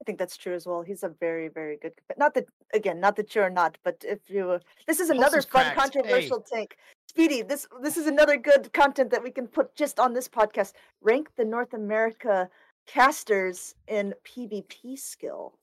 I 0.02 0.06
think 0.06 0.18
that's 0.18 0.38
true 0.38 0.56
as 0.56 0.66
well. 0.66 0.82
He's 0.82 1.04
a 1.04 1.10
very, 1.10 1.50
very 1.50 1.78
good. 1.78 1.92
Not 2.18 2.34
that 2.36 2.46
again, 2.74 3.00
not 3.00 3.16
that 3.18 3.36
you're 3.36 3.50
not, 3.50 3.78
but 3.84 3.98
if 4.08 4.20
you, 4.28 4.60
this 4.88 5.00
is 5.00 5.10
another 5.10 5.42
fun, 5.42 5.74
cracked. 5.74 5.94
Hey. 5.94 6.02
controversial 6.02 6.42
take. 6.42 6.78
Speedy, 7.10 7.42
this 7.42 7.68
this 7.82 7.98
is 7.98 8.08
another 8.08 8.38
good 8.38 8.72
content 8.72 9.10
that 9.12 9.22
we 9.22 9.32
can 9.32 9.48
put 9.48 9.76
just 9.76 10.00
on 10.00 10.14
this 10.14 10.28
podcast. 10.28 10.74
Rank 11.02 11.30
the 11.36 11.44
North 11.44 11.74
America 11.74 12.50
casters 12.88 13.76
in 13.88 14.14
PvP 14.26 14.98
skill. 14.98 15.58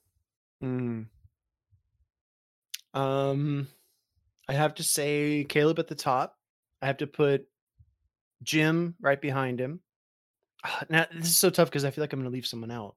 Mm. 0.63 1.07
Um, 2.95 3.69
I 4.49 4.53
have 4.53 4.75
to 4.77 4.83
say 4.83 5.45
Caleb 5.49 5.79
at 5.79 5.89
the 5.89 5.95
top. 5.95 6.37
I 6.83 6.87
have 6.87 6.99
to 6.99 7.07
put 7.07 7.47
Jim 8.43 8.95
right 9.01 9.21
behind 9.21 9.61
him. 9.61 9.81
Ah, 10.65 10.85
Now 10.89 11.07
this 11.15 11.29
is 11.29 11.37
so 11.37 11.51
tough 11.51 11.69
because 11.69 11.85
I 11.85 11.91
feel 11.91 12.03
like 12.03 12.13
I'm 12.13 12.21
going 12.21 12.31
to 12.31 12.35
leave 12.35 12.47
someone 12.47 12.71
out. 12.71 12.97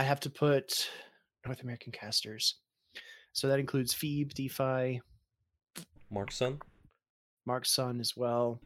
I 0.00 0.02
have 0.02 0.20
to 0.20 0.30
put 0.30 0.88
North 1.44 1.62
American 1.62 1.92
casters. 1.92 2.54
So 3.34 3.48
that 3.48 3.60
includes 3.60 3.92
Phoebe, 3.92 4.32
DeFi, 4.32 5.02
Mark 6.10 6.32
Sun. 6.32 6.58
Mark 7.44 7.66
Sun 7.66 8.00
as 8.00 8.16
well. 8.16 8.62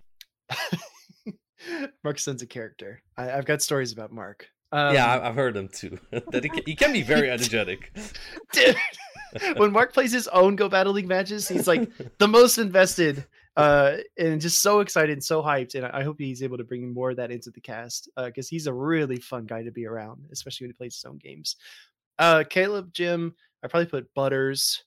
Mark 2.04 2.20
Sun's 2.20 2.42
a 2.42 2.46
character. 2.46 3.02
I, 3.16 3.32
I've 3.32 3.46
got 3.46 3.62
stories 3.62 3.90
about 3.90 4.12
Mark. 4.12 4.46
Um, 4.70 4.94
yeah, 4.94 5.18
I've 5.24 5.34
heard 5.34 5.54
them 5.54 5.66
too. 5.66 5.98
that 6.12 6.44
he 6.44 6.48
can, 6.48 6.62
he 6.66 6.76
can 6.76 6.92
be 6.92 7.02
very 7.14 7.28
energetic. 7.28 7.92
dude. 8.52 8.76
when 9.56 9.72
Mark 9.72 9.92
plays 9.92 10.12
his 10.12 10.28
own 10.28 10.54
Go 10.54 10.68
Battle 10.68 10.92
League 10.92 11.08
matches, 11.08 11.48
he's 11.48 11.66
like 11.66 11.90
the 12.18 12.28
most 12.28 12.58
invested 12.58 13.26
uh 13.56 13.98
and 14.18 14.40
just 14.40 14.62
so 14.62 14.80
excited 14.80 15.12
and 15.12 15.22
so 15.22 15.40
hyped 15.42 15.76
and 15.76 15.86
i 15.86 16.02
hope 16.02 16.16
he's 16.18 16.42
able 16.42 16.58
to 16.58 16.64
bring 16.64 16.92
more 16.92 17.10
of 17.10 17.16
that 17.16 17.30
into 17.30 17.50
the 17.50 17.60
cast 17.60 18.08
because 18.16 18.48
he's 18.48 18.66
a 18.66 18.72
really 18.72 19.16
fun 19.16 19.44
guy 19.44 19.62
to 19.62 19.70
be 19.70 19.86
around 19.86 20.26
especially 20.32 20.64
when 20.64 20.70
he 20.70 20.76
plays 20.76 20.96
his 20.96 21.04
own 21.04 21.18
games. 21.18 21.56
Uh 22.18 22.42
caleb 22.48 22.92
jim 22.92 23.34
i 23.62 23.68
probably 23.68 23.86
put 23.86 24.12
butters 24.14 24.82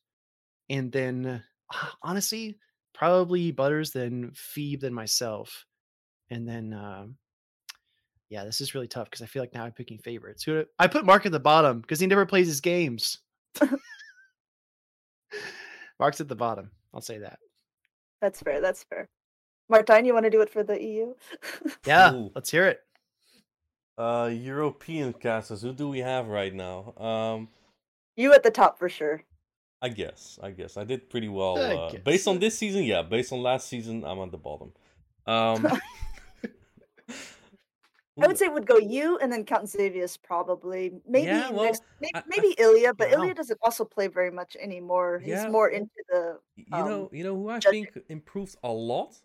and 0.70 0.92
then 0.92 1.26
uh, 1.26 1.40
honestly 2.02 2.58
probably 2.94 3.52
butters 3.52 3.92
then 3.92 4.32
phoebe 4.36 4.76
than 4.76 4.94
myself 4.94 5.66
and 6.30 6.48
then 6.48 6.74
um 6.74 7.16
yeah 8.30 8.44
this 8.44 8.60
is 8.60 8.76
really 8.76 8.88
tough 8.88 9.10
because 9.10 9.22
i 9.22 9.26
feel 9.26 9.42
like 9.42 9.54
now 9.54 9.64
i'm 9.64 9.72
picking 9.72 9.98
favorites. 10.00 10.44
Who 10.44 10.66
i 10.78 10.88
put 10.88 11.06
mark 11.06 11.26
at 11.26 11.32
the 11.32 11.40
bottom 11.40 11.80
because 11.80 12.02
he 12.02 12.08
never 12.08 12.26
plays 12.26 12.48
his 12.48 12.60
games. 12.60 13.20
Mark's 16.00 16.22
at 16.22 16.28
the 16.28 16.36
bottom 16.36 16.70
i'll 16.94 17.02
say 17.02 17.18
that 17.20 17.40
That's 18.22 18.42
fair. 18.42 18.62
That's 18.62 18.84
fair. 18.84 19.10
Martijn, 19.72 20.06
you 20.06 20.14
want 20.14 20.26
to 20.26 20.30
do 20.30 20.42
it 20.42 20.50
for 20.50 20.64
the 20.64 20.82
EU? 20.82 21.14
Yeah, 21.86 22.14
Ooh. 22.14 22.32
let's 22.34 22.50
hear 22.50 22.68
it. 22.68 22.82
Uh, 23.98 24.30
European 24.32 25.14
casters. 25.14 25.62
Who 25.62 25.74
do 25.74 25.90
we 25.90 26.00
have 26.00 26.28
right 26.28 26.54
now? 26.54 26.94
Um, 26.98 27.50
you 28.16 28.34
at 28.34 28.44
the 28.44 28.52
top 28.52 28.80
for 28.80 28.90
sure. 28.90 29.24
I 29.82 29.90
guess. 29.90 30.40
I 30.42 30.52
guess 30.52 30.78
I 30.78 30.84
did 30.84 31.10
pretty 31.10 31.28
well. 31.28 31.58
Uh, 31.58 31.98
based 32.04 32.28
on 32.28 32.40
this 32.40 32.58
season, 32.58 32.84
yeah. 32.84 33.02
Based 33.02 33.32
on 33.32 33.42
last 33.42 33.68
season, 33.68 34.04
I'm 34.06 34.20
at 34.20 34.32
the 34.32 34.38
bottom. 34.38 34.74
Um, 35.28 35.68
I 38.24 38.28
would 38.28 38.38
say 38.38 38.46
it 38.46 38.54
would 38.54 38.66
go 38.66 38.78
you 38.78 39.18
and 39.20 39.32
then 39.32 39.44
Count 39.46 39.66
Xavius 39.66 40.18
probably. 40.22 40.92
Maybe 41.08 41.28
Yeah, 41.28 41.52
well, 41.52 41.66
next, 41.66 41.84
may- 42.02 42.10
I- 42.16 42.20
I 42.20 42.24
maybe 42.28 42.56
Ilya, 42.58 42.94
but 42.96 43.12
Wow. 43.12 43.18
Ilya 43.24 43.34
doesn't 43.36 43.60
also 43.62 43.86
play 43.86 44.08
very 44.08 44.32
much 44.32 44.56
anymore. 44.60 45.20
He's 45.20 45.30
Yeah, 45.30 45.50
more 45.50 45.70
into 45.70 45.92
the 46.10 46.40
you 46.56 46.66
know, 46.72 47.04
um, 47.04 47.10
you 47.12 47.24
know 47.24 47.36
who 47.36 47.50
I 47.50 47.60
judging. 47.60 47.86
think 47.86 48.06
improves 48.10 48.56
a 48.64 48.72
lot. 48.72 49.16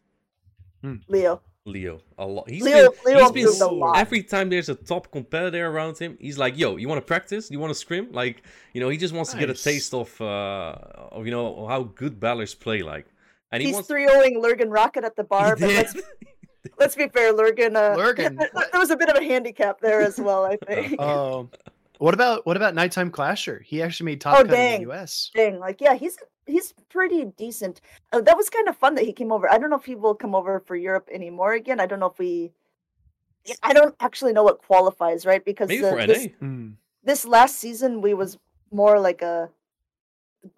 Leo. 1.08 1.40
Leo, 1.64 2.00
a 2.18 2.26
lot. 2.26 2.50
He's 2.50 2.60
Leo- 2.62 2.90
been, 2.90 2.98
Leo 3.14 3.18
he's 3.20 3.30
been 3.30 3.46
improved 3.46 3.72
lot. 3.74 3.96
every 3.96 4.22
time 4.24 4.50
there's 4.50 4.68
a 4.68 4.74
top 4.74 5.12
competitor 5.12 5.64
around 5.68 5.96
him, 5.96 6.18
he's 6.20 6.36
like, 6.36 6.58
"Yo, 6.58 6.76
you 6.76 6.88
want 6.88 7.00
to 7.00 7.06
practice? 7.06 7.52
You 7.52 7.60
want 7.60 7.70
to 7.70 7.76
scrim?" 7.76 8.08
Like, 8.10 8.42
you 8.72 8.80
know, 8.80 8.88
he 8.88 8.96
just 8.96 9.14
wants 9.14 9.30
to 9.32 9.38
get 9.38 9.48
a 9.48 9.54
taste 9.54 9.94
of, 9.94 10.20
uh, 10.20 10.74
of 11.16 11.24
you 11.24 11.30
know, 11.30 11.66
how 11.68 11.84
good 11.84 12.18
ballers 12.18 12.58
play. 12.58 12.82
Like, 12.82 13.06
and 13.52 13.60
he 13.62 13.68
He's 13.68 13.74
wants. 13.74 13.88
3 13.88 14.06
0ing 14.08 14.42
Lurgan 14.42 14.70
Rocket 14.70 15.04
at 15.04 15.14
the 15.14 15.22
bar, 15.22 15.54
He 15.54 15.60
but 15.60 15.68
did. 15.68 15.76
let's, 15.76 15.94
let's 16.78 16.94
be 16.96 17.08
fair, 17.08 17.32
Lurgan. 17.32 17.76
Uh, 17.76 17.94
Lurgan. 17.96 18.36
there 18.72 18.80
was 18.80 18.90
a 18.90 18.96
bit 18.96 19.08
of 19.08 19.16
a 19.16 19.24
handicap 19.24 19.80
there 19.80 20.00
as 20.00 20.18
well, 20.18 20.44
I 20.44 20.56
think. 20.56 20.96
Oh, 21.00 21.48
what 21.98 22.14
about 22.14 22.44
what 22.46 22.56
about 22.56 22.74
Nighttime 22.74 23.10
Clasher? 23.10 23.62
He 23.64 23.80
actually 23.82 24.06
made 24.06 24.20
top 24.20 24.38
Oh, 24.38 24.44
cut 24.44 24.54
in 24.54 24.82
the 24.82 24.90
US. 24.92 25.30
Dang, 25.34 25.58
like 25.60 25.80
yeah, 25.80 25.94
he's 25.94 26.18
he's 26.46 26.74
pretty 26.88 27.26
decent. 27.36 27.80
Uh, 28.12 28.20
that 28.20 28.36
was 28.36 28.50
kind 28.50 28.68
of 28.68 28.76
fun 28.76 28.94
that 28.96 29.04
he 29.04 29.12
came 29.12 29.30
over. 29.30 29.48
I 29.50 29.58
don't 29.58 29.70
know 29.70 29.76
if 29.76 29.84
he 29.84 29.94
will 29.94 30.14
come 30.14 30.34
over 30.34 30.60
for 30.60 30.74
Europe 30.74 31.08
anymore 31.12 31.52
again. 31.52 31.78
I 31.80 31.86
don't 31.86 32.00
know 32.00 32.06
if 32.10 32.18
we. 32.18 32.52
I 33.62 33.72
don't 33.72 33.94
actually 34.00 34.32
know 34.32 34.42
what 34.44 34.62
qualifies, 34.62 35.26
right? 35.26 35.44
Because 35.44 35.68
Maybe 35.68 35.82
for 35.82 35.96
NA. 35.98 36.06
this, 36.06 36.26
Mm. 36.40 36.74
this 37.04 37.24
last 37.24 37.56
season 37.56 38.00
we 38.00 38.14
was 38.14 38.38
more 38.70 38.98
like 39.00 39.22
a 39.22 39.48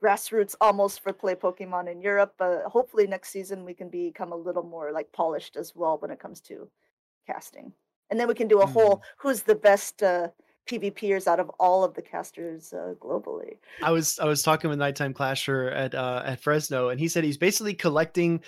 grassroots 0.02 0.54
almost 0.60 1.00
for 1.00 1.12
play 1.12 1.34
Pokemon 1.34 1.90
in 1.90 2.00
Europe. 2.00 2.34
But 2.38 2.64
hopefully 2.64 3.06
next 3.06 3.30
season 3.30 3.64
we 3.64 3.74
can 3.74 3.88
become 3.88 4.32
a 4.32 4.36
little 4.36 4.62
more 4.62 4.92
like 4.92 5.10
polished 5.12 5.56
as 5.56 5.74
well 5.74 5.98
when 5.98 6.10
it 6.10 6.20
comes 6.20 6.40
to 6.42 6.68
casting, 7.26 7.72
and 8.10 8.18
then 8.18 8.28
we 8.28 8.34
can 8.34 8.48
do 8.48 8.60
a 8.60 8.66
whole 8.66 9.02
who's 9.18 9.42
the 9.42 9.54
best 9.54 10.02
uh, 10.02 10.28
PvPers 10.68 11.26
out 11.26 11.40
of 11.40 11.50
all 11.60 11.84
of 11.84 11.94
the 11.94 12.02
casters 12.02 12.72
uh, 12.72 12.94
globally. 12.98 13.58
I 13.82 13.90
was 13.90 14.18
I 14.18 14.24
was 14.26 14.42
talking 14.42 14.70
with 14.70 14.78
Nighttime 14.78 15.14
Clasher 15.14 15.70
at 15.74 15.94
uh, 15.94 16.22
at 16.24 16.40
Fresno, 16.40 16.88
and 16.88 16.98
he 16.98 17.08
said 17.08 17.24
he's 17.24 17.38
basically 17.38 17.74
collecting. 17.74 18.40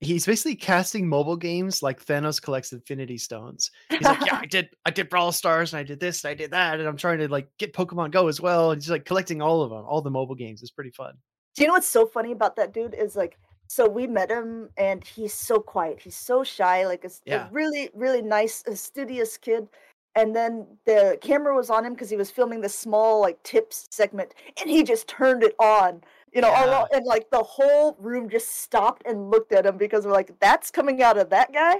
He's 0.00 0.26
basically 0.26 0.56
casting 0.56 1.08
mobile 1.08 1.36
games 1.36 1.82
like 1.82 2.04
Thanos 2.04 2.40
collects 2.40 2.72
Infinity 2.72 3.16
Stones. 3.16 3.70
He's 3.88 4.02
like, 4.02 4.26
yeah, 4.26 4.38
I 4.42 4.46
did, 4.50 4.68
I 4.84 4.90
did 4.90 5.08
Brawl 5.08 5.32
Stars, 5.32 5.72
and 5.72 5.80
I 5.80 5.84
did 5.84 6.00
this, 6.00 6.22
and 6.22 6.30
I 6.30 6.34
did 6.34 6.50
that, 6.50 6.78
and 6.78 6.88
I'm 6.88 6.98
trying 6.98 7.18
to 7.18 7.28
like 7.28 7.48
get 7.58 7.72
Pokemon 7.72 8.10
Go 8.10 8.28
as 8.28 8.40
well. 8.40 8.72
And 8.72 8.82
he's 8.82 8.90
like 8.90 9.06
collecting 9.06 9.40
all 9.40 9.62
of 9.62 9.70
them, 9.70 9.84
all 9.86 10.02
the 10.02 10.10
mobile 10.10 10.34
games. 10.34 10.60
It's 10.60 10.70
pretty 10.70 10.90
fun. 10.90 11.14
Do 11.54 11.62
you 11.62 11.68
know 11.68 11.74
what's 11.74 11.86
so 11.88 12.06
funny 12.06 12.32
about 12.32 12.56
that 12.56 12.74
dude 12.74 12.94
is 12.94 13.16
like 13.16 13.38
so 13.68 13.88
we 13.88 14.06
met 14.06 14.30
him 14.30 14.68
and 14.76 15.02
he's 15.02 15.32
so 15.34 15.58
quiet. 15.58 16.00
He's 16.00 16.14
so 16.14 16.44
shy, 16.44 16.86
like 16.86 17.04
a, 17.04 17.10
Yeah. 17.24 17.48
really 17.50 17.90
really 17.94 18.20
nice 18.22 18.62
studious 18.74 19.36
kid. 19.38 19.66
And 20.14 20.34
then 20.36 20.66
the 20.86 21.18
camera 21.20 21.54
was 21.56 21.68
on 21.68 21.84
him 21.84 21.92
because 21.94 22.08
he 22.10 22.16
was 22.16 22.30
filming 22.30 22.60
this 22.60 22.78
small 22.78 23.20
like 23.20 23.42
tips 23.42 23.86
segment, 23.90 24.34
and 24.60 24.68
he 24.70 24.82
just 24.82 25.08
turned 25.08 25.42
it 25.42 25.54
on. 25.58 26.02
You 26.36 26.42
know, 26.42 26.48
Yeah. 26.50 26.64
all- 26.66 26.88
and 26.92 27.04
like 27.06 27.30
the 27.30 27.42
whole 27.42 27.96
room 27.98 28.28
just 28.28 28.48
stopped 28.58 29.02
and 29.06 29.30
looked 29.30 29.52
at 29.52 29.64
him 29.64 29.78
because 29.78 30.04
we're 30.04 30.12
like, 30.12 30.38
"That's 30.38 30.70
coming 30.70 31.02
out 31.02 31.16
of 31.16 31.30
that 31.30 31.50
guy," 31.52 31.76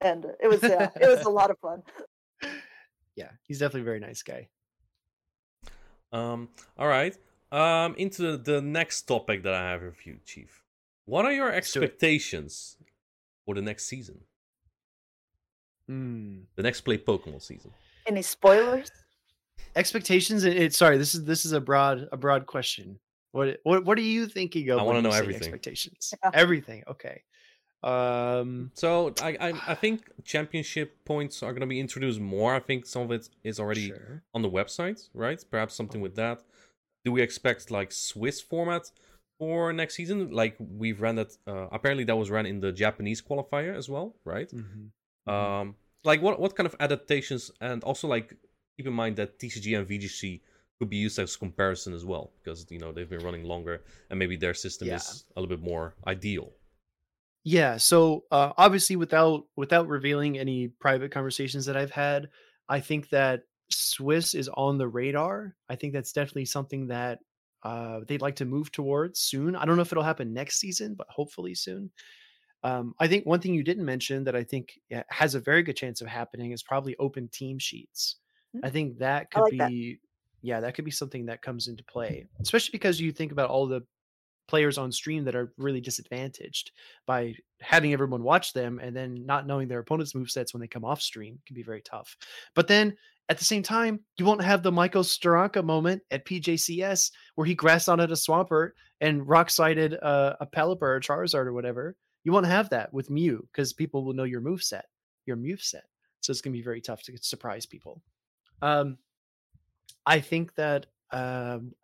and 0.00 0.26
it 0.42 0.48
was 0.48 0.64
uh, 0.64 0.90
it 1.00 1.06
was 1.08 1.24
a 1.24 1.30
lot 1.40 1.50
of 1.52 1.58
fun. 1.60 1.82
Yeah, 3.14 3.30
he's 3.46 3.60
definitely 3.60 3.82
a 3.82 3.84
very 3.84 4.00
nice 4.00 4.22
guy. 4.22 4.48
Um, 6.12 6.48
all 6.76 6.88
right. 6.88 7.16
Um, 7.52 7.94
into 7.96 8.22
the, 8.22 8.36
the 8.36 8.60
next 8.60 9.02
topic 9.02 9.44
that 9.44 9.54
I 9.54 9.70
have 9.70 9.82
with 9.82 10.04
you, 10.06 10.18
Chief. 10.24 10.64
What 11.04 11.24
are 11.24 11.32
your 11.32 11.50
Let's 11.52 11.72
do 11.72 11.80
it. 11.80 11.84
expectations 11.84 12.76
for 13.44 13.54
the 13.54 13.62
next 13.62 13.86
season? 13.86 14.20
Mm. 15.88 16.46
The 16.56 16.62
next 16.62 16.80
play 16.82 16.98
Pokemon 16.98 17.42
season. 17.42 17.72
Any 18.06 18.22
spoilers? 18.22 18.90
Expectations. 19.76 20.42
and 20.44 20.54
It, 20.54 20.74
sorry, 20.74 20.98
this 20.98 21.14
is 21.14 21.24
this 21.24 21.44
is 21.44 21.52
a 21.52 21.60
broad 21.60 22.08
a 22.10 22.16
broad 22.16 22.46
question. 22.46 22.98
What 23.32 23.60
what 23.62 23.84
what 23.84 23.98
are 23.98 24.02
you 24.02 24.26
thinking 24.26 24.70
of? 24.70 24.78
I 24.78 24.82
wanna 24.82 25.02
know 25.02 25.10
say 25.10 25.18
everything. 25.18 25.42
Expectations. 25.42 26.14
Yeah. 26.22 26.30
Everything. 26.34 26.82
Okay. 26.88 27.22
Um. 27.82 28.70
So 28.74 29.14
I, 29.22 29.36
I 29.40 29.52
I 29.68 29.74
think 29.82 30.10
championship 30.24 31.04
points 31.04 31.42
are 31.42 31.52
gonna 31.52 31.66
be 31.66 31.80
introduced 31.80 32.20
more. 32.20 32.54
I 32.54 32.60
think 32.60 32.86
some 32.86 33.02
of 33.02 33.10
it 33.12 33.28
is 33.44 33.58
already 33.58 33.88
Sure. 33.88 34.22
on 34.34 34.42
the 34.42 34.50
website, 34.50 35.08
right? 35.14 35.42
Perhaps 35.50 35.74
something 35.74 36.00
with 36.00 36.14
that. 36.16 36.42
Do 37.04 37.12
we 37.12 37.22
expect 37.22 37.70
like 37.70 37.92
Swiss 37.92 38.40
format 38.40 38.90
for 39.38 39.72
next 39.72 39.94
season? 39.94 40.30
Like 40.30 40.56
we've 40.58 41.00
ran 41.00 41.14
that. 41.16 41.36
Uh, 41.46 41.68
apparently, 41.72 42.04
that 42.04 42.16
was 42.16 42.30
ran 42.30 42.44
in 42.46 42.60
the 42.60 42.72
Japanese 42.72 43.22
qualifier 43.22 43.74
as 43.74 43.88
well, 43.88 44.14
right? 44.24 44.50
Mhm. 44.52 44.90
Um, 45.32 45.76
like 46.04 46.20
what 46.20 46.38
what 46.38 46.54
kind 46.56 46.66
of 46.66 46.76
adaptations, 46.80 47.50
and 47.60 47.82
also 47.84 48.06
like 48.08 48.34
keep 48.76 48.86
in 48.86 48.92
mind 48.92 49.16
that 49.16 49.38
TCG 49.38 49.78
and 49.78 49.86
VGC 49.88 50.40
could 50.80 50.90
be 50.90 50.96
used 50.96 51.18
as 51.18 51.36
comparison 51.36 51.92
as 51.92 52.04
well, 52.04 52.32
because 52.42 52.66
you 52.70 52.78
know 52.80 52.90
they've 52.90 53.08
been 53.08 53.22
running 53.22 53.44
longer, 53.44 53.84
and 54.08 54.18
maybe 54.18 54.34
their 54.36 54.54
system 54.54 54.88
Yeah. 54.88 54.96
is 54.96 55.24
a 55.36 55.40
little 55.40 55.54
bit 55.54 55.62
more 55.62 55.94
ideal. 56.06 56.52
Yeah. 57.44 57.76
So 57.76 58.24
uh, 58.30 58.52
obviously, 58.56 58.96
without 58.96 59.44
without 59.56 59.88
revealing 59.88 60.38
any 60.38 60.68
private 60.68 61.12
conversations 61.12 61.66
that 61.66 61.76
I've 61.76 61.90
had, 61.90 62.28
I 62.68 62.80
think 62.80 63.10
that 63.10 63.42
Swiss 63.70 64.34
is 64.34 64.48
on 64.54 64.78
the 64.78 64.88
radar. 64.88 65.54
I 65.68 65.76
think 65.76 65.92
that's 65.92 66.12
definitely 66.12 66.46
something 66.46 66.88
that 66.88 67.18
uh, 67.62 68.00
they'd 68.08 68.22
like 68.22 68.36
to 68.36 68.44
move 68.46 68.72
towards 68.72 69.20
soon. 69.20 69.54
I 69.54 69.64
don't 69.66 69.76
know 69.76 69.82
if 69.82 69.92
it'll 69.92 70.02
happen 70.02 70.32
next 70.32 70.60
season, 70.60 70.94
but 70.94 71.06
hopefully 71.10 71.54
soon. 71.54 71.90
Um, 72.62 72.94
I 72.98 73.06
think 73.06 73.24
one 73.24 73.40
thing 73.40 73.54
you 73.54 73.64
didn't 73.64 73.84
mention 73.84 74.24
that 74.24 74.36
I 74.36 74.44
think 74.44 74.78
has 75.08 75.34
a 75.34 75.40
very 75.40 75.62
good 75.62 75.76
chance 75.76 76.00
of 76.00 76.08
happening 76.08 76.52
is 76.52 76.62
probably 76.62 76.96
open 76.98 77.28
team 77.28 77.58
sheets. 77.58 78.16
Mm-hmm. 78.56 78.66
I 78.66 78.70
think 78.70 78.98
that 78.98 79.30
could 79.30 79.42
like 79.42 79.52
be, 79.52 79.58
that. 79.58 79.98
Yeah, 80.42 80.60
that 80.60 80.74
could 80.74 80.84
be 80.84 80.90
something 80.90 81.26
that 81.26 81.42
comes 81.42 81.68
into 81.68 81.84
play, 81.84 82.26
especially 82.40 82.72
because 82.72 83.00
you 83.00 83.12
think 83.12 83.32
about 83.32 83.50
all 83.50 83.66
the 83.66 83.82
players 84.48 84.78
on 84.78 84.90
stream 84.90 85.24
that 85.24 85.36
are 85.36 85.52
really 85.58 85.80
disadvantaged 85.80 86.72
by 87.06 87.32
having 87.60 87.92
everyone 87.92 88.22
watch 88.22 88.52
them 88.52 88.80
and 88.82 88.96
then 88.96 89.24
not 89.24 89.46
knowing 89.46 89.68
their 89.68 89.78
opponent's 89.78 90.14
move 90.14 90.28
sets 90.28 90.52
when 90.52 90.60
they 90.60 90.66
come 90.66 90.84
off 90.84 91.00
stream 91.00 91.38
can 91.46 91.54
be 91.54 91.62
very 91.62 91.80
tough. 91.82 92.16
But 92.56 92.66
then 92.66 92.96
at 93.28 93.38
the 93.38 93.44
same 93.44 93.62
time, 93.62 94.00
you 94.18 94.24
won't 94.24 94.42
have 94.42 94.64
the 94.64 94.72
Michael 94.72 95.04
Steranka 95.04 95.62
moment 95.62 96.02
at 96.10 96.26
PJCS 96.26 97.12
where 97.36 97.46
he 97.46 97.54
grassed 97.54 97.88
on 97.88 98.00
at 98.00 98.10
a 98.10 98.14
Swampert 98.14 98.70
and 99.00 99.26
rock 99.26 99.50
slided 99.50 99.96
uh, 100.02 100.34
a 100.40 100.46
Pelipper 100.46 100.82
or 100.82 101.00
Charizard 101.00 101.46
or 101.46 101.52
whatever. 101.52 101.96
You 102.24 102.32
won't 102.32 102.46
have 102.46 102.68
that 102.70 102.92
with 102.92 103.08
Mew 103.08 103.46
because 103.52 103.72
people 103.72 104.04
will 104.04 104.14
know 104.14 104.24
your 104.24 104.40
move 104.40 104.64
set, 104.64 104.86
your 105.26 105.36
move 105.36 105.62
set. 105.62 105.84
So 106.22 106.32
it's 106.32 106.40
gonna 106.40 106.54
be 106.54 106.62
very 106.62 106.80
tough 106.80 107.04
to 107.04 107.16
surprise 107.22 107.66
people. 107.66 108.02
Um, 108.62 108.98
I 110.06 110.20
think 110.20 110.54
that 110.54 110.86
um, 111.10 111.74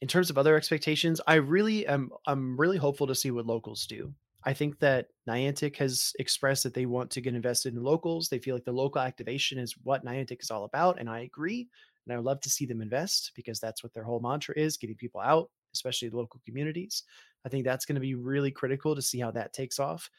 in 0.00 0.08
terms 0.08 0.30
of 0.30 0.38
other 0.38 0.56
expectations, 0.56 1.20
I 1.26 1.36
really 1.36 1.86
am 1.86 2.10
I'm 2.26 2.58
really 2.58 2.76
hopeful 2.76 3.06
to 3.06 3.14
see 3.14 3.30
what 3.30 3.46
locals 3.46 3.86
do. 3.86 4.12
I 4.44 4.52
think 4.52 4.78
that 4.80 5.08
Niantic 5.26 5.76
has 5.76 6.12
expressed 6.18 6.64
that 6.64 6.74
they 6.74 6.84
want 6.84 7.10
to 7.12 7.22
get 7.22 7.34
invested 7.34 7.74
in 7.74 7.82
locals. 7.82 8.28
They 8.28 8.38
feel 8.38 8.54
like 8.54 8.66
the 8.66 8.72
local 8.72 9.00
activation 9.00 9.58
is 9.58 9.74
what 9.82 10.04
Niantic 10.04 10.42
is 10.42 10.50
all 10.50 10.64
about, 10.64 10.98
and 11.00 11.08
I 11.08 11.20
agree. 11.20 11.68
And 12.04 12.12
I 12.12 12.16
would 12.16 12.26
love 12.26 12.40
to 12.42 12.50
see 12.50 12.66
them 12.66 12.82
invest 12.82 13.32
because 13.34 13.58
that's 13.58 13.82
what 13.82 13.94
their 13.94 14.04
whole 14.04 14.20
mantra 14.20 14.54
is: 14.58 14.76
getting 14.76 14.96
people 14.96 15.20
out, 15.20 15.50
especially 15.72 16.08
the 16.10 16.18
local 16.18 16.40
communities. 16.44 17.04
I 17.46 17.48
think 17.48 17.64
that's 17.64 17.86
going 17.86 17.96
to 17.96 18.00
be 18.00 18.14
really 18.14 18.50
critical 18.50 18.94
to 18.94 19.02
see 19.02 19.20
how 19.20 19.30
that 19.30 19.52
takes 19.52 19.78
off. 19.78 20.10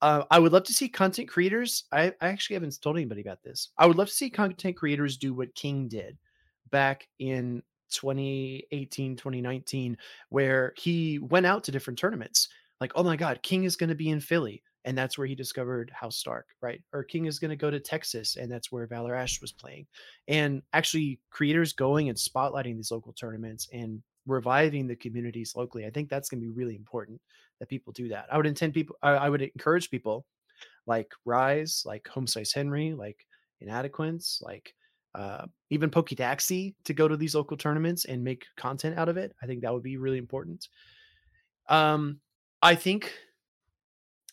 Uh, 0.00 0.22
I 0.30 0.38
would 0.38 0.52
love 0.52 0.64
to 0.64 0.72
see 0.72 0.88
content 0.88 1.28
creators. 1.28 1.84
I, 1.92 2.12
I 2.20 2.28
actually 2.28 2.54
haven't 2.54 2.80
told 2.80 2.96
anybody 2.96 3.20
about 3.20 3.42
this. 3.42 3.70
I 3.78 3.86
would 3.86 3.96
love 3.96 4.08
to 4.08 4.14
see 4.14 4.30
content 4.30 4.76
creators 4.76 5.16
do 5.16 5.34
what 5.34 5.54
King 5.54 5.88
did 5.88 6.16
back 6.70 7.08
in 7.18 7.62
2018, 7.90 9.16
2019, 9.16 9.96
where 10.28 10.72
he 10.76 11.18
went 11.18 11.46
out 11.46 11.64
to 11.64 11.72
different 11.72 11.98
tournaments. 11.98 12.48
Like, 12.80 12.92
oh 12.94 13.02
my 13.02 13.16
God, 13.16 13.42
King 13.42 13.64
is 13.64 13.76
going 13.76 13.88
to 13.88 13.96
be 13.96 14.10
in 14.10 14.20
Philly. 14.20 14.62
And 14.84 14.96
that's 14.96 15.18
where 15.18 15.26
he 15.26 15.34
discovered 15.34 15.90
House 15.92 16.16
Stark, 16.16 16.46
right? 16.62 16.80
Or 16.92 17.02
King 17.02 17.26
is 17.26 17.38
going 17.38 17.50
to 17.50 17.56
go 17.56 17.70
to 17.70 17.80
Texas, 17.80 18.36
and 18.36 18.50
that's 18.50 18.72
where 18.72 18.86
Valor 18.86 19.14
Ash 19.14 19.40
was 19.40 19.52
playing. 19.52 19.86
And 20.28 20.62
actually, 20.72 21.18
creators 21.30 21.72
going 21.72 22.08
and 22.08 22.16
spotlighting 22.16 22.76
these 22.76 22.92
local 22.92 23.12
tournaments 23.12 23.68
and 23.72 24.02
reviving 24.26 24.86
the 24.86 24.96
communities 24.96 25.54
locally. 25.56 25.84
I 25.84 25.90
think 25.90 26.08
that's 26.08 26.30
going 26.30 26.40
to 26.40 26.46
be 26.46 26.56
really 26.56 26.76
important 26.76 27.20
that 27.60 27.68
people 27.68 27.92
do 27.92 28.08
that. 28.08 28.26
I 28.30 28.36
would 28.36 28.46
intend 28.46 28.74
people, 28.74 28.96
I, 29.02 29.28
would 29.28 29.42
encourage 29.42 29.90
people 29.90 30.24
like 30.86 31.12
Rise, 31.24 31.82
like 31.84 32.06
Home 32.08 32.26
Size 32.26 32.52
Henry, 32.52 32.94
like 32.94 33.26
Inadequance, 33.60 34.40
like 34.42 34.74
uh, 35.14 35.46
even 35.70 35.90
Poketaxi 35.90 36.74
to 36.84 36.94
go 36.94 37.08
to 37.08 37.16
these 37.16 37.34
local 37.34 37.56
tournaments 37.56 38.04
and 38.04 38.22
make 38.22 38.46
content 38.56 38.98
out 38.98 39.08
of 39.08 39.16
it. 39.16 39.34
I 39.42 39.46
think 39.46 39.62
that 39.62 39.72
would 39.72 39.82
be 39.82 39.96
really 39.96 40.18
important. 40.18 40.68
Um, 41.68 42.20
I 42.62 42.74
think 42.74 43.12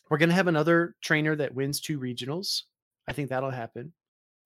we're 0.08 0.18
going 0.18 0.28
to 0.28 0.34
have 0.34 0.48
another 0.48 0.94
trainer 1.02 1.36
that 1.36 1.54
wins 1.54 1.80
two 1.80 1.98
regionals. 1.98 2.62
I 3.08 3.12
think 3.12 3.28
that'll 3.28 3.50
happen. 3.50 3.92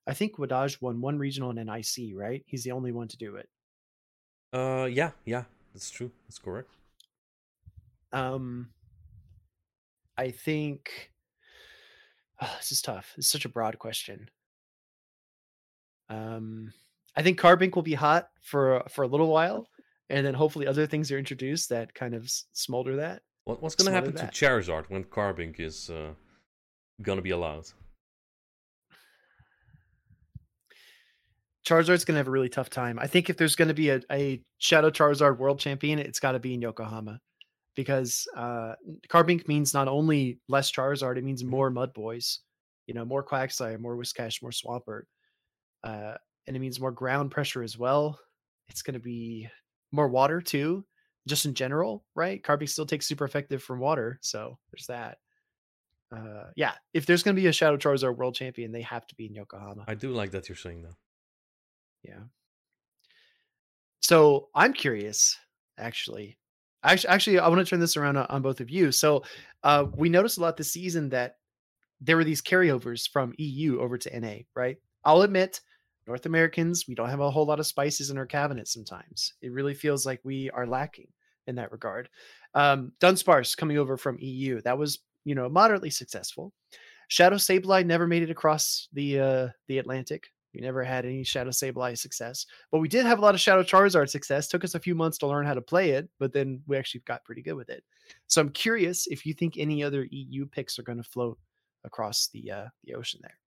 I 0.06 0.14
think 0.14 0.36
Wadaj 0.36 0.80
won 0.80 1.00
one 1.00 1.18
regional 1.18 1.50
and 1.50 1.58
an 1.58 1.68
IC, 1.68 2.14
right? 2.14 2.42
He's 2.46 2.64
the 2.64 2.72
only 2.72 2.92
one 2.92 3.08
to 3.08 3.16
do 3.16 3.36
it. 3.36 3.48
Uh, 4.52 4.88
yeah, 4.90 5.10
yeah, 5.24 5.44
that's 5.72 5.90
true. 5.90 6.10
That's 6.26 6.38
correct. 6.38 6.70
Um, 8.12 8.70
I 10.16 10.30
think 10.30 11.12
oh, 12.40 12.54
this 12.58 12.72
is 12.72 12.82
tough. 12.82 13.14
It's 13.16 13.28
such 13.28 13.44
a 13.44 13.50
broad 13.50 13.78
question. 13.78 14.28
Um, 16.08 16.72
I 17.16 17.22
think 17.22 17.40
Carbink 17.40 17.74
will 17.74 17.82
be 17.82 17.94
hot 17.94 18.28
for 18.42 18.82
for 18.90 19.02
a 19.02 19.08
little 19.08 19.28
while, 19.28 19.68
and 20.08 20.26
then 20.26 20.34
hopefully 20.34 20.66
other 20.66 20.86
things 20.86 21.10
are 21.12 21.18
introduced 21.18 21.68
that 21.68 21.94
kind 21.94 22.14
of 22.14 22.30
smolder 22.52 22.96
that. 22.96 23.22
What, 23.44 23.62
what's 23.62 23.74
going 23.74 23.86
to 23.86 23.92
happen 23.92 24.14
that. 24.14 24.34
to 24.34 24.44
Charizard 24.44 24.84
when 24.88 25.04
Carbink 25.04 25.58
is 25.58 25.88
uh, 25.90 26.12
going 27.02 27.16
to 27.16 27.22
be 27.22 27.30
allowed? 27.30 27.64
Charizard's 31.66 32.04
going 32.04 32.14
to 32.14 32.18
have 32.18 32.28
a 32.28 32.32
really 32.32 32.48
tough 32.48 32.70
time. 32.70 32.98
I 32.98 33.06
think 33.06 33.30
if 33.30 33.36
there's 33.36 33.54
going 33.54 33.68
to 33.68 33.74
be 33.74 33.90
a, 33.90 34.00
a 34.10 34.42
Shadow 34.58 34.90
Charizard 34.90 35.38
World 35.38 35.60
Champion, 35.60 35.98
it's 35.98 36.18
got 36.20 36.32
to 36.32 36.38
be 36.38 36.54
in 36.54 36.62
Yokohama 36.62 37.20
because 37.76 38.26
uh, 38.36 38.74
Carbink 39.08 39.48
means 39.48 39.74
not 39.74 39.88
only 39.88 40.40
less 40.48 40.70
Charizard, 40.70 41.16
it 41.16 41.24
means 41.24 41.44
more 41.44 41.70
Mud 41.70 41.94
Boys, 41.94 42.40
you 42.86 42.94
know, 42.94 43.04
more 43.04 43.24
Quagsire, 43.24 43.78
more 43.78 43.96
Whiscash, 43.96 44.42
more 44.42 44.50
Swampert 44.50 45.02
uh, 45.84 46.14
and 46.46 46.56
it 46.56 46.60
means 46.60 46.80
more 46.80 46.92
ground 46.92 47.30
pressure 47.30 47.62
as 47.62 47.78
well. 47.78 48.18
It's 48.68 48.82
going 48.82 48.94
to 48.94 49.00
be 49.00 49.48
more 49.92 50.08
water 50.08 50.40
too, 50.40 50.84
just 51.26 51.46
in 51.46 51.54
general, 51.54 52.04
right? 52.14 52.42
Carbink 52.42 52.68
still 52.68 52.86
takes 52.86 53.06
super 53.06 53.24
effective 53.24 53.62
from 53.62 53.80
water, 53.80 54.18
so 54.22 54.58
there's 54.70 54.86
that. 54.86 55.18
Uh, 56.14 56.50
yeah, 56.56 56.72
if 56.92 57.06
there's 57.06 57.22
going 57.22 57.36
to 57.36 57.40
be 57.40 57.46
a 57.48 57.52
Shadow 57.52 57.76
Charizard 57.76 58.16
World 58.16 58.34
Champion, 58.34 58.72
they 58.72 58.82
have 58.82 59.06
to 59.06 59.14
be 59.14 59.26
in 59.26 59.34
Yokohama. 59.34 59.84
I 59.86 59.94
do 59.94 60.10
like 60.10 60.32
that 60.32 60.48
you're 60.48 60.56
saying 60.56 60.82
that. 60.82 60.94
Yeah. 62.02 62.22
So 64.00 64.48
I'm 64.54 64.72
curious, 64.72 65.36
actually. 65.78 66.38
Actually, 66.82 67.10
actually, 67.10 67.38
I 67.38 67.48
want 67.48 67.60
to 67.60 67.64
turn 67.64 67.80
this 67.80 67.96
around 67.96 68.16
on, 68.16 68.42
both 68.42 68.60
of 68.60 68.70
you. 68.70 68.90
So 68.90 69.22
uh, 69.62 69.86
we 69.94 70.08
noticed 70.08 70.38
a 70.38 70.40
lot 70.40 70.56
this 70.56 70.72
season 70.72 71.10
that 71.10 71.36
there 72.00 72.16
were 72.16 72.24
these 72.24 72.40
carryovers 72.40 73.08
from 73.08 73.34
EU 73.36 73.80
over 73.80 73.98
to 73.98 74.20
NA, 74.20 74.36
right? 74.56 74.78
I'll 75.04 75.22
admit 75.22 75.60
North 76.06 76.26
Americans, 76.26 76.86
we 76.88 76.94
don't 76.94 77.10
have 77.10 77.20
a 77.20 77.30
whole 77.30 77.44
lot 77.44 77.60
of 77.60 77.66
spices 77.66 78.10
in 78.10 78.16
our 78.16 78.26
cabinet 78.26 78.68
sometimes. 78.68 79.34
It 79.42 79.52
really 79.52 79.74
feels 79.74 80.06
like 80.06 80.20
we 80.24 80.50
are 80.50 80.66
lacking 80.66 81.08
in 81.46 81.56
that 81.56 81.72
regard. 81.72 82.08
Um, 82.54 82.92
Dunsparce 83.00 83.56
coming 83.56 83.78
over 83.78 83.96
from 83.96 84.18
EU, 84.18 84.62
that 84.62 84.78
was, 84.78 85.00
you 85.24 85.34
know, 85.34 85.48
moderately 85.48 85.90
successful. 85.90 86.52
Shadow 87.08 87.36
Sableye 87.36 87.84
never 87.84 88.06
made 88.06 88.22
it 88.22 88.30
across 88.30 88.88
the 88.92 89.20
uh, 89.20 89.48
the 89.66 89.78
Atlantic. 89.78 90.28
We 90.54 90.60
never 90.60 90.82
had 90.82 91.04
any 91.04 91.22
Shadow 91.22 91.50
Sableye 91.50 91.96
success, 91.96 92.46
but 92.72 92.78
we 92.78 92.88
did 92.88 93.06
have 93.06 93.18
a 93.18 93.22
lot 93.22 93.34
of 93.34 93.40
Shadow 93.40 93.62
Charizard 93.62 94.08
success. 94.08 94.48
Took 94.48 94.64
us 94.64 94.74
a 94.74 94.80
few 94.80 94.94
months 94.94 95.18
to 95.18 95.26
learn 95.26 95.46
how 95.46 95.54
to 95.54 95.60
play 95.60 95.90
it, 95.90 96.08
but 96.18 96.32
then 96.32 96.60
we 96.66 96.76
actually 96.76 97.02
got 97.06 97.24
pretty 97.24 97.42
good 97.42 97.54
with 97.54 97.70
it. 97.70 97.84
So 98.26 98.40
I'm 98.40 98.50
curious 98.50 99.06
if 99.06 99.24
you 99.24 99.34
think 99.34 99.56
any 99.56 99.82
other 99.82 100.06
EU 100.10 100.46
picks 100.46 100.78
are 100.78 100.82
going 100.82 100.98
to 100.98 101.08
float 101.08 101.38
across 101.84 102.28
the 102.32 102.50
uh, 102.50 102.66
the 102.84 102.94
ocean 102.94 103.20
there. 103.22 103.38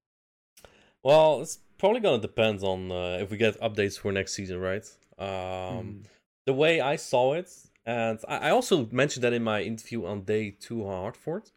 Well, 1.03 1.41
it's 1.41 1.59
probably 1.77 1.99
gonna 1.99 2.21
depend 2.21 2.63
on 2.63 2.91
uh, 2.91 3.17
if 3.21 3.29
we 3.29 3.37
get 3.37 3.59
updates 3.59 3.99
for 3.99 4.11
next 4.11 4.33
season, 4.33 4.59
right? 4.59 4.85
Um, 5.19 5.27
mm. 5.27 6.03
The 6.45 6.53
way 6.53 6.81
I 6.81 6.95
saw 6.95 7.33
it, 7.33 7.49
and 7.85 8.19
I, 8.27 8.49
also 8.49 8.87
mentioned 8.91 9.23
that 9.23 9.33
in 9.33 9.43
my 9.43 9.61
interview 9.61 10.05
on 10.05 10.23
day 10.23 10.51
two 10.51 10.85
on 10.85 11.01
Hartford, 11.01 11.51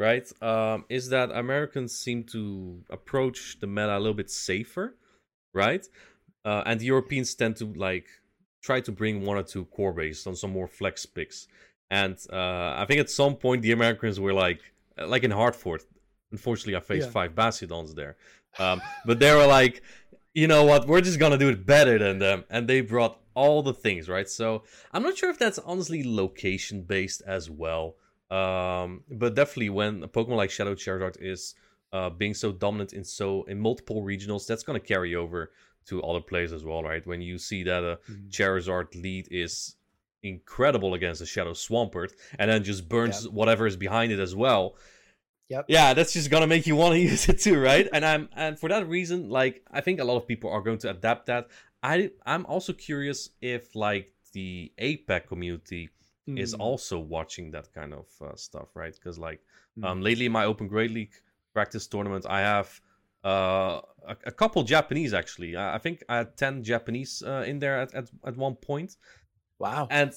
right? 0.00 0.32
Um, 0.42 0.86
is 0.88 1.10
that 1.10 1.30
Americans 1.30 1.96
seem 1.96 2.24
to 2.32 2.82
approach 2.88 3.58
the 3.60 3.66
meta 3.66 3.96
a 3.96 4.00
little 4.00 4.14
bit 4.14 4.30
safer, 4.30 4.96
right? 5.52 5.86
Uh, 6.42 6.62
and 6.64 6.80
the 6.80 6.86
Europeans 6.86 7.34
tend 7.34 7.56
to 7.56 7.66
like 7.74 8.06
try 8.62 8.80
to 8.80 8.92
bring 8.92 9.26
one 9.26 9.36
or 9.36 9.42
two 9.42 9.66
core 9.66 9.92
based 9.92 10.26
on 10.26 10.34
some 10.34 10.52
more 10.52 10.66
flex 10.66 11.04
picks. 11.04 11.48
And 11.90 12.16
uh, 12.32 12.76
I 12.78 12.86
think 12.88 13.00
at 13.00 13.10
some 13.10 13.36
point 13.36 13.60
the 13.60 13.72
Americans 13.72 14.18
were 14.18 14.32
like, 14.32 14.60
like 14.96 15.22
in 15.22 15.30
Hartford. 15.30 15.82
Unfortunately, 16.32 16.76
I 16.76 16.80
faced 16.80 17.08
yeah. 17.08 17.12
five 17.12 17.34
Bastiodons 17.34 17.94
there. 17.94 18.16
Um, 18.58 18.80
but 19.04 19.18
they 19.18 19.34
were 19.34 19.46
like, 19.46 19.82
you 20.32 20.46
know 20.46 20.64
what? 20.64 20.86
We're 20.86 21.02
just 21.02 21.18
gonna 21.18 21.36
do 21.36 21.50
it 21.50 21.66
better 21.66 21.98
than 21.98 22.20
them, 22.20 22.44
and 22.48 22.66
they 22.66 22.80
brought 22.80 23.18
all 23.34 23.62
the 23.62 23.74
things 23.74 24.08
right. 24.08 24.28
So 24.28 24.62
I'm 24.92 25.02
not 25.02 25.18
sure 25.18 25.28
if 25.28 25.38
that's 25.38 25.58
honestly 25.58 26.02
location 26.04 26.82
based 26.82 27.20
as 27.26 27.50
well. 27.50 27.96
Um, 28.30 29.02
but 29.10 29.34
definitely 29.34 29.70
when 29.70 30.02
a 30.04 30.08
Pokemon 30.08 30.36
like 30.36 30.50
Shadow 30.50 30.74
Charizard 30.74 31.16
is 31.20 31.54
uh, 31.92 32.10
being 32.10 32.34
so 32.34 32.52
dominant 32.52 32.92
in 32.92 33.04
so 33.04 33.42
in 33.44 33.58
multiple 33.58 34.02
regionals, 34.02 34.46
that's 34.46 34.62
gonna 34.62 34.80
carry 34.80 35.14
over 35.14 35.50
to 35.86 36.02
other 36.02 36.20
players 36.20 36.52
as 36.52 36.64
well, 36.64 36.82
right? 36.82 37.04
When 37.06 37.20
you 37.20 37.38
see 37.38 37.64
that 37.64 37.82
a 37.82 37.98
mm-hmm. 38.10 38.28
Charizard 38.28 38.94
lead 39.00 39.28
is 39.30 39.76
incredible 40.22 40.94
against 40.94 41.20
a 41.20 41.26
Shadow 41.26 41.52
Swampert, 41.52 42.12
and 42.38 42.50
then 42.50 42.62
just 42.62 42.88
burns 42.88 43.24
yeah. 43.24 43.30
whatever 43.32 43.66
is 43.66 43.76
behind 43.76 44.12
it 44.12 44.20
as 44.20 44.34
well. 44.34 44.76
Yep. 45.48 45.64
Yeah, 45.68 45.94
that's 45.94 46.12
just 46.12 46.30
gonna 46.30 46.46
make 46.46 46.66
you 46.66 46.76
want 46.76 46.94
to 46.94 47.00
use 47.10 47.28
it 47.28 47.40
too, 47.40 47.58
right? 47.58 47.88
and 47.92 48.04
I'm 48.04 48.28
and 48.36 48.58
for 48.58 48.68
that 48.68 48.88
reason, 48.88 49.28
like 49.28 49.64
I 49.70 49.80
think 49.80 49.98
a 50.00 50.04
lot 50.04 50.16
of 50.16 50.28
people 50.28 50.50
are 50.50 50.62
going 50.62 50.78
to 50.78 50.90
adapt 50.90 51.26
that. 51.26 51.48
I 51.82 52.10
I'm 52.24 52.46
also 52.46 52.72
curious 52.72 53.30
if 53.40 53.74
like 53.74 54.12
the 54.32 54.72
APAC 54.80 55.26
community 55.26 55.90
mm. 56.36 56.38
is 56.38 56.54
also 56.54 56.98
watching 56.98 57.50
that 57.52 57.72
kind 57.72 57.92
of 57.94 58.06
uh, 58.20 58.34
stuff, 58.36 58.68
right? 58.74 58.94
Because 58.94 59.18
like 59.18 59.40
mm. 59.78 59.84
um 59.86 60.00
lately 60.02 60.26
in 60.26 60.32
my 60.32 60.44
Open 60.44 60.68
Great 60.68 60.90
League 60.90 61.14
practice 61.52 61.86
tournament, 61.86 62.24
I 62.28 62.40
have 62.40 62.80
uh, 63.24 63.80
a, 64.06 64.16
a 64.26 64.32
couple 64.32 64.62
Japanese 64.62 65.12
actually. 65.14 65.56
I, 65.56 65.76
I 65.76 65.78
think 65.78 66.02
I 66.08 66.16
had 66.18 66.36
ten 66.36 66.62
Japanese 66.62 67.22
uh, 67.26 67.44
in 67.46 67.58
there 67.58 67.80
at, 67.80 67.94
at 67.94 68.10
at 68.24 68.36
one 68.36 68.56
point, 68.56 68.96
Wow. 69.58 69.88
and 69.90 70.12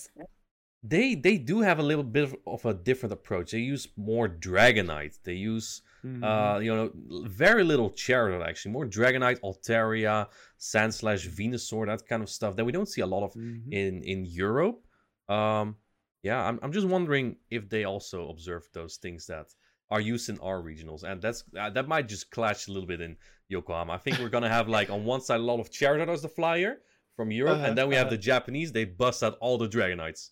they 0.84 1.16
they 1.16 1.38
do 1.38 1.62
have 1.62 1.80
a 1.80 1.84
little 1.84 2.04
bit 2.04 2.24
of, 2.24 2.36
of 2.46 2.66
a 2.66 2.74
different 2.74 3.14
approach. 3.14 3.52
They 3.52 3.60
use 3.60 3.88
more 3.96 4.28
Dragonite. 4.28 5.18
They 5.24 5.36
use 5.36 5.82
Mhm. 6.06 6.22
uh, 6.22 6.60
you 6.60 6.76
know, 6.76 6.92
very 7.28 7.64
little 7.64 7.92
Charizard 7.92 8.46
actually. 8.46 8.74
More 8.74 8.86
Dragonite, 8.86 9.40
Altaria, 9.40 10.28
Sandslash, 10.60 11.26
Venusaur, 11.30 11.86
that 11.88 12.06
kind 12.06 12.22
of 12.22 12.30
stuff 12.30 12.58
that 12.58 12.66
we 12.66 12.74
don't 12.74 12.90
see 12.90 13.00
a 13.02 13.08
lot 13.08 13.24
of 13.24 13.34
Mhm. 13.34 13.72
in 13.72 14.04
in 14.04 14.26
Europe. 14.26 14.80
Um, 15.30 15.78
yeah, 16.24 16.42
I'm 16.44 16.60
I'm 16.64 16.72
just 16.72 16.88
wondering 16.88 17.36
if 17.52 17.70
they 17.70 17.84
also 17.84 18.30
observe 18.30 18.68
those 18.74 18.98
things 18.98 19.28
that 19.28 19.48
are 19.92 20.02
used 20.02 20.30
in 20.30 20.40
our 20.40 20.62
regionals, 20.62 21.04
and 21.04 21.22
that's 21.22 21.44
uh, 21.60 21.70
that 21.72 21.88
might 21.88 22.08
just 22.08 22.32
clash 22.32 22.68
a 22.68 22.72
little 22.72 22.88
bit 22.88 23.02
in 23.02 23.18
Yokohama. 23.50 23.94
I 23.94 23.98
think 23.98 24.18
we're 24.20 24.30
gonna 24.30 24.50
have 24.50 24.68
like 24.68 24.90
on 24.90 25.06
one 25.06 25.22
side 25.22 25.40
a 25.40 25.44
lot 25.44 25.60
of 25.60 25.70
Charizard 25.70 26.10
as 26.10 26.22
the 26.22 26.30
flyer 26.30 26.78
from 27.16 27.30
Europe, 27.30 27.58
Uh-huh, 27.58 27.68
and 27.68 27.78
then 27.78 27.90
we 27.90 27.96
have 27.96 28.08
uh-huh. 28.08 28.16
the 28.16 28.18
Japanese. 28.32 28.72
They 28.72 28.86
bust 28.86 29.22
out 29.22 29.38
all 29.40 29.58
the 29.58 29.68
Dragonites. 29.68 30.30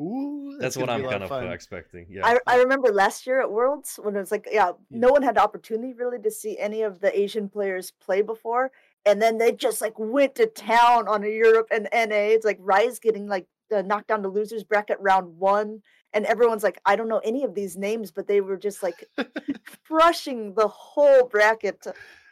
Ooh, 0.00 0.56
That's, 0.60 0.76
what 0.76 0.88
I'm 0.88 1.00
be 1.00 1.06
a 1.06 1.06
lot 1.08 1.12
kind 1.12 1.24
of 1.24 1.32
uh, 1.32 1.40
fun. 1.40 1.52
expecting. 1.52 2.06
Yeah. 2.08 2.24
I, 2.24 2.38
I 2.46 2.56
remember 2.58 2.92
last 2.92 3.26
year 3.26 3.40
at 3.40 3.50
Worlds 3.50 3.98
when 4.00 4.14
it 4.14 4.20
was 4.20 4.30
like, 4.30 4.46
yeah, 4.50 4.68
Yeah. 4.90 4.98
no 5.00 5.08
one 5.08 5.22
had 5.22 5.34
the 5.34 5.42
opportunity 5.42 5.92
really 5.92 6.20
to 6.20 6.30
see 6.30 6.56
any 6.56 6.82
of 6.82 7.00
the 7.00 7.16
Asian 7.18 7.48
players 7.48 7.90
play 7.90 8.22
before. 8.22 8.70
And 9.04 9.20
then 9.20 9.38
they 9.38 9.50
just 9.50 9.80
like 9.80 9.94
went 9.98 10.36
to 10.36 10.46
town 10.46 11.08
on 11.08 11.24
Europe 11.24 11.66
and 11.72 11.88
NA. 11.92 12.30
It's 12.34 12.44
like 12.44 12.58
Rise 12.60 13.00
getting 13.00 13.26
like 13.26 13.48
uh, 13.72 13.82
knocked 13.82 14.08
down 14.08 14.22
to 14.22 14.28
losers 14.28 14.64
bracket 14.64 14.98
round 15.00 15.38
one. 15.38 15.82
And 16.12 16.24
everyone's 16.26 16.62
like, 16.62 16.80
I 16.86 16.96
don't 16.96 17.08
know 17.08 17.20
any 17.24 17.44
of 17.44 17.54
these 17.54 17.76
names, 17.76 18.10
but 18.10 18.26
they 18.26 18.40
were 18.40 18.56
just 18.56 18.82
like 18.82 19.04
crushing 19.86 20.54
the 20.54 20.68
whole 20.68 21.26
bracket. 21.26 21.86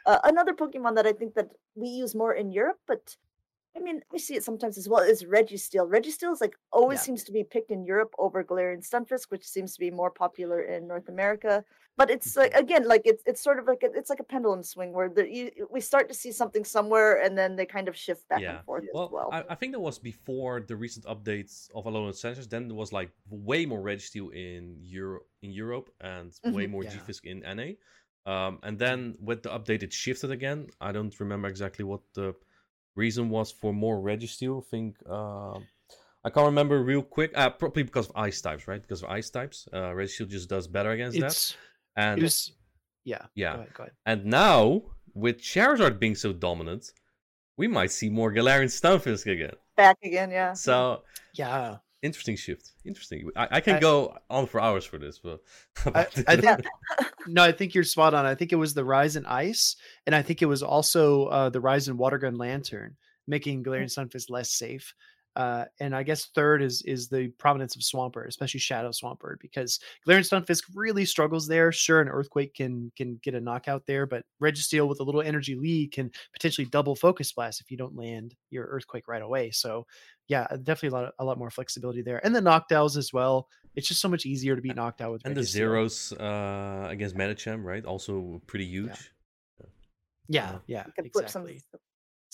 Uh, 0.05 0.19
another 0.23 0.53
Pokemon 0.53 0.95
that 0.95 1.05
I 1.05 1.13
think 1.13 1.35
that 1.35 1.49
we 1.75 1.87
use 1.87 2.15
more 2.15 2.33
in 2.33 2.51
Europe, 2.51 2.79
but 2.87 3.15
I 3.75 3.79
mean, 3.79 4.01
I 4.11 4.17
see 4.17 4.35
it 4.35 4.43
sometimes 4.43 4.77
as 4.77 4.89
well 4.89 5.03
is 5.03 5.23
Registeel. 5.23 5.87
Registeel 5.87 6.33
is 6.33 6.41
like 6.41 6.55
always 6.71 6.99
Yeah. 6.99 7.03
seems 7.03 7.23
to 7.25 7.31
be 7.31 7.43
picked 7.43 7.69
in 7.69 7.85
Europe 7.85 8.13
over 8.17 8.43
Galarian 8.43 8.83
Stunfisk, 8.87 9.29
which 9.29 9.47
seems 9.47 9.73
to 9.73 9.79
be 9.79 9.91
more 9.91 10.09
popular 10.09 10.61
in 10.61 10.87
North 10.87 11.09
America. 11.09 11.63
But 11.97 12.11
it's 12.11 12.37
like 12.37 12.53
again, 12.53 12.87
like 12.87 13.01
it's 13.05 13.23
it's 13.25 13.41
sort 13.41 13.57
of 13.57 13.65
like 13.65 13.81
a, 13.81 13.87
it's 13.99 14.11
like 14.11 14.19
a 14.19 14.23
pendulum 14.23 14.61
swing 14.61 14.93
where 14.93 15.09
the, 15.09 15.27
you, 15.27 15.67
we 15.71 15.81
start 15.81 16.07
to 16.09 16.13
see 16.13 16.31
something 16.31 16.63
somewhere 16.63 17.23
and 17.23 17.35
then 17.35 17.55
they 17.55 17.65
kind 17.65 17.87
of 17.87 17.97
shift 17.97 18.29
back 18.29 18.41
Yeah. 18.41 18.57
and 18.57 18.65
forth 18.65 18.83
Well, 18.93 19.05
as 19.05 19.11
well. 19.11 19.29
I, 19.31 19.43
I 19.49 19.55
think 19.55 19.71
that 19.73 19.79
was 19.79 19.97
before 19.97 20.61
the 20.61 20.75
recent 20.75 21.05
updates 21.05 21.69
of 21.73 21.87
Alone 21.87 22.11
Alolan 22.11 22.13
Sensors. 22.13 22.47
Then 22.47 22.67
there 22.67 22.77
was 22.77 22.93
like 22.93 23.09
way 23.29 23.65
more 23.65 23.81
Registeel 23.81 24.31
in 24.33 24.77
Euro 24.79 25.21
in 25.41 25.51
Europe 25.51 25.89
and 25.99 26.31
way 26.43 26.67
Mhm. 26.67 26.69
more 26.69 26.83
Yeah. 26.83 26.91
G-Fisk 26.91 27.25
in 27.25 27.43
NA. 27.43 27.69
Um, 28.31 28.59
and 28.61 28.77
then 28.77 29.17
with 29.19 29.41
the 29.41 29.49
update, 29.49 29.81
it 29.81 29.91
shifted 29.91 30.29
again. 30.29 30.67
I 30.79 30.91
don't 30.91 31.19
remember 31.19 31.47
exactly 31.47 31.83
what 31.83 32.01
the 32.13 32.35
reason 32.95 33.29
was 33.29 33.51
for 33.51 33.73
more 33.73 33.97
Registeel. 33.97 34.61
I 34.63 34.65
think 34.69 34.91
um 35.09 35.65
I 36.25 36.29
can't 36.29 36.45
remember 36.45 36.83
real 36.83 37.03
quick. 37.03 37.31
Uh, 37.35 37.49
probably 37.49 37.83
because 37.83 38.09
of 38.09 38.15
ice 38.17 38.41
types, 38.41 38.67
right? 38.67 38.81
Because 38.81 39.01
of 39.01 39.09
ice 39.09 39.29
types, 39.29 39.67
uh, 39.71 39.91
Registeel 39.99 40.27
just 40.27 40.49
does 40.49 40.67
better 40.67 40.91
against 40.91 41.19
that. 41.19 41.57
It's 41.97 42.03
And 42.05 42.21
was 42.21 42.51
yeah. 43.03 43.25
yeah, 43.35 43.53
Go 43.55 43.59
ahead, 43.61 43.73
go 43.73 43.83
ahead. 43.83 43.93
and 44.05 44.25
now 44.25 44.83
with 45.13 45.41
Charizard 45.41 45.99
being 45.99 46.15
so 46.15 46.31
dominant, 46.33 46.91
we 47.57 47.67
might 47.67 47.91
see 47.91 48.09
more 48.09 48.31
Galarian 48.31 48.69
Stunfisk 48.69 49.25
again. 49.31 49.55
back 49.75 49.97
again, 50.03 50.29
yeah. 50.31 50.53
So 50.53 51.03
Yeah. 51.33 51.77
interesting 52.03 52.35
shift. 52.35 52.73
Interesting. 52.85 53.29
I, 53.35 53.47
I 53.57 53.61
can 53.61 53.75
I- 53.77 53.79
go 53.79 54.17
on 54.29 54.45
for 54.47 54.59
hours 54.61 54.85
for 54.85 54.97
this, 54.99 55.19
but 55.19 55.39
I, 55.95 56.05
I 56.27 56.35
think 56.35 56.65
no, 57.27 57.43
I 57.43 57.51
think 57.51 57.73
you're 57.73 57.83
spot 57.83 58.13
on. 58.13 58.25
I 58.25 58.35
think 58.35 58.51
it 58.53 58.57
was 58.57 58.73
the 58.75 58.85
rise 58.85 59.15
in 59.15 59.25
ice, 59.25 59.75
and 60.05 60.13
I 60.15 60.21
think 60.21 60.41
it 60.41 60.45
was 60.47 60.61
also 60.61 61.25
uh, 61.27 61.49
the 61.49 61.61
rise 61.61 61.87
in 61.87 61.97
water 61.97 62.17
gun 62.19 62.35
Lanturn, 62.37 62.95
making 63.27 63.63
Galarian 63.63 63.89
Stunfisk 63.89 64.29
less 64.29 64.51
safe. 64.51 64.93
Uh, 65.37 65.65
and 65.79 65.95
I 65.95 66.01
guess 66.01 66.25
third 66.33 66.63
is 66.63 66.81
is 66.81 67.09
the 67.09 67.27
prominence 67.37 67.75
of 67.75 67.83
Swampert, 67.83 68.27
especially 68.27 68.59
Shadow 68.59 68.89
Swampert, 68.89 69.39
because 69.39 69.79
Galarian 70.05 70.27
Stunfisk 70.27 70.63
really 70.73 71.05
struggles 71.05 71.47
there. 71.47 71.71
Sure, 71.71 72.01
an 72.01 72.09
Earthquake 72.09 72.55
can 72.55 72.91
can 72.97 73.19
get 73.21 73.35
a 73.35 73.39
knockout 73.39 73.85
there, 73.85 74.07
but 74.07 74.23
Registeel 74.41 74.87
with 74.87 74.99
a 74.99 75.03
little 75.03 75.21
energy 75.21 75.53
lead 75.53 75.91
can 75.91 76.09
potentially 76.33 76.65
double 76.65 76.95
Focus 76.95 77.31
Blast 77.31 77.61
if 77.61 77.69
you 77.69 77.77
don't 77.77 77.95
land 77.95 78.33
your 78.49 78.65
Earthquake 78.65 79.07
right 79.07 79.21
away. 79.21 79.51
So, 79.51 79.85
yeah, 80.27 80.47
definitely 80.63 80.97
a 80.97 81.01
lot 81.03 81.13
a 81.19 81.23
lot 81.23 81.37
more 81.37 81.51
flexibility 81.51 82.01
there, 82.01 82.19
and 82.25 82.35
the 82.35 82.41
knockdowns 82.41 82.97
as 82.97 83.13
well. 83.13 83.47
It's 83.75 83.87
just 83.87 84.01
so 84.01 84.09
much 84.09 84.25
easier 84.25 84.55
to 84.55 84.61
be 84.61 84.73
knocked 84.73 85.01
out 85.01 85.11
with 85.11 85.21
and 85.23 85.37
the 85.37 85.43
zeros 85.43 86.13
uh, 86.13 86.87
against 86.89 87.15
Medicham, 87.15 87.63
right? 87.63 87.85
Also 87.85 88.41
pretty 88.47 88.65
huge. 88.65 89.11
Yeah, 90.27 90.57
yeah, 90.65 90.83
You 90.87 90.93
can 90.93 91.09
flip 91.11 91.29
some 91.29 91.43
exactly. 91.43 91.59
stuff. 91.59 91.81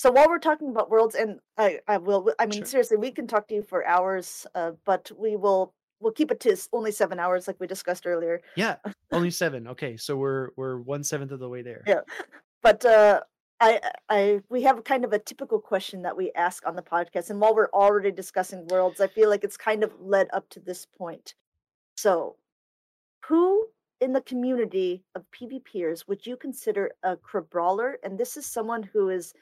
So 0.04 0.12
while 0.12 0.28
we're 0.28 0.38
talking 0.38 0.68
about 0.68 0.90
worlds, 0.90 1.16
and 1.16 1.40
I, 1.58 1.80
I 1.88 1.96
will, 1.96 2.30
I 2.38 2.46
mean, 2.46 2.60
Sure. 2.60 2.66
seriously, 2.66 2.98
we 2.98 3.10
can 3.10 3.26
talk 3.26 3.48
to 3.48 3.56
you 3.56 3.62
for 3.64 3.88
hours, 3.88 4.46
uh, 4.54 4.72
but 4.84 5.10
we 5.18 5.38
will, 5.38 5.74
we'll 6.02 6.12
keep 6.12 6.30
it 6.30 6.42
to 6.42 6.58
only 6.74 6.92
seven 6.92 7.22
hours, 7.22 7.48
like 7.48 7.58
we 7.62 7.68
discussed 7.68 8.06
earlier. 8.06 8.42
Yeah, 8.58 8.76
only 9.14 9.32
seven. 9.32 9.66
Okay, 9.66 9.96
so 9.96 10.18
we're 10.18 10.50
we're 10.58 10.78
one 10.82 11.06
seventh 11.06 11.32
of 11.32 11.40
the 11.40 11.48
way 11.48 11.62
there. 11.62 11.86
Yeah. 11.88 12.02
But 12.62 12.84
uh, 12.84 13.22
I, 13.62 13.80
I, 14.10 14.42
we 14.50 14.64
have 14.64 14.84
kind 14.84 15.06
of 15.06 15.14
a 15.14 15.20
typical 15.20 15.58
question 15.58 16.02
that 16.02 16.18
we 16.18 16.34
ask 16.36 16.68
on 16.68 16.76
the 16.76 16.82
podcast, 16.82 17.30
and 17.30 17.40
while 17.40 17.56
we're 17.56 17.72
already 17.72 18.12
discussing 18.12 18.68
worlds, 18.68 19.00
I 19.00 19.08
feel 19.08 19.30
like 19.30 19.46
it's 19.46 19.56
kind 19.56 19.86
of 19.86 19.94
led 20.02 20.28
up 20.34 20.50
to 20.50 20.60
this 20.60 20.86
point. 20.86 21.34
So, 21.96 22.36
who 23.26 23.68
in 24.02 24.12
the 24.12 24.20
community 24.20 25.06
of 25.16 25.24
PvPers 25.32 26.10
would 26.10 26.28
you 26.28 26.36
consider 26.36 26.92
a 27.04 27.16
brawler? 27.50 28.00
And 28.04 28.18
this 28.18 28.36
is 28.36 28.46
someone 28.46 28.84
who 28.84 29.08
is 29.08 29.34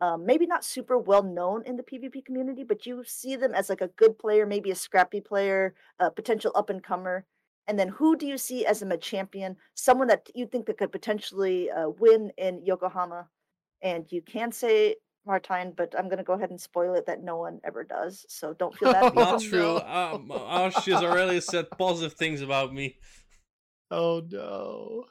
um, 0.00 0.26
maybe 0.26 0.46
not 0.46 0.64
super 0.64 0.98
well 0.98 1.22
known 1.22 1.62
in 1.64 1.76
the 1.76 1.82
PvP 1.82 2.24
community, 2.24 2.64
but 2.64 2.86
you 2.86 3.02
see 3.06 3.36
them 3.36 3.54
as 3.54 3.68
like 3.68 3.80
a 3.80 3.88
good 3.88 4.18
player, 4.18 4.46
maybe 4.46 4.70
a 4.70 4.74
scrappy 4.74 5.20
player, 5.20 5.74
a 5.98 6.10
potential 6.10 6.52
up 6.54 6.70
and 6.70 6.82
comer. 6.82 7.24
And 7.66 7.78
then 7.78 7.88
who 7.88 8.16
do 8.16 8.26
you 8.26 8.38
see 8.38 8.64
as 8.64 8.82
a 8.82 8.96
champion, 8.96 9.56
someone 9.74 10.08
that 10.08 10.28
you 10.34 10.46
think 10.46 10.66
that 10.66 10.78
could 10.78 10.92
potentially 10.92 11.70
uh, 11.70 11.88
win 11.88 12.30
in 12.36 12.64
Yokohama? 12.64 13.28
And 13.82 14.06
you 14.10 14.22
can 14.22 14.52
say 14.52 14.96
Martijn, 15.26 15.74
but 15.74 15.94
I'm 15.98 16.06
going 16.06 16.18
to 16.18 16.24
go 16.24 16.34
ahead 16.34 16.50
and 16.50 16.60
spoil 16.60 16.94
it 16.94 17.06
that 17.06 17.22
no 17.22 17.36
one 17.38 17.60
ever 17.64 17.82
does. 17.82 18.24
So 18.28 18.54
don't 18.54 18.76
feel 18.76 18.92
bad. 18.92 19.12
Oh, 19.16 19.20
Not 19.20 19.40
true. 19.40 19.60
no. 19.60 19.78
Um, 19.78 20.30
Ash 20.30 20.84
has 20.86 21.02
already 21.02 21.40
said 21.40 21.66
positive 21.76 22.16
things 22.16 22.40
about 22.40 22.72
me. 22.72 22.96
Oh 23.90 24.22
no. 24.30 25.04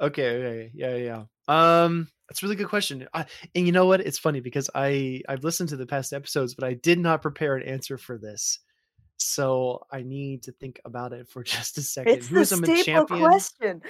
Okay, 0.00 0.36
okay, 0.36 0.70
yeah, 0.74 0.94
yeah. 0.96 1.24
Um, 1.48 2.08
that's 2.28 2.42
a 2.42 2.46
really 2.46 2.56
good 2.56 2.68
question. 2.68 3.08
I, 3.14 3.24
and 3.54 3.66
you 3.66 3.72
know 3.72 3.86
what? 3.86 4.00
It's 4.00 4.18
funny 4.18 4.40
because 4.40 4.68
I 4.74 5.22
I've 5.28 5.44
listened 5.44 5.70
to 5.70 5.76
the 5.76 5.86
past 5.86 6.12
episodes, 6.12 6.54
but 6.54 6.64
I 6.64 6.74
did 6.74 6.98
not 6.98 7.22
prepare 7.22 7.56
an 7.56 7.62
answer 7.66 7.98
for 7.98 8.18
this. 8.18 8.60
So 9.16 9.82
I 9.90 10.02
need 10.02 10.42
to 10.44 10.52
think 10.52 10.80
about 10.84 11.12
it 11.12 11.28
for 11.28 11.42
just 11.44 11.78
a 11.78 11.82
second. 11.82 12.12
it's 12.12 12.28
Who 12.28 12.36
the 12.36 12.40
a 12.42 12.44
staple 12.44 12.84
champion? 12.84 13.20
question. 13.20 13.82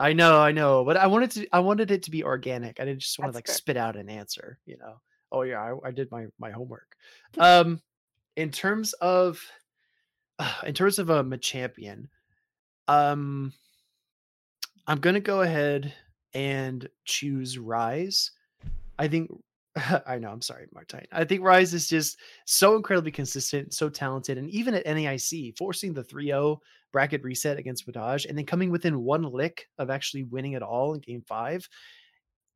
I 0.00 0.12
know, 0.12 0.40
I 0.40 0.50
know, 0.50 0.84
but 0.84 0.96
I 0.96 1.06
wanted 1.06 1.30
to 1.32 1.46
I 1.52 1.60
wanted 1.60 1.90
it 1.92 2.02
to 2.04 2.10
be 2.10 2.24
organic. 2.24 2.80
I 2.80 2.84
didn't 2.84 3.00
just 3.02 3.18
want 3.18 3.30
to 3.30 3.36
like 3.36 3.46
fair. 3.46 3.54
spit 3.54 3.76
out 3.76 3.96
an 3.96 4.08
answer, 4.08 4.58
you 4.66 4.76
know. 4.78 5.00
Oh 5.30 5.42
yeah, 5.42 5.60
I, 5.60 5.88
I 5.88 5.90
did 5.92 6.10
my 6.10 6.26
my 6.38 6.50
homework. 6.50 6.96
Um 7.38 7.80
in 8.36 8.50
terms 8.50 8.92
of 8.94 9.40
uh, 10.38 10.52
in 10.66 10.74
terms 10.74 10.98
of 10.98 11.10
um, 11.10 11.32
a 11.32 11.38
champion, 11.38 12.08
um 12.88 13.52
I'm 14.86 14.98
going 14.98 15.14
to 15.14 15.20
go 15.20 15.42
ahead 15.42 15.94
and 16.34 16.88
choose 17.04 17.58
Rise. 17.58 18.30
I 18.98 19.08
think 19.08 19.30
I 20.06 20.18
know, 20.18 20.30
I'm 20.30 20.42
sorry, 20.42 20.66
Martijn. 20.74 21.06
I 21.12 21.24
think 21.24 21.42
Rise 21.42 21.72
is 21.72 21.88
just 21.88 22.18
so 22.46 22.76
incredibly 22.76 23.10
consistent, 23.10 23.72
so 23.72 23.88
talented, 23.88 24.38
and 24.38 24.50
even 24.50 24.74
at 24.74 24.84
NAIC, 24.84 25.56
forcing 25.56 25.94
the 25.94 26.04
3-0 26.04 26.58
bracket 26.92 27.24
reset 27.24 27.58
against 27.58 27.86
Wadaj 27.86 28.26
and 28.26 28.36
then 28.36 28.44
coming 28.44 28.70
within 28.70 29.02
one 29.02 29.22
lick 29.22 29.66
of 29.78 29.90
actually 29.90 30.24
winning 30.24 30.52
it 30.52 30.62
all 30.62 30.94
in 30.94 31.00
game 31.00 31.22
five. 31.26 31.66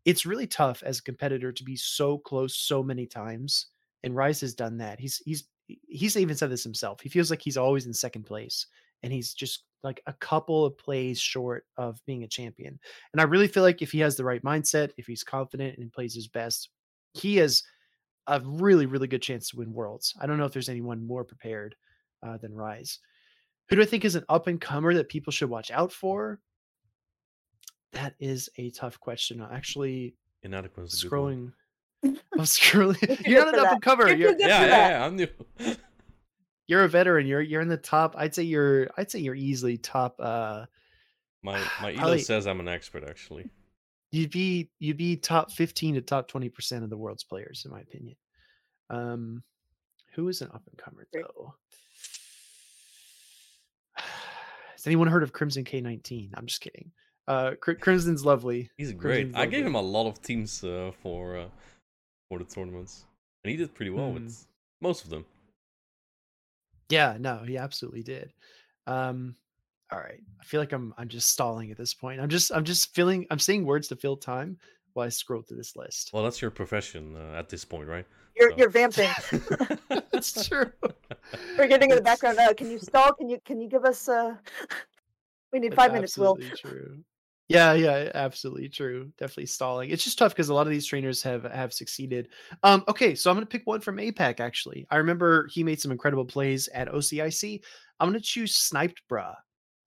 It's 0.04 0.26
really 0.26 0.46
tough 0.46 0.82
as 0.84 0.98
a 0.98 1.02
competitor 1.02 1.52
to 1.52 1.64
be 1.64 1.74
so 1.74 2.18
close 2.18 2.58
so 2.58 2.82
many 2.82 3.06
times. 3.06 3.68
And 4.04 4.14
Rise 4.14 4.40
has 4.42 4.54
done 4.54 4.76
that. 4.78 5.00
He's 5.00 5.20
he's 5.24 5.48
he's 5.88 6.16
even 6.16 6.36
said 6.36 6.50
this 6.50 6.62
himself. 6.62 7.00
He 7.00 7.08
feels 7.08 7.30
like 7.30 7.42
he's 7.42 7.56
always 7.56 7.86
in 7.86 7.94
second 7.94 8.24
place 8.24 8.66
and 9.02 9.12
he's 9.12 9.34
just 9.34 9.64
like 9.82 10.02
a 10.06 10.12
couple 10.14 10.64
of 10.64 10.76
plays 10.78 11.18
short 11.18 11.64
of 11.76 12.00
being 12.06 12.24
a 12.24 12.28
champion. 12.28 12.78
And 13.12 13.20
I 13.20 13.24
really 13.24 13.48
feel 13.48 13.62
like 13.62 13.82
if 13.82 13.92
he 13.92 14.00
has 14.00 14.16
the 14.16 14.24
right 14.24 14.42
mindset, 14.42 14.90
if 14.96 15.06
he's 15.06 15.22
confident 15.22 15.78
and 15.78 15.92
plays 15.92 16.14
his 16.14 16.28
best, 16.28 16.70
he 17.14 17.36
has 17.36 17.62
a 18.26 18.40
really, 18.44 18.86
really 18.86 19.06
good 19.06 19.22
chance 19.22 19.50
to 19.50 19.56
win 19.56 19.72
worlds. 19.72 20.14
I 20.20 20.26
don't 20.26 20.38
know 20.38 20.44
if 20.44 20.52
there's 20.52 20.68
anyone 20.68 21.06
more 21.06 21.24
prepared 21.24 21.76
uh, 22.26 22.36
than 22.38 22.54
Rise. 22.54 22.98
Who 23.68 23.76
do 23.76 23.82
I 23.82 23.86
think 23.86 24.04
is 24.04 24.16
an 24.16 24.24
up 24.28 24.46
and 24.46 24.60
comer 24.60 24.94
that 24.94 25.08
people 25.08 25.32
should 25.32 25.50
watch 25.50 25.70
out 25.70 25.92
for? 25.92 26.40
That 27.92 28.14
is 28.18 28.48
a 28.58 28.70
tough 28.70 28.98
question. 29.00 29.40
I'm 29.40 29.52
actually 29.52 30.14
Inadequance. 30.42 30.94
is 30.94 31.04
a 31.04 31.08
good 31.08 31.20
one. 31.20 31.52
scrolling. 32.02 32.18
I'm 32.34 32.40
scrolling. 32.40 33.26
You're 33.26 33.36
You're 33.38 33.44
not 33.44 33.54
an 33.54 33.66
up 33.66 33.72
and 33.72 33.82
comer. 33.82 34.08
You're 34.08 34.30
You're, 34.30 34.38
Yeah, 34.38 34.66
yeah, 34.66 34.88
yeah, 34.88 35.06
I'm 35.06 35.16
new. 35.16 35.76
You're 36.66 36.84
a 36.84 36.88
veteran. 36.88 37.26
You're 37.26 37.42
you're 37.42 37.60
in 37.60 37.68
the 37.68 37.76
top. 37.76 38.14
I'd 38.16 38.34
say 38.34 38.42
you're 38.42 38.88
I'd 38.96 39.10
say 39.10 39.18
you're 39.20 39.34
easily 39.34 39.76
top 39.76 40.16
uh 40.18 40.66
My 41.42 41.60
my 41.80 41.90
elo 41.92 41.98
Probably- 41.98 42.20
says 42.20 42.46
I'm 42.46 42.60
an 42.60 42.68
expert 42.68 43.04
actually. 43.08 43.48
you'd 44.12 44.30
be 44.30 44.70
you'd 44.78 44.96
be 44.96 45.16
top 45.16 45.50
15 45.52 45.94
to 45.94 46.00
top 46.00 46.28
20 46.28 46.48
percent 46.48 46.84
of 46.84 46.90
the 46.90 46.96
world's 46.96 47.24
players, 47.24 47.62
in 47.64 47.70
my 47.70 47.80
opinion. 47.80 48.16
Um, 48.90 49.42
who 50.14 50.28
is 50.28 50.40
an 50.42 50.50
up 50.54 50.62
and 50.66 50.78
comer 50.78 51.06
though? 51.12 51.54
Has 54.72 54.86
anyone 54.86 55.08
heard 55.08 55.22
of 55.22 55.32
Crimson 55.32 55.64
K19? 55.64 56.30
I'm 56.34 56.46
just 56.46 56.60
kidding. 56.60 56.92
Uh, 57.28 57.52
Crimson's 57.60 58.24
lovely. 58.24 58.70
He's 58.76 58.92
great. 58.92 59.32
Crimson's 59.32 59.36
I 59.36 59.46
gave 59.46 59.66
him 59.66 59.74
a 59.74 59.80
lot 59.80 60.06
of 60.06 60.22
teams 60.22 60.62
uh, 60.62 60.92
for 61.02 61.36
uh, 61.36 61.48
for 62.28 62.38
the 62.38 62.44
tournaments, 62.44 63.04
and 63.42 63.50
he 63.50 63.56
did 63.56 63.74
pretty 63.74 63.90
well 63.90 64.12
with 64.12 64.22
hmm. 64.22 64.28
most 64.80 65.04
of 65.04 65.10
them. 65.10 65.24
Yeah, 66.88 67.16
no, 67.18 67.42
he 67.46 67.58
absolutely 67.58 68.02
did. 68.02 68.32
Um, 68.86 69.36
all 69.92 69.98
right, 69.98 70.20
I 70.40 70.44
feel 70.44 70.60
like 70.60 70.72
I'm 70.72 70.94
I'm 70.98 71.08
just 71.08 71.30
stalling 71.30 71.70
at 71.70 71.76
this 71.76 71.94
point. 71.94 72.20
I'm 72.20 72.28
just 72.28 72.52
I'm 72.52 72.64
just 72.64 72.94
feeling 72.94 73.26
I'm 73.30 73.38
saying 73.38 73.64
words 73.64 73.88
to 73.88 73.96
fill 73.96 74.16
time 74.16 74.58
while 74.94 75.06
I 75.06 75.10
scroll 75.10 75.42
through 75.42 75.58
this 75.58 75.76
list. 75.76 76.10
Well, 76.12 76.24
that's 76.24 76.40
your 76.40 76.50
profession 76.50 77.16
uh, 77.16 77.38
at 77.38 77.48
this 77.48 77.64
point, 77.64 77.88
right? 77.88 78.06
You're 78.36 78.50
so. 78.50 78.56
you're 78.56 78.70
vamping. 78.70 79.10
that's 80.12 80.48
true. 80.48 80.72
We're 81.56 81.68
getting 81.68 81.90
in 81.90 81.96
the 81.96 82.02
background. 82.02 82.38
Uh, 82.38 82.54
can 82.54 82.70
you 82.70 82.78
stall? 82.78 83.12
Can 83.12 83.28
you 83.28 83.38
can 83.44 83.60
you 83.60 83.68
give 83.68 83.84
us? 83.84 84.08
Uh... 84.08 84.36
We 85.52 85.60
need 85.60 85.74
five 85.74 85.92
minutes. 85.92 86.18
Will. 86.18 86.36
True. 86.56 86.98
Yeah, 87.48 87.74
yeah, 87.74 88.10
absolutely 88.14 88.68
true. 88.68 89.12
Definitely 89.18 89.46
stalling. 89.46 89.90
It's 89.90 90.02
just 90.02 90.18
tough 90.18 90.32
because 90.32 90.48
a 90.48 90.54
lot 90.54 90.66
of 90.66 90.72
these 90.72 90.86
trainers 90.86 91.22
have 91.22 91.44
have 91.44 91.72
succeeded. 91.72 92.28
Um, 92.64 92.82
okay, 92.88 93.14
so 93.14 93.30
I'm 93.30 93.36
gonna 93.36 93.46
pick 93.46 93.66
one 93.66 93.80
from 93.80 93.98
APAC. 94.00 94.40
Actually, 94.40 94.84
I 94.90 94.96
remember 94.96 95.46
he 95.52 95.62
made 95.62 95.80
some 95.80 95.92
incredible 95.92 96.24
plays 96.24 96.68
at 96.74 96.88
OCIC. 96.88 97.62
I'm 98.00 98.08
gonna 98.08 98.20
choose 98.20 98.56
Sniped 98.56 99.02
Bra 99.08 99.34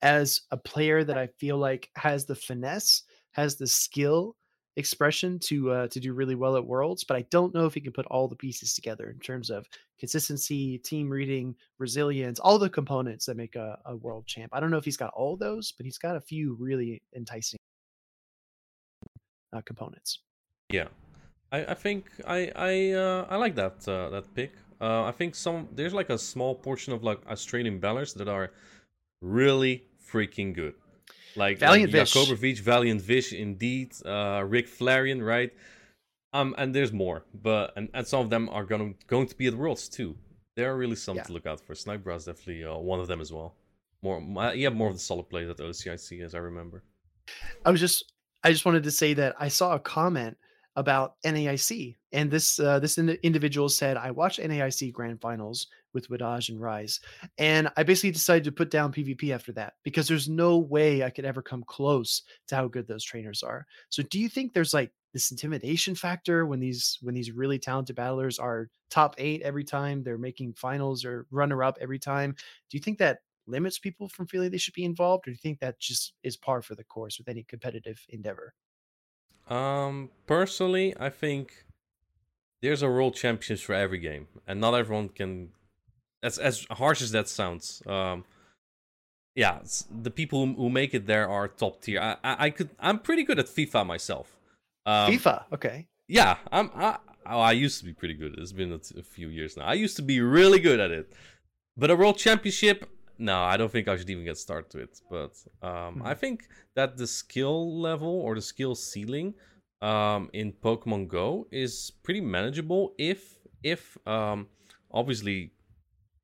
as 0.02 0.42
a 0.52 0.58
player 0.58 1.04
that 1.04 1.18
I 1.18 1.28
feel 1.38 1.58
like 1.58 1.90
has 1.98 2.26
the 2.26 2.36
finesse, 2.36 3.04
has 3.32 3.58
the 3.58 3.68
skill, 3.68 4.38
expression 4.80 5.38
to 5.40 5.72
uh, 5.72 5.88
to 5.90 6.00
do 6.00 6.14
really 6.14 6.36
well 6.36 6.56
at 6.56 6.66
Worlds, 6.66 7.04
but 7.04 7.18
I 7.18 7.22
don't 7.30 7.54
know 7.54 7.66
if 7.66 7.74
he 7.74 7.82
can 7.82 7.92
put 7.92 8.06
all 8.08 8.28
the 8.28 8.36
pieces 8.36 8.74
together 8.74 9.10
in 9.12 9.20
terms 9.20 9.50
of 9.50 9.68
consistency, 10.00 10.78
team 10.80 11.10
reading, 11.10 11.56
resilience, 11.78 12.40
all 12.40 12.58
the 12.58 12.70
components 12.70 13.26
that 13.26 13.38
make 13.38 13.56
a, 13.56 13.78
a 13.86 13.96
world 13.96 14.26
champ. 14.26 14.52
I 14.54 14.60
don't 14.60 14.72
know 14.72 14.78
if 14.78 14.86
he's 14.86 14.98
got 14.98 15.12
all 15.14 15.36
those, 15.36 15.72
but 15.74 15.86
he's 15.86 15.98
got 15.98 16.16
a 16.16 16.22
few 16.22 16.56
really 16.60 17.02
enticing 17.16 17.60
uh, 19.54 19.62
components. 19.62 20.20
Yeah, 20.72 20.88
I, 21.52 21.66
I 21.66 21.74
think 21.74 22.06
I 22.28 22.52
I 22.56 22.92
uh, 22.92 23.26
I 23.30 23.36
like 23.36 23.56
that 23.56 23.88
uh, 23.88 24.10
that 24.10 24.34
pick. 24.34 24.54
Uh, 24.82 25.04
I 25.04 25.12
think 25.12 25.36
some 25.36 25.68
there's 25.76 25.94
like 25.94 26.10
a 26.10 26.18
small 26.18 26.56
portion 26.56 26.94
of 26.94 27.04
like 27.04 27.20
Australian 27.30 27.80
ballers 27.80 28.14
that 28.16 28.28
are 28.28 28.52
really 29.22 29.84
freaking 30.12 30.54
good. 30.54 30.74
Like 31.36 31.60
Valiant 31.60 31.94
like 31.94 32.04
Jakobovic, 32.04 32.60
Valiant 32.60 33.02
Vish, 33.02 33.34
indeed, 33.34 33.94
uh, 34.06 34.44
Rick 34.46 34.68
Flarian, 34.68 35.26
right? 35.26 35.52
Um, 36.34 36.54
and 36.58 36.76
there's 36.76 36.94
more, 36.94 37.26
but 37.34 37.74
and, 37.76 37.90
and 37.94 38.06
some 38.06 38.22
of 38.22 38.30
them 38.30 38.50
are 38.50 38.64
going 38.64 38.94
to 38.94 39.06
going 39.08 39.28
to 39.28 39.36
be 39.36 39.48
at 39.48 39.56
Worlds 39.56 39.90
too. 39.90 40.16
There 40.56 40.72
are 40.72 40.78
really 40.78 40.96
some 40.96 41.18
yeah. 41.18 41.24
to 41.24 41.34
look 41.34 41.46
out 41.46 41.62
for. 41.62 41.74
Sniper 41.74 42.12
is 42.12 42.26
definitely 42.26 42.64
uh, 42.66 42.78
one 42.78 43.00
of 43.00 43.08
them 43.08 43.22
as 43.22 43.32
well. 43.32 43.56
More, 44.02 44.22
yeah, 44.54 44.70
more 44.70 44.88
of 44.88 44.94
the 44.94 45.00
solid 45.00 45.30
plays 45.30 45.50
at 45.50 45.58
OCIC 45.58 46.24
as 46.24 46.36
I 46.36 46.40
remember. 46.40 46.84
I 47.66 47.72
was 47.72 47.80
just, 47.80 48.12
I 48.44 48.52
just 48.52 48.66
wanted 48.66 48.84
to 48.84 48.92
say 48.92 49.14
that 49.14 49.36
I 49.40 49.50
saw 49.50 49.76
a 49.76 49.80
comment 49.80 50.38
about 50.80 51.16
NAIC. 51.26 51.98
And 52.14 52.32
this 52.32 52.58
uh, 52.58 52.80
this 52.80 52.98
in- 52.98 53.18
individual 53.22 53.68
said, 53.68 53.98
I 53.98 54.12
watched 54.12 54.40
NAIC 54.40 54.94
Grand 54.94 55.20
Finals 55.20 55.68
with 55.94 56.10
Wadaj 56.10 56.50
and 56.50 56.60
Rise, 56.60 57.02
and 57.38 57.70
I 57.76 57.84
basically 57.84 58.12
decided 58.12 58.46
to 58.46 58.52
put 58.52 58.72
down 58.72 58.94
PvP 58.94 59.32
after 59.32 59.52
that 59.54 59.74
because 59.84 60.08
there's 60.08 60.30
no 60.30 60.58
way 60.58 61.04
I 61.04 61.10
could 61.10 61.26
ever 61.26 61.42
come 61.42 61.64
close 61.64 62.24
to 62.48 62.56
how 62.56 62.68
good 62.70 62.88
those 62.88 63.04
trainers 63.04 63.44
are. 63.44 63.68
So, 63.90 64.02
do 64.04 64.20
you 64.20 64.30
think 64.30 64.54
there's 64.54 64.74
like 64.74 64.92
this 65.14 65.32
intimidation 65.32 65.96
factor 65.96 66.46
when 66.46 66.62
these 66.62 66.98
when 67.02 67.14
these 67.14 67.32
really 67.32 67.60
talented 67.60 67.98
battlers 67.98 68.40
are 68.40 68.70
top 68.90 69.16
eight 69.18 69.42
every 69.42 69.66
time 69.66 70.02
they're 70.02 70.18
making 70.18 70.54
finals 70.54 71.04
or 71.04 71.28
runner 71.30 71.62
up 71.62 71.78
every 71.82 72.00
time? 72.00 72.32
Do 72.70 72.78
you 72.78 72.82
think 72.82 73.00
that 73.00 73.20
limits 73.48 73.80
people 73.80 74.08
from 74.08 74.28
feeling 74.28 74.50
they 74.50 74.58
should 74.58 74.74
be 74.74 74.86
involved, 74.86 75.28
or 75.28 75.32
do 75.32 75.34
you 75.34 75.38
think 75.38 75.60
that 75.60 75.80
just 75.80 76.14
is 76.24 76.38
par 76.38 76.62
for 76.62 76.76
the 76.76 76.86
course 76.86 77.18
with 77.18 77.28
any 77.28 77.44
competitive 77.44 78.00
endeavor? 78.10 78.54
Um, 79.50 80.12
personally, 80.28 80.96
I 81.00 81.10
think 81.10 81.66
there's 82.62 82.84
a 82.84 82.88
world 82.88 83.16
championships 83.16 83.62
for 83.62 83.74
every 83.74 84.00
game, 84.00 84.28
and 84.48 84.62
not 84.62 84.74
everyone 84.76 85.10
can. 85.10 85.50
As 86.22 86.38
as 86.38 86.66
harsh 86.72 87.02
as 87.02 87.12
that 87.12 87.30
sounds, 87.30 87.82
um, 87.88 88.26
yeah, 89.36 89.60
the 89.90 90.12
people 90.12 90.46
who, 90.46 90.54
who 90.54 90.70
make 90.70 90.94
it 90.94 91.08
there 91.08 91.30
are 91.30 91.48
top 91.48 91.82
tier. 91.82 92.02
I, 92.02 92.18
I, 92.24 92.46
I 92.46 92.50
could 92.50 92.70
I'm 92.80 93.00
pretty 93.00 93.24
good 93.24 93.40
at 93.40 93.48
FIFA 93.48 93.86
myself. 93.86 94.38
Um, 94.86 95.12
FIFA, 95.14 95.44
okay. 95.54 95.88
Yeah, 96.08 96.38
I'm. 96.52 96.70
I, 96.76 96.98
oh, 97.26 97.40
I 97.40 97.54
used 97.54 97.80
to 97.80 97.86
be 97.86 97.94
pretty 97.94 98.16
good. 98.16 98.36
It's 98.38 98.52
been 98.52 98.74
a, 98.74 98.80
t- 98.80 99.00
a 99.00 99.04
few 99.04 99.30
years 99.30 99.56
now. 99.56 99.64
I 99.64 99.74
used 99.74 99.96
to 99.96 100.02
be 100.02 100.20
really 100.20 100.60
good 100.60 100.80
at 100.80 100.92
it, 100.92 101.14
but 101.78 101.90
a 101.90 101.96
world 101.96 102.18
championship, 102.18 102.90
no, 103.20 103.44
I 103.44 103.58
don't 103.58 103.72
think 103.72 103.88
I 103.88 103.98
should 103.98 104.10
even 104.10 104.26
get 104.26 104.38
started 104.38 104.72
to 104.72 104.80
it. 104.80 105.02
But 105.10 105.34
um, 105.62 106.00
hmm 106.00 106.06
I 106.06 106.16
think 106.16 106.48
that 106.76 106.98
the 106.98 107.08
skill 107.08 107.80
level 107.80 108.10
or 108.22 108.36
the 108.36 108.42
skill 108.42 108.76
ceiling 108.76 109.36
um, 109.82 110.30
in 110.34 110.54
Pokemon 110.54 111.10
Go 111.10 111.48
is 111.52 111.92
pretty 112.04 112.22
manageable. 112.22 112.94
If 112.98 113.40
if 113.64 113.98
um, 114.08 114.48
obviously 114.92 115.54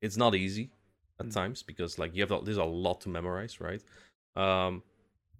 it's 0.02 0.16
not 0.16 0.34
easy 0.34 0.72
at 1.20 1.26
mm 1.26 1.32
times 1.32 1.62
because 1.62 1.98
like 1.98 2.14
you 2.14 2.26
have 2.26 2.44
there's 2.44 2.58
a 2.58 2.64
lot 2.64 3.00
to 3.02 3.08
memorize, 3.10 3.60
right? 3.60 3.82
Um, 4.36 4.82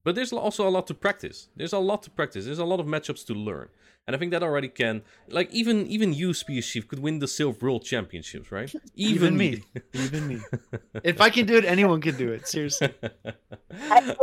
but 0.07 0.15
there's 0.15 0.33
also 0.33 0.69
a 0.69 0.71
lot 0.71 0.87
to 0.87 0.95
practice. 0.95 1.49
There's 1.57 1.73
a 1.73 1.81
lot 1.81 2.05
to 2.05 2.11
practice. 2.11 2.45
There's 2.45 2.61
a 2.61 2.65
lot 2.65 2.79
of 2.79 2.87
matchups 2.87 3.27
to 3.27 3.35
learn. 3.35 3.69
And 4.07 4.15
I 4.15 4.19
think 4.21 4.31
that 4.31 4.41
already 4.41 4.69
can 4.69 5.03
like 5.29 5.53
even 5.53 5.89
even 5.89 6.15
you, 6.15 6.33
Spears 6.33 6.69
Chief, 6.69 6.87
could 6.87 7.01
win 7.01 7.19
the 7.19 7.27
Silph 7.27 7.61
World 7.61 7.83
Championships, 7.85 8.53
right? 8.53 8.73
Even, 8.95 9.35
even 9.35 9.37
me. 9.37 9.63
even 10.05 10.29
me. 10.29 10.39
If 11.13 11.21
I 11.21 11.29
can 11.29 11.45
do 11.45 11.57
it, 11.57 11.65
anyone 11.65 12.01
can 12.01 12.17
do 12.17 12.29
it. 12.31 12.47
Seriously. 12.47 12.95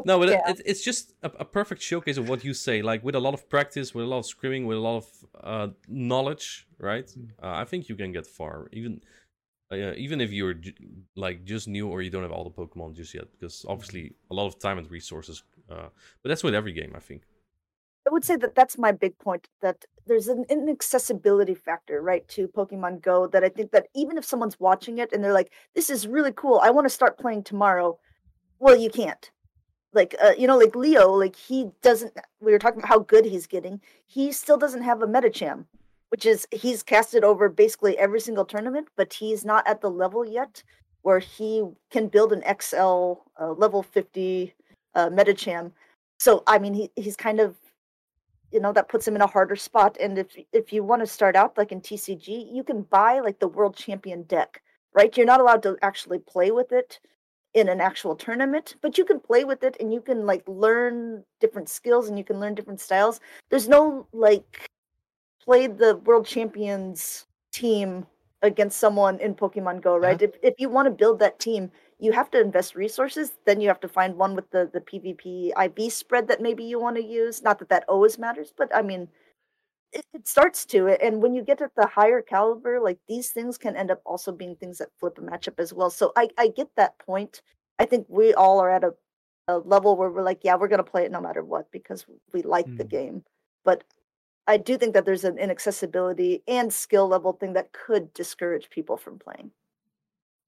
no, 0.06 0.20
but 0.20 0.30
yeah. 0.30 0.52
it, 0.52 0.62
it's 0.66 0.84
just 0.90 1.16
a, 1.22 1.30
a, 1.40 1.46
perfect 1.60 1.82
showcase 1.82 2.18
of 2.18 2.30
what 2.30 2.46
you 2.46 2.54
say. 2.54 2.82
Like 2.82 3.04
with 3.04 3.16
a 3.16 3.20
lot 3.28 3.34
of 3.34 3.50
practice, 3.50 3.94
with 3.94 4.06
a 4.06 4.08
lot 4.08 4.20
of 4.20 4.26
screaming, 4.26 4.66
with 4.66 4.78
a 4.78 4.86
lot 4.90 4.98
of 5.02 5.06
uh, 5.44 5.68
knowledge, 5.90 6.66
right? 6.80 7.08
Mm. 7.08 7.28
Uh, 7.44 7.56
I 7.62 7.66
think 7.66 7.90
you 7.90 7.98
can 7.98 8.14
get 8.14 8.26
far. 8.26 8.70
Even 8.72 9.02
uh, 9.74 9.94
even 9.98 10.22
if 10.22 10.32
you're 10.32 10.56
like 11.16 11.44
just 11.46 11.68
new 11.68 11.88
or 11.88 12.02
you 12.02 12.10
don't 12.10 12.24
have 12.24 12.32
all 12.32 12.44
the 12.44 12.58
Pokemon 12.62 12.96
just 12.96 13.14
yet, 13.14 13.28
because 13.34 13.66
obviously 13.68 14.14
a 14.32 14.34
lot 14.34 14.48
of 14.48 14.60
time 14.60 14.78
and 14.78 14.90
resources 14.90 15.44
uh, 15.70 15.90
but 16.22 16.30
that's 16.30 16.44
with 16.44 16.56
every 16.56 16.74
game, 16.74 16.94
I 16.96 17.00
think. 17.00 17.24
I 18.08 18.12
would 18.12 18.26
say 18.26 18.36
that 18.38 18.56
that's 18.56 18.78
my 18.78 18.92
big 18.92 19.18
point. 19.18 19.48
That 19.62 19.86
there's 20.06 20.28
an 20.28 20.46
inaccessibility 20.50 21.56
factor, 21.56 22.02
right, 22.02 22.28
to 22.30 22.48
Pokemon 22.50 23.02
Go. 23.02 23.28
That 23.28 23.44
I 23.44 23.50
think 23.50 23.72
that 23.72 23.88
even 23.96 24.18
if 24.18 24.26
someone's 24.26 24.60
watching 24.60 24.98
it 24.98 25.14
and 25.14 25.24
they're 25.24 25.34
like, 25.34 25.54
"This 25.74 25.90
is 25.90 26.08
really 26.08 26.34
cool. 26.36 26.60
I 26.62 26.70
want 26.72 26.86
to 26.86 26.90
start 26.90 27.18
playing 27.18 27.44
tomorrow," 27.44 27.98
well, 28.60 28.78
you 28.78 28.90
can't. 28.90 29.32
Like, 29.94 30.16
uh, 30.22 30.34
you 30.38 30.48
know, 30.48 30.58
like 30.58 30.76
Leo, 30.76 31.12
like 31.12 31.36
he 31.36 31.70
doesn't. 31.82 32.18
We 32.42 32.52
were 32.52 32.60
talking 32.60 32.80
about 32.80 32.90
how 32.90 33.00
good 33.00 33.26
he's 33.26 33.48
getting. 33.48 33.80
He 34.06 34.32
still 34.32 34.58
doesn't 34.58 34.84
have 34.84 35.02
a 35.02 35.08
Medicham, 35.08 35.66
which 36.10 36.26
is 36.26 36.48
he's 36.52 36.84
casted 36.84 37.24
over 37.24 37.48
basically 37.48 37.98
every 37.98 38.20
single 38.20 38.46
tournament, 38.46 38.90
but 38.98 39.14
he's 39.14 39.46
not 39.46 39.66
at 39.68 39.82
the 39.82 39.90
level 39.90 40.26
yet 40.26 40.64
where 41.04 41.20
he 41.20 41.64
can 41.92 42.08
build 42.08 42.34
an 42.34 42.44
XL 42.60 43.14
uh, 43.40 43.52
level 43.52 43.84
50 43.84 44.54
uh, 44.96 45.10
Medicham. 45.10 45.72
So 46.20 46.44
I 46.48 46.60
mean, 46.60 46.74
he 46.74 46.92
he's 46.96 47.16
kind 47.16 47.40
of, 47.40 47.56
you 48.52 48.60
know, 48.60 48.74
that 48.74 48.90
puts 48.90 49.08
him 49.08 49.16
in 49.16 49.22
a 49.22 49.28
harder 49.28 49.56
spot. 49.56 49.98
And 50.00 50.18
if 50.18 50.36
if 50.52 50.74
you 50.74 50.84
want 50.84 51.02
to 51.02 51.08
start 51.08 51.36
out 51.36 51.58
like 51.58 51.72
in 51.72 51.82
TCG, 51.82 52.54
you 52.54 52.64
can 52.64 52.84
buy 52.84 53.20
like 53.20 53.40
the 53.40 53.48
world 53.48 53.76
champion 53.76 54.24
deck, 54.24 54.62
right? 54.94 55.16
You're 55.16 55.26
not 55.26 55.42
allowed 55.42 55.64
to 55.64 55.78
actually 55.82 56.20
play 56.20 56.52
with 56.52 56.72
it 56.72 57.00
in 57.54 57.70
an 57.70 57.80
actual 57.80 58.16
tournament, 58.16 58.76
but 58.82 58.98
you 58.98 59.06
can 59.06 59.20
play 59.20 59.44
with 59.44 59.64
it 59.64 59.78
and 59.80 59.94
you 59.94 60.02
can 60.02 60.26
like 60.26 60.44
learn 60.48 61.24
different 61.40 61.70
skills 61.70 62.10
and 62.10 62.18
you 62.18 62.24
can 62.24 62.40
learn 62.40 62.56
different 62.56 62.80
styles. 62.80 63.20
There's 63.50 63.68
no 63.68 64.08
like 64.12 64.70
play 65.44 65.68
the 65.68 65.98
world 65.98 66.26
champions 66.26 67.26
team 67.52 68.08
against 68.42 68.80
someone 68.80 69.20
in 69.20 69.36
Pokemon 69.36 69.82
Go, 69.82 69.98
right? 69.98 70.20
Yeah. 70.20 70.28
If 70.28 70.36
if 70.42 70.54
you 70.58 70.70
want 70.70 70.88
to 70.88 70.92
build 70.92 71.20
that 71.20 71.40
team, 71.40 71.72
you 72.04 72.12
have 72.12 72.30
to 72.32 72.42
invest 72.42 72.76
resources. 72.76 73.32
Then 73.46 73.62
you 73.62 73.70
have 73.70 73.80
to 73.80 73.88
find 73.88 74.18
one 74.18 74.36
with 74.36 74.52
the 74.52 74.70
the 74.74 74.82
PvP 74.82 75.52
IV 75.58 75.94
spread 75.94 76.28
that 76.28 76.42
maybe 76.42 76.66
you 76.66 76.78
want 76.78 76.98
to 76.98 77.04
use. 77.04 77.42
Not 77.42 77.60
that 77.60 77.70
that 77.70 77.86
always 77.88 78.20
matters, 78.20 78.54
but 78.58 78.76
I 78.76 78.82
mean, 78.82 79.08
it, 79.94 80.06
it 80.14 80.28
starts 80.28 80.66
to. 80.66 80.90
And 80.90 81.22
when 81.22 81.34
you 81.34 81.42
get 81.42 81.62
at 81.62 81.74
the 81.78 81.88
higher 81.88 82.22
caliber, 82.22 82.82
like 82.82 83.00
these 83.08 83.30
things 83.30 83.58
can 83.58 83.78
end 83.78 83.90
up 83.90 84.02
also 84.06 84.34
being 84.34 84.58
things 84.58 84.80
that 84.80 84.90
flip 85.00 85.18
a 85.18 85.22
matchup 85.22 85.60
as 85.60 85.74
well. 85.74 85.90
So 85.90 86.12
I 86.18 86.28
I 86.38 86.50
get 86.50 86.70
that 86.76 87.00
point. 87.00 87.42
I 87.80 87.86
think 87.86 88.06
we 88.10 88.34
all 88.34 88.60
are 88.60 88.70
at 88.70 88.84
a, 88.84 88.94
a 89.48 89.60
level 89.60 89.96
where 89.96 90.12
we're 90.12 90.24
like, 90.24 90.42
yeah, 90.44 90.56
we're 90.56 90.68
gonna 90.68 90.84
play 90.84 91.06
it 91.06 91.12
no 91.12 91.22
matter 91.22 91.44
what 91.46 91.72
because 91.72 92.06
we 92.34 92.42
like 92.42 92.68
mm. 92.68 92.78
the 92.78 92.84
game. 92.84 93.24
But 93.64 93.86
I 94.46 94.58
do 94.58 94.78
think 94.78 94.94
that 94.94 95.06
there's 95.06 95.24
an 95.24 95.38
inaccessibility 95.38 96.44
and 96.50 96.74
skill 96.74 97.08
level 97.08 97.32
thing 97.32 97.54
that 97.54 97.72
could 97.72 98.14
discourage 98.14 98.70
people 98.70 98.98
from 98.98 99.20
playing. 99.20 99.52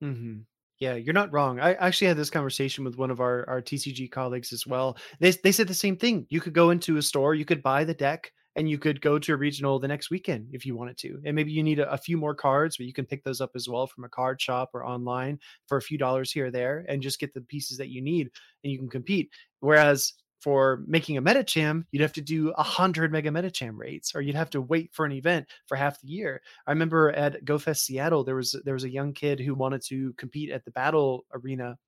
Mm-hmm. 0.03 0.39
Yeah, 0.79 0.95
you're 0.95 1.13
not 1.13 1.31
wrong. 1.31 1.59
I 1.59 1.73
actually 1.75 2.07
had 2.07 2.17
this 2.17 2.29
conversation 2.29 2.83
with 2.83 2.97
one 2.97 3.09
of 3.09 3.21
our, 3.21 3.47
our 3.47 3.61
TCG 3.61 4.11
colleagues 4.11 4.51
as 4.51 4.67
well. 4.67 4.97
They, 5.19 5.31
they 5.31 5.51
said 5.53 5.67
the 5.69 5.73
same 5.73 5.95
thing. 5.95 6.25
You 6.29 6.41
could 6.41 6.53
go 6.53 6.71
into 6.71 6.97
a 6.97 7.01
store, 7.01 7.33
you 7.33 7.45
could 7.45 7.63
buy 7.63 7.85
the 7.85 7.93
deck, 7.93 8.31
and 8.57 8.69
you 8.69 8.77
could 8.77 9.01
go 9.01 9.17
to 9.17 9.33
a 9.33 9.37
regional 9.37 9.79
the 9.79 9.87
next 9.87 10.09
weekend 10.09 10.47
if 10.51 10.65
you 10.65 10.75
wanted 10.75 10.97
to. 10.97 11.19
And 11.25 11.35
maybe 11.35 11.51
you 11.51 11.63
need 11.63 11.79
a, 11.79 11.91
a 11.91 11.97
few 11.97 12.17
more 12.17 12.35
cards, 12.35 12.77
but 12.77 12.85
you 12.85 12.93
can 12.93 13.05
pick 13.05 13.23
those 13.23 13.41
up 13.41 13.51
as 13.55 13.69
well 13.69 13.87
from 13.87 14.03
a 14.03 14.09
card 14.09 14.41
shop 14.41 14.71
or 14.73 14.85
online 14.85 15.39
for 15.67 15.77
a 15.77 15.81
few 15.81 15.97
dollars 15.97 16.31
here 16.31 16.47
or 16.47 16.51
there 16.51 16.85
and 16.89 17.01
just 17.01 17.19
get 17.19 17.33
the 17.33 17.41
pieces 17.41 17.77
that 17.77 17.89
you 17.89 18.01
need 18.01 18.29
and 18.63 18.71
you 18.71 18.79
can 18.79 18.89
compete. 18.89 19.29
Whereas 19.59 20.13
for 20.45 20.83
making 20.85 21.17
a 21.17 21.21
Medicham, 21.23 21.85
you'd 21.91 22.03
have 22.03 22.13
to 22.13 22.21
do 22.21 22.51
a 22.51 22.61
hundred 22.61 23.11
mega 23.11 23.31
Medicham 23.31 23.79
rates, 23.79 24.13
or 24.13 24.21
you'd 24.21 24.35
have 24.35 24.51
to 24.51 24.61
wait 24.61 24.93
for 24.93 25.03
an 25.03 25.11
event 25.11 25.47
for 25.65 25.75
half 25.75 25.99
the 25.99 26.07
year. 26.07 26.39
I 26.67 26.71
remember 26.71 27.11
at 27.13 27.43
GoFest 27.45 27.79
Seattle, 27.79 28.23
there 28.23 28.35
was 28.35 28.55
there 28.63 28.75
was 28.75 28.83
a 28.83 28.89
young 28.91 29.11
kid 29.11 29.39
who 29.39 29.55
wanted 29.55 29.81
to 29.87 30.13
compete 30.17 30.51
at 30.51 30.63
the 30.63 30.69
battle 30.69 31.25
arena 31.33 31.79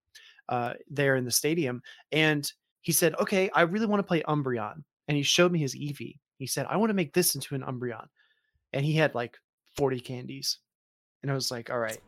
uh, 0.50 0.74
there 0.90 1.18
in 1.18 1.24
the 1.24 1.30
stadium, 1.30 1.84
and 2.12 2.52
he 2.82 2.92
said, 2.92 3.14
"Okay, 3.20 3.48
I 3.54 3.62
really 3.62 3.86
want 3.86 4.00
to 4.00 4.08
play 4.08 4.24
Umbreon," 4.24 4.84
and 5.08 5.16
he 5.16 5.22
showed 5.22 5.52
me 5.52 5.60
his 5.60 5.76
Eevee. 5.76 6.18
He 6.40 6.48
said, 6.48 6.66
"I 6.68 6.78
want 6.78 6.90
to 6.90 6.96
make 6.96 7.14
this 7.14 7.36
into 7.36 7.54
an 7.54 7.62
Umbreon," 7.62 8.08
and 8.74 8.84
he 8.84 8.94
had 8.94 9.14
like 9.14 9.38
forty 9.76 10.00
candies, 10.00 10.58
and 11.22 11.30
I 11.32 11.36
was 11.36 11.52
like, 11.52 11.70
"All 11.70 11.78
right." 11.78 12.02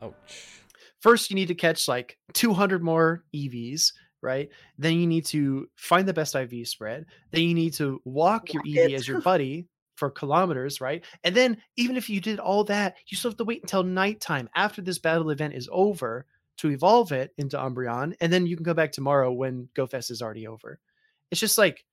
Ouch. 0.00 0.62
First, 1.00 1.28
you 1.28 1.36
need 1.36 1.48
to 1.48 1.54
catch 1.54 1.88
like 1.88 2.16
200 2.32 2.82
more 2.82 3.24
Eevees 3.34 3.92
right? 4.22 4.48
Then 4.78 4.98
you 4.98 5.06
need 5.06 5.26
to 5.26 5.68
find 5.76 6.06
the 6.06 6.12
best 6.12 6.34
IV 6.34 6.66
spread. 6.68 7.06
Then 7.30 7.42
you 7.42 7.54
need 7.54 7.74
to 7.74 8.00
walk, 8.04 8.52
your 8.52 8.62
Eevee 8.62 8.94
as 8.94 9.08
your 9.08 9.20
buddy 9.22 9.66
for 9.96 10.10
kilometers, 10.10 10.80
right? 10.80 11.04
And 11.24 11.34
then 11.34 11.58
even 11.76 11.96
if 11.96 12.08
you 12.08 12.20
did 12.20 12.38
all 12.38 12.64
that, 12.64 12.96
you 13.06 13.16
still 13.16 13.30
have 13.30 13.38
to 13.38 13.44
wait 13.44 13.62
until 13.62 13.82
nighttime 13.82 14.48
after 14.54 14.82
this 14.82 14.98
battle 14.98 15.30
event 15.30 15.54
is 15.54 15.68
over 15.70 16.26
to 16.58 16.70
evolve 16.70 17.12
it 17.12 17.32
into 17.38 17.56
Umbreon, 17.56 18.14
and 18.20 18.32
then 18.32 18.46
you 18.46 18.56
can 18.56 18.64
go 18.64 18.74
back 18.74 18.92
tomorrow 18.92 19.32
when 19.32 19.68
GoFest 19.74 20.10
is 20.10 20.20
already 20.20 20.46
over. 20.46 20.78
It's 21.30 21.40
just 21.40 21.56
like 21.56 21.84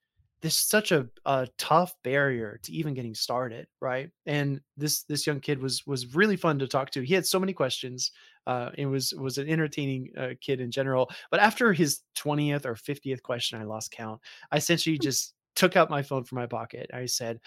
there's 0.41 0.57
such 0.57 0.91
a, 0.91 1.07
a 1.25 1.47
tough 1.57 1.95
barrier 2.03 2.59
to 2.63 2.71
even 2.71 2.93
getting 2.93 3.15
started, 3.15 3.67
right? 3.81 4.11
And 4.25 4.61
this 4.75 5.03
this 5.03 5.25
young 5.25 5.39
kid 5.39 5.59
was 5.59 5.85
was 5.87 6.15
really 6.15 6.35
fun 6.35 6.59
to 6.59 6.67
talk 6.67 6.91
to. 6.91 7.01
He 7.01 7.13
had 7.13 7.25
so 7.25 7.39
many 7.39 7.53
questions. 7.53 8.11
Uh, 8.45 8.69
it 8.77 8.85
was 8.85 9.13
was 9.15 9.37
an 9.39 9.49
entertaining 9.49 10.11
uh, 10.17 10.29
kid 10.39 10.61
in 10.61 10.69
general. 10.71 11.09
But 11.31 11.39
after 11.39 11.73
his 11.73 12.01
twentieth 12.15 12.65
or 12.65 12.75
fiftieth 12.75 13.23
question, 13.23 13.59
I 13.59 13.63
lost 13.63 13.91
count. 13.91 14.21
I 14.51 14.57
essentially 14.57 14.97
just 14.99 15.33
took 15.55 15.75
out 15.75 15.89
my 15.89 16.03
phone 16.03 16.23
from 16.23 16.37
my 16.37 16.45
pocket. 16.45 16.89
I 16.93 17.05
said, 17.07 17.39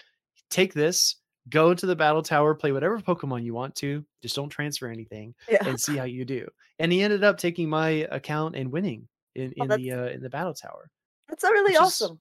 "Take 0.49 0.73
this." 0.73 1.15
Go 1.49 1.73
to 1.73 1.85
the 1.87 1.95
battle 1.95 2.21
tower, 2.21 2.53
play 2.53 2.71
whatever 2.71 2.99
Pokemon 2.99 3.43
you 3.43 3.55
want 3.55 3.73
to. 3.77 4.05
Just 4.21 4.35
don't 4.35 4.49
transfer 4.49 4.87
anything, 4.87 5.33
Yeah. 5.49 5.67
and 5.67 5.79
see 5.79 5.97
how 5.97 6.03
you 6.03 6.23
do. 6.23 6.47
And 6.77 6.91
he 6.91 7.01
ended 7.01 7.23
up 7.23 7.39
taking 7.39 7.67
my 7.67 8.05
account 8.11 8.55
and 8.55 8.71
winning 8.71 9.07
in, 9.33 9.51
Oh, 9.59 9.63
in 9.63 9.69
the 9.69 9.91
uh, 9.91 10.05
in 10.09 10.21
the 10.21 10.29
battle 10.29 10.53
tower. 10.53 10.91
That's 11.27 11.43
really 11.43 11.73
is 11.73 11.79
awesome 11.79 12.19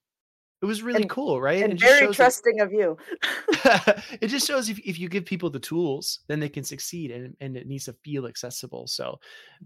It 0.62 0.66
was 0.66 0.82
really 0.82 1.02
And- 1.02 1.10
cool, 1.10 1.40
right? 1.40 1.62
and 1.62 1.78
just 1.78 1.90
very 1.90 2.00
shows 2.06 2.16
that- 2.16 2.22
trusting 2.22 2.60
of 2.60 2.72
you. 2.72 2.96
it 4.20 4.28
just 4.28 4.46
shows 4.46 4.68
if, 4.68 4.78
if 4.80 4.98
you 4.98 5.08
give 5.08 5.24
people 5.24 5.50
the 5.50 5.58
tools 5.58 6.20
then 6.28 6.40
they 6.40 6.48
can 6.48 6.64
succeed 6.64 7.10
and, 7.10 7.36
and 7.40 7.56
it 7.56 7.66
needs 7.66 7.84
to 7.86 7.92
feel 8.04 8.26
accessible 8.26 8.86
so 8.86 9.18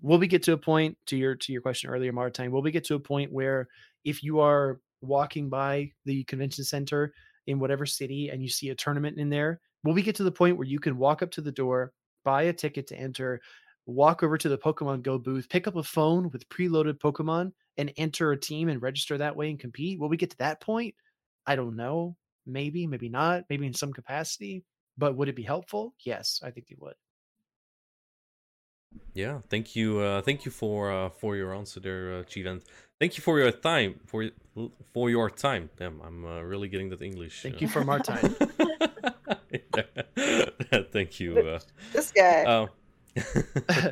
will 0.03 0.19
we 0.19 0.27
get 0.27 0.43
to 0.43 0.53
a 0.53 0.57
point 0.57 0.97
to 1.07 1.17
your 1.17 1.35
to 1.37 1.53
your 1.53 1.63
question 1.63 1.91
earlier 1.91 2.13
martijn 2.13 2.51
will 2.51 2.63
we 2.63 2.71
get 2.71 2.85
to 2.85 2.95
a 2.95 3.01
point 3.01 3.31
where 3.33 3.69
if 4.05 4.23
you 4.23 4.41
are 4.41 4.81
walking 5.01 5.49
by 5.49 5.91
the 6.07 6.25
convention 6.25 6.65
center 6.65 7.13
in 7.47 7.59
whatever 7.59 7.87
city 7.87 8.31
and 8.31 8.43
you 8.43 8.49
see 8.49 8.71
a 8.71 8.75
tournament 8.75 9.19
in 9.19 9.29
there 9.29 9.61
will 9.85 9.95
we 9.95 10.03
get 10.03 10.15
to 10.17 10.25
the 10.25 10.33
point 10.33 10.57
where 10.57 10.67
you 10.67 10.79
can 10.81 10.97
walk 10.97 11.23
up 11.23 11.31
to 11.31 11.41
the 11.41 11.53
door 11.53 11.93
buy 12.25 12.45
a 12.45 12.53
ticket 12.53 12.87
to 12.87 12.97
enter 12.97 13.41
walk 13.87 14.23
over 14.23 14.37
to 14.39 14.49
the 14.49 14.59
pokemon 14.59 15.03
go 15.03 15.19
booth 15.19 15.49
pick 15.49 15.67
up 15.69 15.77
a 15.77 15.83
phone 15.83 16.31
with 16.31 16.49
preloaded 16.49 16.99
pokemon 16.99 17.53
and 17.77 17.93
enter 17.97 18.33
a 18.33 18.41
team 18.41 18.69
and 18.69 18.83
register 18.83 19.19
that 19.19 19.37
way 19.37 19.51
and 19.51 19.59
compete 19.61 19.99
will 19.99 20.09
we 20.09 20.17
get 20.17 20.31
to 20.31 20.39
that 20.39 20.61
point 20.61 20.95
i 21.47 21.57
don't 21.57 21.77
know 21.77 22.17
maybe 22.47 22.87
maybe 22.87 23.09
not 23.09 23.45
maybe 23.49 23.67
in 23.67 23.75
some 23.75 23.93
capacity 23.93 24.65
but 24.97 25.17
would 25.17 25.29
it 25.29 25.37
be 25.37 25.43
helpful 25.43 25.95
yes 26.05 26.41
i 26.45 26.51
think 26.51 26.67
it 26.71 26.81
would 26.81 26.95
Yeah, 29.15 29.41
thank 29.49 29.77
you. 29.77 29.99
Uh, 29.99 30.23
thank 30.23 30.45
you 30.45 30.51
for 30.51 30.91
uh, 30.93 31.09
for 31.09 31.37
your 31.37 31.55
answer 31.55 31.81
there, 31.81 32.19
uh, 32.19 32.23
Chief, 32.25 32.47
and 32.47 32.63
thank 32.99 33.17
you 33.17 33.23
for 33.23 33.39
your 33.39 33.51
time 33.51 33.99
for 34.07 34.31
for 34.93 35.11
your 35.11 35.31
time. 35.31 35.71
Damn, 35.77 36.01
I'm 36.01 36.25
uh, 36.25 36.43
really 36.43 36.69
getting 36.69 36.91
that 36.91 37.03
English. 37.03 37.43
thank 37.43 37.57
uh, 37.57 37.59
you 37.61 37.69
for 37.69 37.85
time 37.99 38.35
thank 40.93 41.21
you. 41.21 41.39
Uh, 41.39 41.61
This 41.93 42.13
guy. 42.13 42.45
oh. 42.47 42.69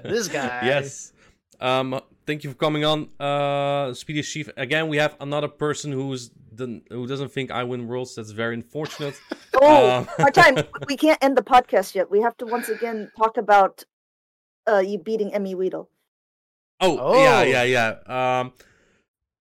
This 0.04 0.28
guy. 0.28 0.60
Yes. 0.66 1.12
Um. 1.60 2.00
Thank 2.24 2.44
you 2.44 2.50
for 2.50 2.56
coming 2.56 2.84
on, 2.84 3.08
uh, 3.18 3.92
Speedy 3.94 4.22
Chief. 4.22 4.48
Again, 4.56 4.86
we 4.88 4.96
have 4.98 5.16
another 5.20 5.48
person 5.48 5.90
who's 5.90 6.30
the, 6.52 6.80
who 6.88 7.06
doesn't 7.06 7.32
think 7.32 7.50
I 7.50 7.64
win 7.64 7.88
worlds. 7.88 8.14
That's 8.14 8.30
very 8.30 8.54
unfortunate. 8.54 9.20
oh, 9.60 9.90
um, 9.90 10.08
our 10.18 10.30
time. 10.30 10.56
We 10.88 10.96
can't 10.96 11.18
end 11.22 11.36
the 11.36 11.42
podcast 11.42 11.94
yet. 11.94 12.10
We 12.10 12.20
have 12.20 12.36
to 12.38 12.46
once 12.46 12.68
again 12.68 13.10
talk 13.16 13.36
about 13.38 13.84
uh, 14.68 14.78
you 14.78 14.98
beating 14.98 15.34
Emmy 15.34 15.54
Weedle. 15.56 15.88
Oh, 16.80 17.14
yeah, 17.14 17.40
Oh. 17.40 17.42
yeah, 17.42 17.62
yeah. 17.64 18.40
Um, 18.40 18.52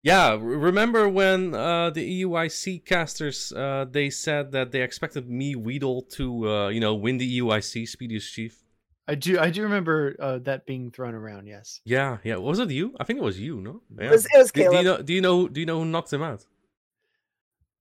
yeah. 0.02 0.36
Remember 0.40 1.08
when 1.08 1.54
uh, 1.54 1.90
the 1.90 2.22
EUIC 2.24 2.84
casters 2.84 3.52
uh, 3.52 3.86
they 3.88 4.10
said 4.10 4.50
that 4.52 4.72
they 4.72 4.82
expected 4.82 5.28
me 5.30 5.54
Weedle 5.54 6.02
to 6.16 6.48
uh, 6.48 6.68
you 6.68 6.80
know 6.80 6.94
win 6.94 7.18
the 7.18 7.40
EUIC 7.40 7.88
Speediest 7.88 8.32
Chief? 8.32 8.63
I 9.06 9.14
do 9.14 9.38
i 9.38 9.50
do 9.50 9.62
remember 9.62 10.16
uh, 10.18 10.38
that 10.38 10.64
being 10.66 10.90
thrown 10.90 11.14
around 11.14 11.46
yes 11.46 11.80
Yeah, 11.84 12.18
yeah. 12.24 12.36
Was 12.36 12.58
it 12.58 12.70
you? 12.70 12.94
I 12.98 13.04
think 13.04 13.18
it 13.18 13.22
was 13.22 13.38
you. 13.38 13.60
No. 13.60 13.82
Yeah. 13.98 14.06
It 14.06 14.10
was, 14.10 14.26
it 14.26 14.38
was 14.38 14.50
do, 14.52 14.70
do 14.70 14.76
you 14.76 14.82
know? 14.82 15.02
Do 15.02 15.12
you 15.12 15.20
know? 15.20 15.48
Do 15.48 15.60
you 15.60 15.66
know 15.66 15.78
who 15.80 15.84
knocked 15.84 16.12
him 16.12 16.22
out? 16.22 16.44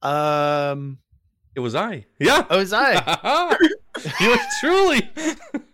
um 0.02 0.98
It 1.56 1.60
was 1.62 1.76
I. 1.76 2.06
Yeah. 2.20 2.46
It 2.50 2.56
was 2.56 2.74
i 2.74 2.92
you 4.20 4.38
truly. 4.60 5.10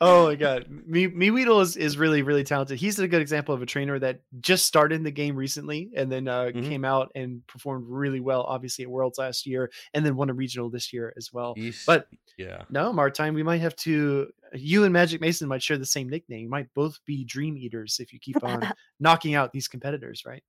oh 0.00 0.26
my 0.26 0.34
god 0.34 0.66
me 0.68 1.06
me 1.06 1.30
Weedle 1.30 1.60
is, 1.60 1.76
is 1.76 1.96
really 1.96 2.22
really 2.22 2.44
talented 2.44 2.78
he's 2.78 2.98
a 2.98 3.08
good 3.08 3.20
example 3.22 3.54
of 3.54 3.62
a 3.62 3.66
trainer 3.66 3.98
that 3.98 4.20
just 4.40 4.66
started 4.66 4.94
in 4.96 5.02
the 5.02 5.10
game 5.10 5.36
recently 5.36 5.90
and 5.96 6.10
then 6.10 6.28
uh, 6.28 6.46
Mhm. 6.46 6.68
came 6.68 6.84
out 6.84 7.10
and 7.14 7.46
performed 7.46 7.86
really 7.88 8.20
well 8.20 8.42
obviously 8.42 8.84
at 8.84 8.90
worlds 8.90 9.18
last 9.18 9.46
year 9.46 9.70
and 9.94 10.04
then 10.04 10.16
won 10.16 10.30
a 10.30 10.34
regional 10.34 10.70
this 10.70 10.92
year 10.92 11.12
as 11.16 11.32
well 11.32 11.54
Yeesh. 11.56 11.84
but 11.86 12.08
yeah. 12.38 12.64
No, 12.68 12.92
Martijn, 12.92 13.32
we 13.32 13.42
might 13.42 13.62
have 13.62 13.74
to. 13.76 14.30
You 14.52 14.84
and 14.84 14.92
Magic 14.92 15.22
Mason 15.22 15.48
might 15.48 15.62
share 15.62 15.78
the 15.78 15.86
same 15.86 16.10
nickname. 16.10 16.40
You 16.42 16.48
might 16.50 16.66
both 16.74 16.98
be 17.06 17.24
Dream 17.24 17.56
Eaters 17.56 17.98
if 17.98 18.12
you 18.12 18.18
keep 18.20 18.44
on 18.44 18.60
knocking 19.00 19.34
out 19.34 19.54
these 19.54 19.68
competitors, 19.68 20.24
right? 20.26 20.42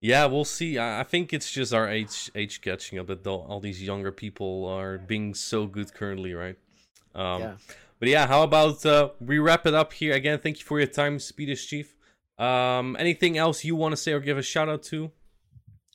Yeah, 0.00 0.26
we'll 0.26 0.44
see. 0.44 0.78
I, 0.78 1.00
I 1.00 1.02
think 1.02 1.32
it's 1.32 1.50
just 1.50 1.74
our 1.74 1.88
age 1.88 2.30
age 2.36 2.60
catching 2.60 3.00
up 3.00 3.08
that 3.08 3.26
all, 3.26 3.46
all 3.48 3.60
these 3.60 3.82
younger 3.82 4.12
people 4.12 4.66
are 4.66 4.96
being 4.98 5.34
so 5.34 5.66
good 5.66 5.92
currently, 5.92 6.34
right? 6.34 6.56
Um, 7.16 7.40
yeah. 7.42 7.54
But 8.00 8.08
yeah, 8.08 8.26
how 8.26 8.42
about 8.42 8.84
uh, 8.84 9.10
we 9.20 9.38
wrap 9.38 9.66
it 9.66 9.74
up 9.74 9.92
here 9.92 10.14
again? 10.14 10.38
Thank 10.38 10.58
you 10.58 10.64
for 10.64 10.78
your 10.78 10.88
time, 10.88 11.18
Speediest 11.18 11.68
Chief. 11.68 11.94
Um, 12.38 12.96
anything 12.98 13.36
else 13.36 13.62
you 13.62 13.76
want 13.76 13.92
to 13.92 13.96
say 13.96 14.12
or 14.12 14.20
give 14.20 14.38
a 14.38 14.42
shout 14.42 14.70
out 14.70 14.82
to? 14.84 15.12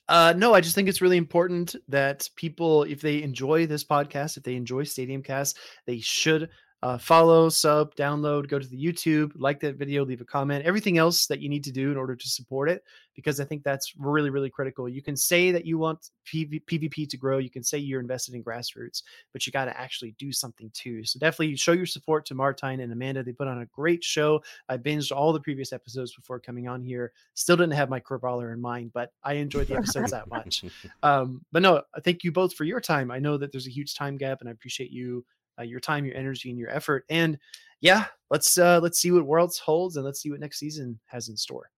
Uh, 0.07 0.33
no, 0.37 0.53
I 0.53 0.61
just 0.61 0.75
think 0.75 0.87
it's 0.87 1.01
really 1.01 1.17
important 1.17 1.75
that 1.89 2.29
people, 2.35 2.83
if 2.83 3.01
they 3.01 3.23
enjoy 3.23 3.65
this 3.65 3.83
podcast, 3.83 4.37
if 4.37 4.43
they 4.43 4.55
enjoy 4.55 4.83
Stadium 4.83 5.23
Cast, 5.23 5.57
they 5.87 5.99
should 5.99 6.49
uh, 6.86 6.99
follow, 6.99 7.49
sub, 7.49 7.95
download, 7.95 8.47
go 8.47 8.59
to 8.59 8.67
the 8.67 8.77
YouTube, 8.77 9.31
like 9.36 9.59
that 9.59 9.75
video, 9.75 10.05
leave 10.05 10.21
a 10.21 10.25
comment, 10.25 10.63
everything 10.63 10.99
else 10.99 11.25
that 11.25 11.39
you 11.39 11.49
need 11.49 11.63
to 11.63 11.71
do 11.71 11.89
in 11.89 11.97
order 11.97 12.15
to 12.15 12.27
support 12.27 12.69
it, 12.69 12.83
because 13.15 13.39
I 13.39 13.43
think 13.43 13.63
that's 13.63 13.93
really, 13.97 14.29
really 14.29 14.51
critical. 14.51 14.88
You 14.88 15.01
can 15.01 15.17
say 15.17 15.49
that 15.49 15.65
you 15.65 15.79
want 15.79 16.11
PV- 16.31 16.63
PvP 16.65 17.09
to 17.09 17.17
grow, 17.17 17.39
you 17.39 17.49
can 17.49 17.63
say 17.63 17.79
you're 17.79 17.99
invested 17.99 18.36
in 18.36 18.43
grassroots, 18.43 19.01
but 19.33 19.47
you 19.47 19.51
got 19.51 19.65
to 19.65 19.75
actually 19.75 20.13
do 20.19 20.31
something 20.31 20.69
too. 20.75 21.03
So 21.05 21.17
definitely 21.17 21.55
show 21.55 21.71
your 21.71 21.88
support 21.88 22.23
to 22.27 22.36
Martijn 22.36 22.83
and 22.83 22.93
Amanda. 22.93 23.23
They 23.23 23.31
put 23.31 23.47
on 23.47 23.63
a 23.63 23.65
great 23.65 24.03
show. 24.03 24.43
I 24.69 24.77
binged 24.77 25.11
all 25.11 25.33
the 25.33 25.39
previous 25.39 25.73
episodes 25.73 26.13
before 26.13 26.39
coming 26.39 26.67
on 26.67 26.83
here. 26.83 27.13
Still 27.33 27.57
didn't 27.57 27.73
have 27.73 27.89
my 27.89 27.99
Brawler 27.99 28.53
in 28.53 28.61
mind, 28.61 28.91
but 28.93 29.11
I 29.23 29.33
enjoyed 29.33 29.69
the 29.69 29.75
episodes 29.77 30.11
that 30.11 30.29
much. 30.29 30.63
Um, 31.01 31.43
but 31.51 31.63
no, 31.63 31.81
thank 32.03 32.23
you 32.23 32.31
both 32.31 32.53
for 32.53 32.63
your 32.63 32.79
time. 32.79 33.09
I 33.09 33.17
know 33.17 33.38
that 33.38 33.51
there's 33.51 33.65
a 33.65 33.71
huge 33.71 33.95
time 33.95 34.17
gap, 34.17 34.41
and 34.41 34.49
I 34.49 34.51
appreciate 34.51 34.91
you, 34.91 35.25
uh, 35.59 35.63
your 35.63 35.79
time, 35.79 36.05
your 36.05 36.15
energy, 36.15 36.49
and 36.49 36.59
your 36.59 36.69
effort. 36.69 37.05
And 37.09 37.37
yeah, 37.81 38.05
let's 38.29 38.57
uh, 38.57 38.79
let's 38.81 38.99
see 38.99 39.11
what 39.11 39.25
Worlds 39.25 39.59
holds, 39.59 39.95
and 39.95 40.05
let's 40.05 40.21
see 40.21 40.31
what 40.31 40.39
next 40.39 40.59
season 40.59 40.99
has 41.05 41.29
in 41.29 41.37
store. 41.37 41.69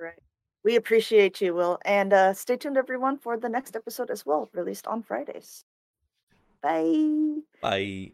Right. 0.00 0.20
We 0.64 0.76
appreciate 0.76 1.40
you, 1.40 1.54
Will. 1.54 1.78
And 1.84 2.12
uh, 2.12 2.34
stay 2.34 2.56
tuned, 2.56 2.76
everyone, 2.76 3.18
for 3.18 3.36
the 3.36 3.48
next 3.48 3.76
episode 3.76 4.10
as 4.10 4.26
well, 4.26 4.48
released 4.52 4.86
on 4.86 5.02
Fridays. 5.02 5.64
Bye. 6.62 7.42
Bye. 7.60 8.12